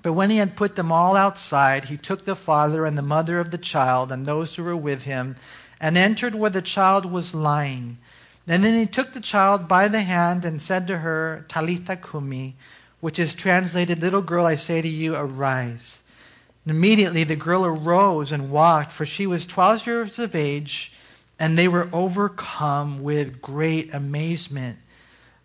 But 0.03 0.13
when 0.13 0.29
he 0.29 0.37
had 0.37 0.57
put 0.57 0.75
them 0.75 0.91
all 0.91 1.15
outside, 1.15 1.85
he 1.85 1.95
took 1.95 2.25
the 2.25 2.35
father 2.35 2.85
and 2.85 2.97
the 2.97 3.01
mother 3.01 3.39
of 3.39 3.51
the 3.51 3.57
child 3.57 4.11
and 4.11 4.25
those 4.25 4.55
who 4.55 4.63
were 4.63 4.75
with 4.75 5.03
him 5.03 5.37
and 5.79 5.97
entered 5.97 6.35
where 6.35 6.49
the 6.49 6.61
child 6.61 7.09
was 7.09 7.33
lying. 7.33 7.97
And 8.45 8.65
then 8.65 8.77
he 8.77 8.85
took 8.85 9.13
the 9.13 9.21
child 9.21 9.69
by 9.69 9.87
the 9.87 10.01
hand 10.01 10.43
and 10.43 10.61
said 10.61 10.87
to 10.87 10.99
her, 10.99 11.45
Talitha 11.47 11.95
Kumi, 11.95 12.55
which 12.99 13.17
is 13.17 13.33
translated, 13.33 14.01
Little 14.01 14.21
girl, 14.21 14.45
I 14.45 14.57
say 14.57 14.81
to 14.81 14.87
you, 14.87 15.15
arise. 15.15 16.03
And 16.65 16.75
immediately 16.75 17.23
the 17.23 17.37
girl 17.37 17.65
arose 17.65 18.33
and 18.33 18.51
walked, 18.51 18.91
for 18.91 19.05
she 19.05 19.25
was 19.25 19.45
12 19.45 19.87
years 19.87 20.19
of 20.19 20.35
age, 20.35 20.91
and 21.39 21.57
they 21.57 21.69
were 21.69 21.89
overcome 21.93 23.03
with 23.03 23.41
great 23.41 23.93
amazement. 23.93 24.79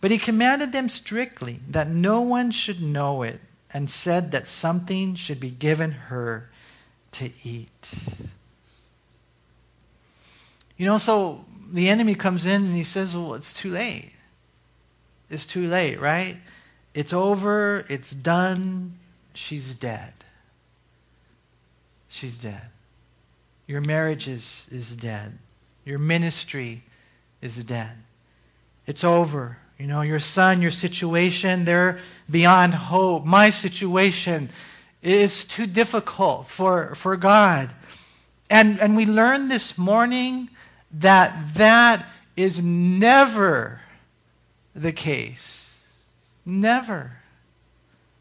But 0.01 0.11
he 0.11 0.19
commanded 0.19 0.73
them 0.73 0.89
strictly 0.89 1.61
that 1.69 1.89
no 1.89 2.21
one 2.21 2.51
should 2.51 2.83
know 2.83 3.23
it 3.23 3.41
and 3.73 3.89
said 3.89 4.33
that 4.33 4.47
something 4.47 5.15
should 5.15 5.41
be 5.41 5.51
given 5.51 5.93
her 5.93 6.51
to 7.13 7.31
eat. 7.45 7.95
You 10.77 10.87
know, 10.87 10.99
so 10.99 11.45
the 11.71 11.89
enemy 11.89 12.15
comes 12.15 12.47
in 12.47 12.63
and 12.63 12.75
he 12.75 12.85
says, 12.85 13.15
Well, 13.15 13.35
it's 13.35 13.53
too 13.53 13.71
late. 13.71 14.13
It's 15.31 15.45
too 15.45 15.67
late, 15.67 16.01
right? 16.01 16.37
It's 16.95 17.13
over. 17.13 17.85
It's 17.89 18.11
done. 18.11 18.99
She's 19.35 19.75
dead. 19.75 20.13
She's 22.09 22.39
dead. 22.39 22.63
Your 23.67 23.83
marriage 23.83 24.29
is, 24.29 24.67
is 24.71 24.97
dead. 24.97 25.39
Your 25.85 25.99
ministry 25.99 26.83
is 27.43 27.63
dead. 27.65 27.93
It's 28.87 29.05
over. 29.05 29.59
You 29.79 29.87
know, 29.87 30.03
your 30.03 30.19
son, 30.19 30.61
your 30.61 30.73
situation, 30.73 31.65
they're 31.65 32.01
beyond 32.29 32.75
hope. 32.75 33.25
My 33.25 33.51
situation 33.51 34.51
is 35.03 35.45
too 35.45 35.67
difficult 35.67 36.47
for, 36.47 36.95
for 36.97 37.17
God. 37.17 37.71
And, 38.51 38.81
and 38.81 38.97
we 38.97 39.07
learned 39.07 39.51
this 39.51 39.79
morning 39.79 40.51
that 40.91 41.55
that 41.55 42.07
is 42.37 42.61
never 42.61 43.81
the 44.75 44.93
case. 44.93 45.81
Never. 46.45 47.13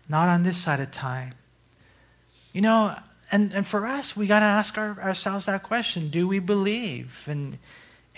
Not 0.07 0.29
on 0.29 0.43
this 0.43 0.57
side 0.57 0.79
of 0.79 0.91
time. 0.91 1.33
You 2.53 2.61
know, 2.61 2.95
and, 3.31 3.51
and 3.53 3.65
for 3.65 3.85
us, 3.85 4.15
we 4.15 4.27
got 4.27 4.39
to 4.39 4.45
ask 4.45 4.77
our, 4.77 4.99
ourselves 5.01 5.47
that 5.47 5.63
question 5.63 6.09
do 6.09 6.27
we 6.27 6.39
believe? 6.39 7.23
And 7.25 7.57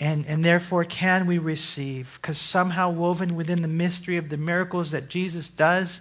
and, 0.00 0.26
and 0.26 0.42
therefore, 0.42 0.84
can 0.84 1.26
we 1.26 1.36
receive? 1.36 2.18
Because 2.20 2.38
somehow, 2.38 2.88
woven 2.88 3.36
within 3.36 3.60
the 3.60 3.68
mystery 3.68 4.16
of 4.16 4.30
the 4.30 4.38
miracles 4.38 4.92
that 4.92 5.10
Jesus 5.10 5.50
does, 5.50 6.00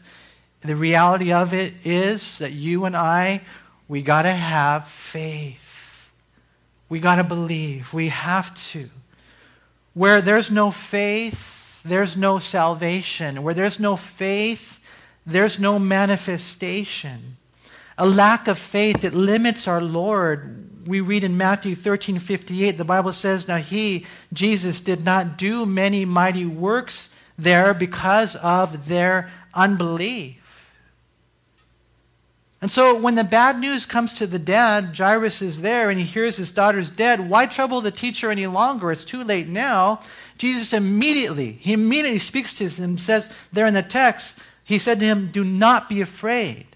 the 0.62 0.78
reality 0.78 1.34
of 1.34 1.54
it 1.54 1.74
is 1.84 2.40
that 2.40 2.54
you 2.54 2.86
and 2.86 2.96
I, 2.96 3.42
we 3.90 4.02
got 4.02 4.22
to 4.22 4.32
have 4.32 4.88
faith. 4.88 6.12
We 6.88 7.02
got 7.02 7.16
to 7.16 7.26
believe. 7.26 7.94
We 7.94 8.08
have 8.08 8.54
to. 8.70 8.90
Where 9.94 10.22
there's 10.22 10.50
no 10.50 10.72
faith, 10.72 11.82
there's 11.84 12.16
no 12.16 12.40
salvation. 12.40 13.44
Where 13.44 13.54
there's 13.54 13.82
no 13.82 13.98
faith, 13.98 14.80
there's 15.26 15.60
no 15.60 15.78
manifestation. 15.78 17.36
A 17.98 18.08
lack 18.08 18.48
of 18.48 18.58
faith, 18.58 19.04
it 19.04 19.14
limits 19.14 19.68
our 19.68 19.82
Lord 19.82 20.69
we 20.86 21.02
read 21.02 21.24
in 21.24 21.38
Matthew 21.38 21.76
13 21.76 22.20
58, 22.20 22.78
the 22.78 22.86
Bible 22.86 23.14
says, 23.14 23.48
Now 23.48 23.58
he, 23.58 24.06
Jesus, 24.34 24.82
did 24.82 25.04
not 25.04 25.38
do 25.38 25.66
many 25.66 26.06
mighty 26.06 26.46
works 26.46 27.10
there 27.38 27.74
because 27.74 28.36
of 28.38 28.88
their 28.88 29.32
unbelief. 29.54 30.36
And 32.62 32.70
so 32.70 32.98
when 32.98 33.16
the 33.16 33.24
bad 33.24 33.58
news 33.58 33.86
comes 33.86 34.12
to 34.14 34.28
the 34.28 34.40
dad, 34.40 34.98
Jairus 34.98 35.42
is 35.42 35.62
there 35.62 35.90
and 35.90 35.98
he 35.98 36.06
hears 36.06 36.36
his 36.36 36.52
daughter's 36.52 36.90
dead. 36.90 37.30
Why 37.30 37.46
trouble 37.46 37.80
the 37.80 37.92
teacher 37.92 38.30
any 38.30 38.48
longer? 38.48 38.92
It's 38.92 39.06
too 39.06 39.24
late 39.24 39.48
now. 39.48 40.02
Jesus 40.38 40.74
immediately, 40.74 41.54
he 41.54 41.74
immediately 41.74 42.20
speaks 42.20 42.54
to 42.56 42.68
him, 42.68 42.98
says 42.98 43.30
there 43.54 43.66
in 43.66 43.74
the 43.74 43.82
text, 43.82 44.38
he 44.64 44.78
said 44.78 45.00
to 45.00 45.06
him, 45.06 45.30
Do 45.32 45.44
not 45.44 45.88
be 45.88 46.02
afraid, 46.02 46.68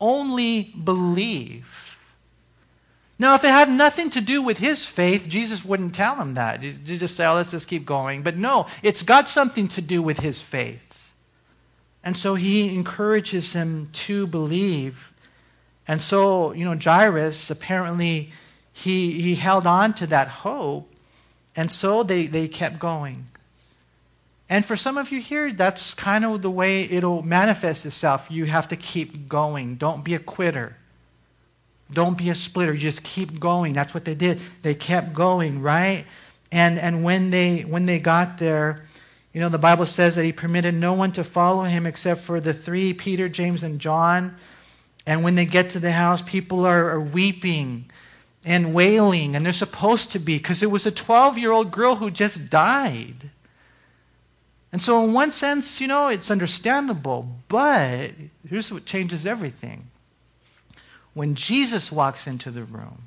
only 0.00 0.74
believe. 0.84 1.77
Now, 3.18 3.34
if 3.34 3.42
it 3.42 3.48
had 3.48 3.68
nothing 3.68 4.10
to 4.10 4.20
do 4.20 4.42
with 4.42 4.58
his 4.58 4.86
faith, 4.86 5.28
Jesus 5.28 5.64
wouldn't 5.64 5.94
tell 5.94 6.16
him 6.16 6.34
that. 6.34 6.62
He'd 6.62 6.84
just 6.84 7.16
say, 7.16 7.26
oh, 7.26 7.34
let's 7.34 7.50
just 7.50 7.66
keep 7.66 7.84
going. 7.84 8.22
But 8.22 8.36
no, 8.36 8.66
it's 8.82 9.02
got 9.02 9.28
something 9.28 9.66
to 9.68 9.82
do 9.82 10.00
with 10.02 10.20
his 10.20 10.40
faith. 10.40 11.12
And 12.04 12.16
so 12.16 12.36
he 12.36 12.74
encourages 12.74 13.52
him 13.52 13.90
to 13.92 14.26
believe. 14.28 15.12
And 15.88 16.00
so, 16.00 16.52
you 16.52 16.64
know, 16.64 16.76
Jairus, 16.76 17.50
apparently, 17.50 18.30
he, 18.72 19.20
he 19.20 19.34
held 19.34 19.66
on 19.66 19.94
to 19.94 20.06
that 20.06 20.28
hope. 20.28 20.90
And 21.56 21.72
so 21.72 22.04
they, 22.04 22.28
they 22.28 22.46
kept 22.46 22.78
going. 22.78 23.26
And 24.48 24.64
for 24.64 24.76
some 24.76 24.96
of 24.96 25.10
you 25.10 25.20
here, 25.20 25.52
that's 25.52 25.92
kind 25.92 26.24
of 26.24 26.40
the 26.40 26.50
way 26.50 26.84
it'll 26.84 27.22
manifest 27.22 27.84
itself. 27.84 28.28
You 28.30 28.46
have 28.46 28.68
to 28.68 28.76
keep 28.76 29.28
going. 29.28 29.74
Don't 29.74 30.04
be 30.04 30.14
a 30.14 30.18
quitter. 30.18 30.77
Don't 31.92 32.18
be 32.18 32.30
a 32.30 32.34
splitter. 32.34 32.76
Just 32.76 33.02
keep 33.02 33.40
going. 33.40 33.72
That's 33.72 33.94
what 33.94 34.04
they 34.04 34.14
did. 34.14 34.40
They 34.62 34.74
kept 34.74 35.14
going, 35.14 35.62
right? 35.62 36.04
And, 36.52 36.78
and 36.78 37.02
when, 37.02 37.30
they, 37.30 37.62
when 37.62 37.86
they 37.86 37.98
got 37.98 38.38
there, 38.38 38.86
you 39.32 39.40
know, 39.40 39.48
the 39.48 39.58
Bible 39.58 39.86
says 39.86 40.16
that 40.16 40.24
he 40.24 40.32
permitted 40.32 40.74
no 40.74 40.94
one 40.94 41.12
to 41.12 41.24
follow 41.24 41.62
him 41.62 41.86
except 41.86 42.22
for 42.22 42.40
the 42.40 42.54
three 42.54 42.92
Peter, 42.92 43.28
James, 43.28 43.62
and 43.62 43.78
John. 43.78 44.36
And 45.06 45.22
when 45.22 45.34
they 45.34 45.46
get 45.46 45.70
to 45.70 45.80
the 45.80 45.92
house, 45.92 46.22
people 46.22 46.66
are, 46.66 46.90
are 46.90 47.00
weeping 47.00 47.90
and 48.44 48.72
wailing, 48.72 49.36
and 49.36 49.44
they're 49.44 49.52
supposed 49.52 50.12
to 50.12 50.18
be, 50.18 50.38
because 50.38 50.62
it 50.62 50.70
was 50.70 50.86
a 50.86 50.90
12 50.90 51.38
year 51.38 51.50
old 51.50 51.70
girl 51.70 51.96
who 51.96 52.10
just 52.10 52.50
died. 52.50 53.30
And 54.72 54.80
so, 54.82 55.04
in 55.04 55.12
one 55.12 55.30
sense, 55.30 55.80
you 55.80 55.86
know, 55.86 56.08
it's 56.08 56.30
understandable, 56.30 57.28
but 57.48 58.12
here's 58.48 58.70
what 58.72 58.84
changes 58.84 59.26
everything 59.26 59.87
when 61.14 61.34
Jesus 61.34 61.90
walks 61.90 62.26
into 62.26 62.50
the 62.50 62.64
room, 62.64 63.02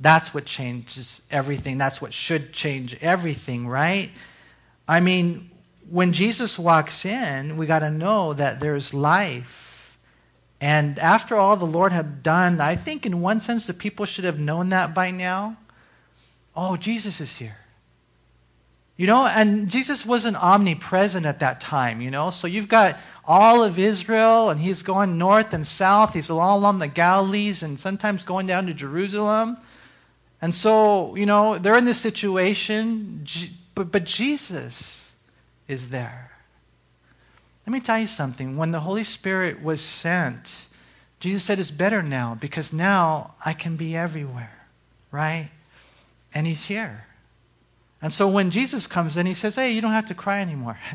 that's 0.00 0.32
what 0.32 0.44
changes 0.44 1.22
everything. 1.30 1.78
That's 1.78 2.00
what 2.00 2.12
should 2.12 2.52
change 2.52 2.96
everything, 3.00 3.66
right? 3.66 4.10
I 4.86 5.00
mean, 5.00 5.50
when 5.90 6.12
Jesus 6.12 6.58
walks 6.58 7.04
in, 7.04 7.56
we 7.56 7.66
got 7.66 7.80
to 7.80 7.90
know 7.90 8.32
that 8.34 8.60
there's 8.60 8.94
life. 8.94 9.98
And 10.60 10.98
after 10.98 11.36
all 11.36 11.56
the 11.56 11.64
Lord 11.64 11.92
had 11.92 12.22
done, 12.22 12.60
I 12.60 12.76
think 12.76 13.06
in 13.06 13.20
one 13.20 13.40
sense 13.40 13.66
the 13.66 13.74
people 13.74 14.06
should 14.06 14.24
have 14.24 14.38
known 14.38 14.70
that 14.70 14.94
by 14.94 15.10
now. 15.10 15.56
Oh, 16.54 16.76
Jesus 16.76 17.20
is 17.20 17.36
here. 17.36 17.56
You 18.98 19.06
know, 19.06 19.26
and 19.26 19.68
Jesus 19.68 20.04
wasn't 20.04 20.36
omnipresent 20.42 21.24
at 21.24 21.38
that 21.38 21.60
time, 21.60 22.00
you 22.00 22.10
know. 22.10 22.30
So 22.30 22.48
you've 22.48 22.68
got 22.68 22.98
all 23.24 23.62
of 23.62 23.78
Israel, 23.78 24.50
and 24.50 24.60
he's 24.60 24.82
going 24.82 25.16
north 25.16 25.52
and 25.52 25.64
south. 25.64 26.14
He's 26.14 26.28
all 26.28 26.58
along 26.58 26.80
the 26.80 26.88
Galilees 26.88 27.62
and 27.62 27.78
sometimes 27.78 28.24
going 28.24 28.48
down 28.48 28.66
to 28.66 28.74
Jerusalem. 28.74 29.56
And 30.42 30.52
so, 30.52 31.14
you 31.14 31.26
know, 31.26 31.58
they're 31.58 31.76
in 31.76 31.84
this 31.84 32.00
situation, 32.00 33.24
but, 33.76 33.92
but 33.92 34.04
Jesus 34.04 35.08
is 35.68 35.90
there. 35.90 36.32
Let 37.66 37.72
me 37.72 37.80
tell 37.80 38.00
you 38.00 38.08
something. 38.08 38.56
When 38.56 38.72
the 38.72 38.80
Holy 38.80 39.04
Spirit 39.04 39.62
was 39.62 39.80
sent, 39.80 40.66
Jesus 41.20 41.44
said, 41.44 41.60
It's 41.60 41.70
better 41.70 42.02
now 42.02 42.36
because 42.40 42.72
now 42.72 43.34
I 43.44 43.52
can 43.52 43.76
be 43.76 43.96
everywhere, 43.96 44.66
right? 45.12 45.50
And 46.34 46.48
He's 46.48 46.64
here. 46.64 47.07
And 48.00 48.12
so 48.12 48.28
when 48.28 48.50
Jesus 48.50 48.86
comes 48.86 49.16
in, 49.16 49.26
He 49.26 49.34
says, 49.34 49.56
Hey, 49.56 49.72
you 49.72 49.80
don't 49.80 49.92
have 49.92 50.06
to 50.06 50.14
cry 50.14 50.40
anymore. 50.40 50.78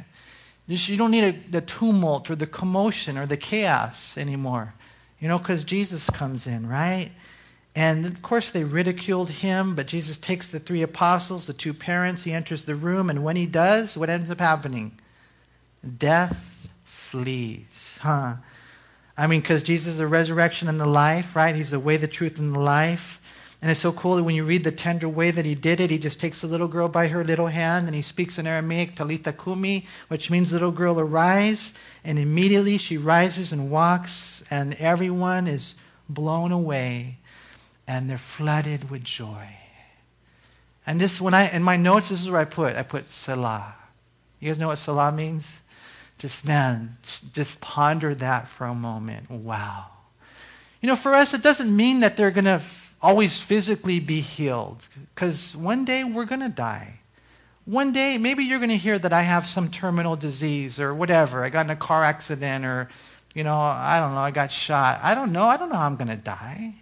You 0.65 0.95
don't 0.95 1.11
need 1.11 1.51
the 1.51 1.59
tumult 1.59 2.29
or 2.29 2.37
the 2.37 2.47
commotion 2.47 3.17
or 3.17 3.25
the 3.25 3.35
chaos 3.35 4.17
anymore, 4.17 4.73
you 5.19 5.27
know, 5.27 5.37
because 5.37 5.65
Jesus 5.65 6.09
comes 6.09 6.47
in, 6.47 6.69
right? 6.69 7.11
And 7.75 8.05
of 8.05 8.21
course, 8.21 8.51
they 8.51 8.63
ridiculed 8.63 9.29
him, 9.29 9.75
but 9.75 9.87
Jesus 9.87 10.17
takes 10.17 10.47
the 10.47 10.59
three 10.59 10.81
apostles, 10.81 11.47
the 11.47 11.53
two 11.53 11.73
parents, 11.73 12.23
he 12.23 12.31
enters 12.31 12.63
the 12.63 12.75
room, 12.75 13.09
and 13.09 13.25
when 13.25 13.35
he 13.35 13.45
does, 13.45 13.97
what 13.97 14.09
ends 14.09 14.29
up 14.29 14.39
happening? 14.39 14.97
Death 15.97 16.69
flees, 16.83 17.99
huh? 18.01 18.35
I 19.17 19.27
mean, 19.27 19.41
because 19.41 19.63
Jesus 19.63 19.93
is 19.93 19.99
the 19.99 20.07
resurrection 20.07 20.67
and 20.67 20.79
the 20.79 20.85
life, 20.85 21.35
right? 21.35 21.55
He's 21.55 21.71
the 21.71 21.79
way, 21.79 21.97
the 21.97 22.07
truth, 22.07 22.39
and 22.39 22.53
the 22.53 22.59
life. 22.59 23.19
And 23.63 23.71
it's 23.71 23.79
so 23.79 23.93
cool 23.93 24.17
that 24.17 24.23
when 24.23 24.35
you 24.35 24.43
read 24.43 24.65
the 24.65 24.73
tender 24.73 25.07
way 25.07 25.31
that 25.31 25.45
he 25.45 25.55
did 25.55 25.79
it, 25.79 25.89
he 25.89 25.97
just 25.97 26.19
takes 26.19 26.41
the 26.41 26.47
little 26.47 26.67
girl 26.67 26.89
by 26.89 27.07
her 27.07 27.23
little 27.23 27.47
hand 27.47 27.87
and 27.87 27.95
he 27.95 28.01
speaks 28.01 28.37
in 28.37 28.45
Aramaic, 28.45 28.93
Talitha 28.93 29.31
Kumi, 29.31 29.85
which 30.09 30.29
means 30.29 30.51
little 30.51 30.69
girl 30.69 30.99
arise. 30.99 31.71
And 32.03 32.19
immediately 32.19 32.77
she 32.77 32.97
rises 32.97 33.53
and 33.53 33.71
walks, 33.71 34.43
and 34.51 34.73
everyone 34.79 35.47
is 35.47 35.75
blown 36.09 36.51
away 36.51 37.19
and 37.87 38.09
they're 38.09 38.17
flooded 38.17 38.89
with 38.89 39.05
joy. 39.05 39.47
And 40.85 40.99
this, 40.99 41.21
when 41.21 41.33
I, 41.33 41.49
in 41.49 41.63
my 41.63 41.77
notes, 41.77 42.09
this 42.09 42.21
is 42.21 42.29
where 42.29 42.41
I 42.41 42.45
put, 42.45 42.75
I 42.75 42.83
put 42.83 43.13
Selah. 43.13 43.75
You 44.41 44.49
guys 44.49 44.59
know 44.59 44.67
what 44.67 44.77
Selah 44.77 45.13
means? 45.13 45.49
Just, 46.17 46.43
man, 46.43 46.97
just 47.31 47.61
ponder 47.61 48.13
that 48.13 48.49
for 48.49 48.67
a 48.67 48.75
moment. 48.75 49.31
Wow. 49.31 49.85
You 50.81 50.87
know, 50.87 50.97
for 50.97 51.15
us, 51.15 51.33
it 51.33 51.41
doesn't 51.41 51.73
mean 51.73 52.01
that 52.01 52.17
they're 52.17 52.29
going 52.29 52.43
to 52.43 52.61
always 53.03 53.41
physically 53.41 53.99
be 53.99 54.21
healed, 54.21 54.87
because 55.13 55.55
one 55.55 55.83
day 55.83 56.05
we're 56.05 56.25
going 56.25 56.41
to 56.41 56.49
die. 56.49 57.01
One 57.65 57.91
day, 57.91 58.17
maybe 58.17 58.45
you're 58.45 58.59
going 58.59 58.69
to 58.69 58.77
hear 58.77 58.97
that 58.97 59.13
I 59.13 59.21
have 59.21 59.45
some 59.45 59.69
terminal 59.69 60.15
disease 60.15 60.79
or 60.79 60.93
whatever. 60.93 61.43
I 61.43 61.49
got 61.49 61.65
in 61.65 61.69
a 61.69 61.75
car 61.75 62.03
accident 62.03 62.65
or, 62.65 62.89
you 63.35 63.43
know, 63.43 63.57
I 63.57 63.99
don't 63.99 64.13
know, 64.13 64.21
I 64.21 64.31
got 64.31 64.51
shot. 64.51 64.99
I 65.03 65.15
don't 65.15 65.31
know. 65.31 65.45
I 65.45 65.57
don't 65.57 65.69
know 65.69 65.77
how 65.77 65.85
I'm 65.85 65.95
going 65.95 66.07
to 66.07 66.15
die. 66.15 66.75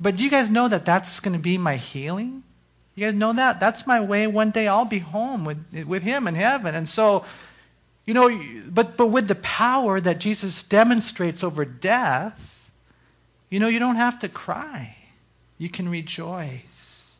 But 0.00 0.16
do 0.16 0.24
you 0.24 0.30
guys 0.30 0.50
know 0.50 0.68
that 0.68 0.84
that's 0.84 1.20
going 1.20 1.34
to 1.34 1.38
be 1.38 1.56
my 1.56 1.76
healing? 1.76 2.42
You 2.94 3.06
guys 3.06 3.14
know 3.14 3.32
that? 3.32 3.60
That's 3.60 3.86
my 3.86 4.00
way. 4.00 4.26
One 4.26 4.50
day 4.50 4.66
I'll 4.68 4.84
be 4.84 4.98
home 4.98 5.44
with, 5.44 5.86
with 5.86 6.02
Him 6.02 6.26
in 6.28 6.34
heaven. 6.34 6.74
And 6.74 6.88
so, 6.88 7.24
you 8.06 8.12
know, 8.12 8.28
but, 8.68 8.96
but 8.96 9.06
with 9.06 9.28
the 9.28 9.36
power 9.36 10.00
that 10.00 10.18
Jesus 10.18 10.62
demonstrates 10.62 11.42
over 11.42 11.64
death, 11.64 12.70
you 13.48 13.58
know, 13.58 13.68
you 13.68 13.78
don't 13.78 13.96
have 13.96 14.18
to 14.20 14.28
cry. 14.28 14.96
You 15.58 15.68
can 15.68 15.88
rejoice. 15.88 17.16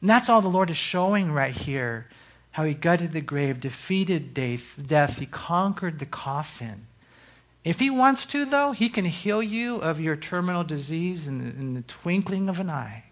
And 0.00 0.08
that's 0.08 0.28
all 0.28 0.40
the 0.40 0.48
Lord 0.48 0.70
is 0.70 0.76
showing 0.76 1.32
right 1.32 1.54
here 1.54 2.06
how 2.52 2.64
He 2.64 2.74
gutted 2.74 3.12
the 3.12 3.20
grave, 3.20 3.60
defeated 3.60 4.34
death, 4.34 4.74
death. 4.84 5.18
He 5.18 5.26
conquered 5.26 5.98
the 5.98 6.06
coffin. 6.06 6.86
If 7.62 7.78
he 7.78 7.90
wants 7.90 8.24
to, 8.26 8.46
though, 8.46 8.72
he 8.72 8.88
can 8.88 9.04
heal 9.04 9.42
you 9.42 9.76
of 9.76 10.00
your 10.00 10.16
terminal 10.16 10.64
disease 10.64 11.28
in 11.28 11.38
the, 11.38 11.44
in 11.44 11.74
the, 11.74 11.82
twinkling 11.82 12.48
of 12.48 12.58
an 12.58 12.70
eye. 12.70 13.04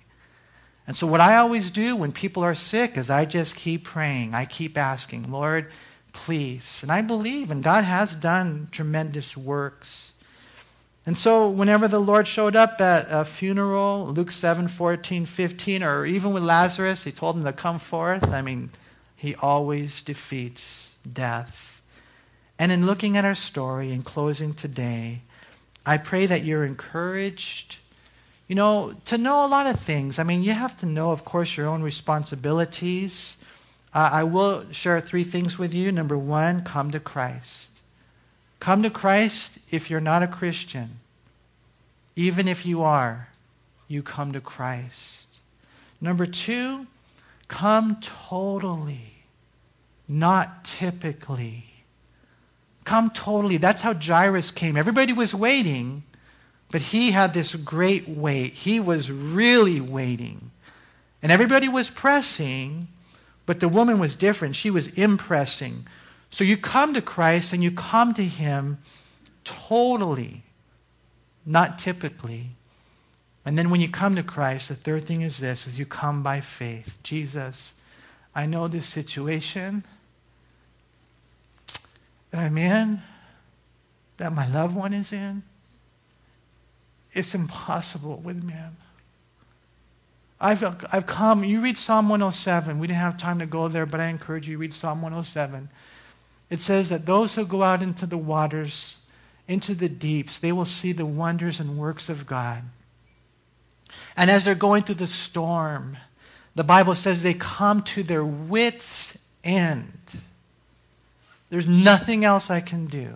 And 0.87 0.97
so, 0.97 1.07
what 1.07 1.21
I 1.21 1.37
always 1.37 1.71
do 1.71 1.95
when 1.95 2.13
people 2.13 2.43
are 2.43 2.55
sick 2.55 2.97
is 2.97 3.11
I 3.11 3.27
just 3.27 3.57
keep 3.57 3.85
praying. 3.85 4.33
I 4.33 4.47
keep 4.47 4.79
asking, 4.79 5.31
Lord, 5.31 5.71
please. 6.15 6.81
And 6.83 6.91
I 6.91 7.03
believe, 7.03 7.51
and 7.51 7.63
God 7.63 7.85
has 7.85 8.15
done 8.15 8.69
tremendous 8.71 9.37
works. 9.37 10.15
And 11.09 11.17
so, 11.17 11.49
whenever 11.49 11.89
the 11.89 12.03
Lord 12.03 12.29
showed 12.29 12.55
up 12.55 12.83
at 12.83 13.07
a 13.09 13.25
funeral, 13.25 14.05
Luke 14.09 14.31
7 14.31 14.69
14, 14.69 15.25
15, 15.25 15.83
or 15.83 16.05
even 16.05 16.35
with 16.35 16.43
Lazarus, 16.43 17.05
he 17.05 17.13
told 17.13 17.35
him 17.35 17.45
to 17.45 17.53
come 17.55 17.79
forth. 17.79 18.29
I 18.29 18.43
mean, 18.43 18.69
he 19.17 19.35
always 19.37 20.03
defeats 20.03 20.95
death. 21.11 21.81
And 22.59 22.71
in 22.71 22.85
looking 22.85 23.17
at 23.17 23.25
our 23.25 23.35
story 23.35 23.91
and 23.91 24.05
closing 24.05 24.53
today, 24.53 25.23
I 25.87 25.97
pray 25.97 26.27
that 26.27 26.45
you're 26.45 26.67
encouraged, 26.67 27.79
you 28.47 28.55
know, 28.55 28.93
to 29.07 29.17
know 29.17 29.47
a 29.47 29.49
lot 29.49 29.67
of 29.67 29.81
things. 29.81 30.19
I 30.19 30.25
mean, 30.25 30.43
you 30.43 30.53
have 30.53 30.79
to 30.81 30.87
know, 30.87 31.11
of 31.11 31.25
course, 31.25 31.57
your 31.57 31.69
own 31.69 31.83
responsibilities. 31.83 33.39
Uh, 33.95 34.11
I 34.13 34.25
will 34.25 34.71
share 34.73 35.01
three 35.01 35.25
things 35.25 35.59
with 35.59 35.73
you. 35.73 35.91
Number 35.91 36.19
one, 36.19 36.65
come 36.65 36.91
to 36.91 37.01
Christ. 37.01 37.71
Come 38.61 38.83
to 38.83 38.91
Christ 38.91 39.61
if 39.71 39.89
you're 39.89 40.01
not 40.01 40.23
a 40.23 40.29
Christian. 40.29 40.98
Even 42.19 42.49
if 42.49 42.67
you 42.67 42.83
are, 42.83 43.29
you 43.87 44.03
come 44.03 44.33
to 44.33 44.41
Christ. 44.41 45.29
Number 46.01 46.27
two, 46.27 46.89
come 47.47 48.01
totally, 48.01 49.23
not 50.09 50.65
typically. 50.65 51.67
Come 52.83 53.11
totally. 53.11 53.57
That's 53.59 53.83
how 53.83 53.95
Jairus 53.95 54.51
came. 54.51 54.77
Everybody 54.77 55.13
was 55.13 55.33
waiting, 55.33 56.03
but 56.73 56.81
he 56.81 57.13
had 57.13 57.35
this 57.35 57.55
great 57.55 58.09
wait. 58.09 58.53
He 58.53 58.81
was 58.81 59.13
really 59.13 59.81
waiting. 59.81 60.51
And 61.23 61.31
everybody 61.31 61.69
was 61.69 61.89
pressing, 61.89 62.89
but 63.47 63.61
the 63.61 63.69
woman 63.69 64.01
was 64.01 64.17
different. 64.17 64.57
She 64.57 64.73
was 64.73 64.89
impressing. 64.89 65.87
So 66.31 66.43
you 66.43 66.57
come 66.57 66.95
to 66.95 67.01
Christ 67.01 67.53
and 67.53 67.63
you 67.63 67.71
come 67.71 68.13
to 68.15 68.25
him 68.25 68.79
totally, 69.45 70.43
not 71.47 71.79
typically. 71.79 72.51
And 73.45 73.57
then 73.57 73.71
when 73.71 73.81
you 73.81 73.89
come 73.89 74.17
to 74.17 74.23
Christ, 74.23 74.69
the 74.69 74.75
third 74.75 75.07
thing 75.07 75.23
is 75.23 75.39
this 75.39 75.67
is 75.67 75.79
you 75.79 75.87
come 75.87 76.23
by 76.23 76.41
faith. 76.41 76.99
Jesus, 77.03 77.75
I 78.35 78.47
know 78.47 78.69
this 78.69 78.87
situation 78.87 79.85
that 82.31 82.41
I'm 82.41 82.59
in, 82.59 83.01
that 84.19 84.33
my 84.33 84.47
loved 84.49 84.77
one 84.77 84.93
is 84.93 85.13
in, 85.13 85.43
it's 87.15 87.35
impossible 87.35 88.19
with 88.19 88.43
man. 88.43 88.77
I've, 90.41 90.63
I've 90.93 91.07
come, 91.07 91.43
you 91.43 91.61
read 91.61 91.77
Psalm 91.77 92.09
107. 92.09 92.79
We 92.79 92.87
didn't 92.87 93.01
have 93.01 93.17
time 93.17 93.41
to 93.41 93.47
go 93.47 93.67
there, 93.67 93.87
but 93.87 93.99
I 94.01 94.07
encourage 94.07 94.47
you 94.47 94.59
read 94.59 94.73
Psalm 94.73 95.03
107. 95.03 95.69
It 96.51 96.61
says 96.61 96.89
that 96.91 97.07
those 97.07 97.35
who 97.35 97.45
go 97.45 97.63
out 97.63 97.83
into 97.83 98.07
the 98.07 98.19
waters, 98.19 98.99
into 99.49 99.75
the 99.75 99.89
deeps, 99.89 100.39
they 100.39 100.53
will 100.53 100.67
see 100.67 100.93
the 100.93 101.07
wonders 101.07 101.59
and 101.59 101.79
works 101.79 102.09
of 102.09 102.27
God. 102.27 102.63
And 104.17 104.31
as 104.31 104.45
they're 104.45 104.55
going 104.55 104.83
through 104.83 104.97
the 104.97 105.07
storm, 105.07 105.97
the 106.55 106.65
Bible 106.65 106.95
says 106.95 107.23
they 107.23 107.35
come 107.35 107.83
to 107.83 108.03
their 108.03 108.25
wits' 108.25 109.17
end. 109.43 109.93
There's 111.51 111.67
nothing 111.67 112.25
else 112.25 112.51
I 112.51 112.61
can 112.61 112.87
do. 112.87 113.15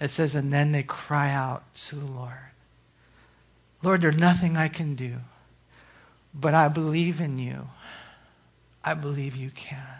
It 0.00 0.10
says, 0.10 0.34
and 0.34 0.52
then 0.52 0.72
they 0.72 0.82
cry 0.82 1.30
out 1.30 1.72
to 1.74 1.96
the 1.96 2.06
Lord. 2.06 2.32
Lord, 3.82 4.00
there's 4.00 4.18
nothing 4.18 4.56
I 4.56 4.68
can 4.68 4.94
do, 4.94 5.16
but 6.34 6.54
I 6.54 6.68
believe 6.68 7.20
in 7.20 7.38
you. 7.38 7.68
I 8.82 8.94
believe 8.94 9.36
you 9.36 9.50
can. 9.50 9.99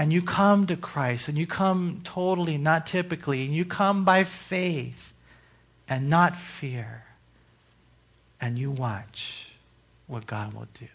And 0.00 0.14
you 0.14 0.22
come 0.22 0.66
to 0.68 0.76
Christ, 0.76 1.28
and 1.28 1.36
you 1.36 1.46
come 1.46 2.00
totally, 2.04 2.56
not 2.56 2.86
typically, 2.86 3.44
and 3.44 3.54
you 3.54 3.66
come 3.66 4.02
by 4.02 4.24
faith 4.24 5.12
and 5.90 6.08
not 6.08 6.38
fear. 6.38 7.04
And 8.40 8.58
you 8.58 8.70
watch 8.70 9.52
what 10.06 10.26
God 10.26 10.54
will 10.54 10.68
do. 10.72 10.86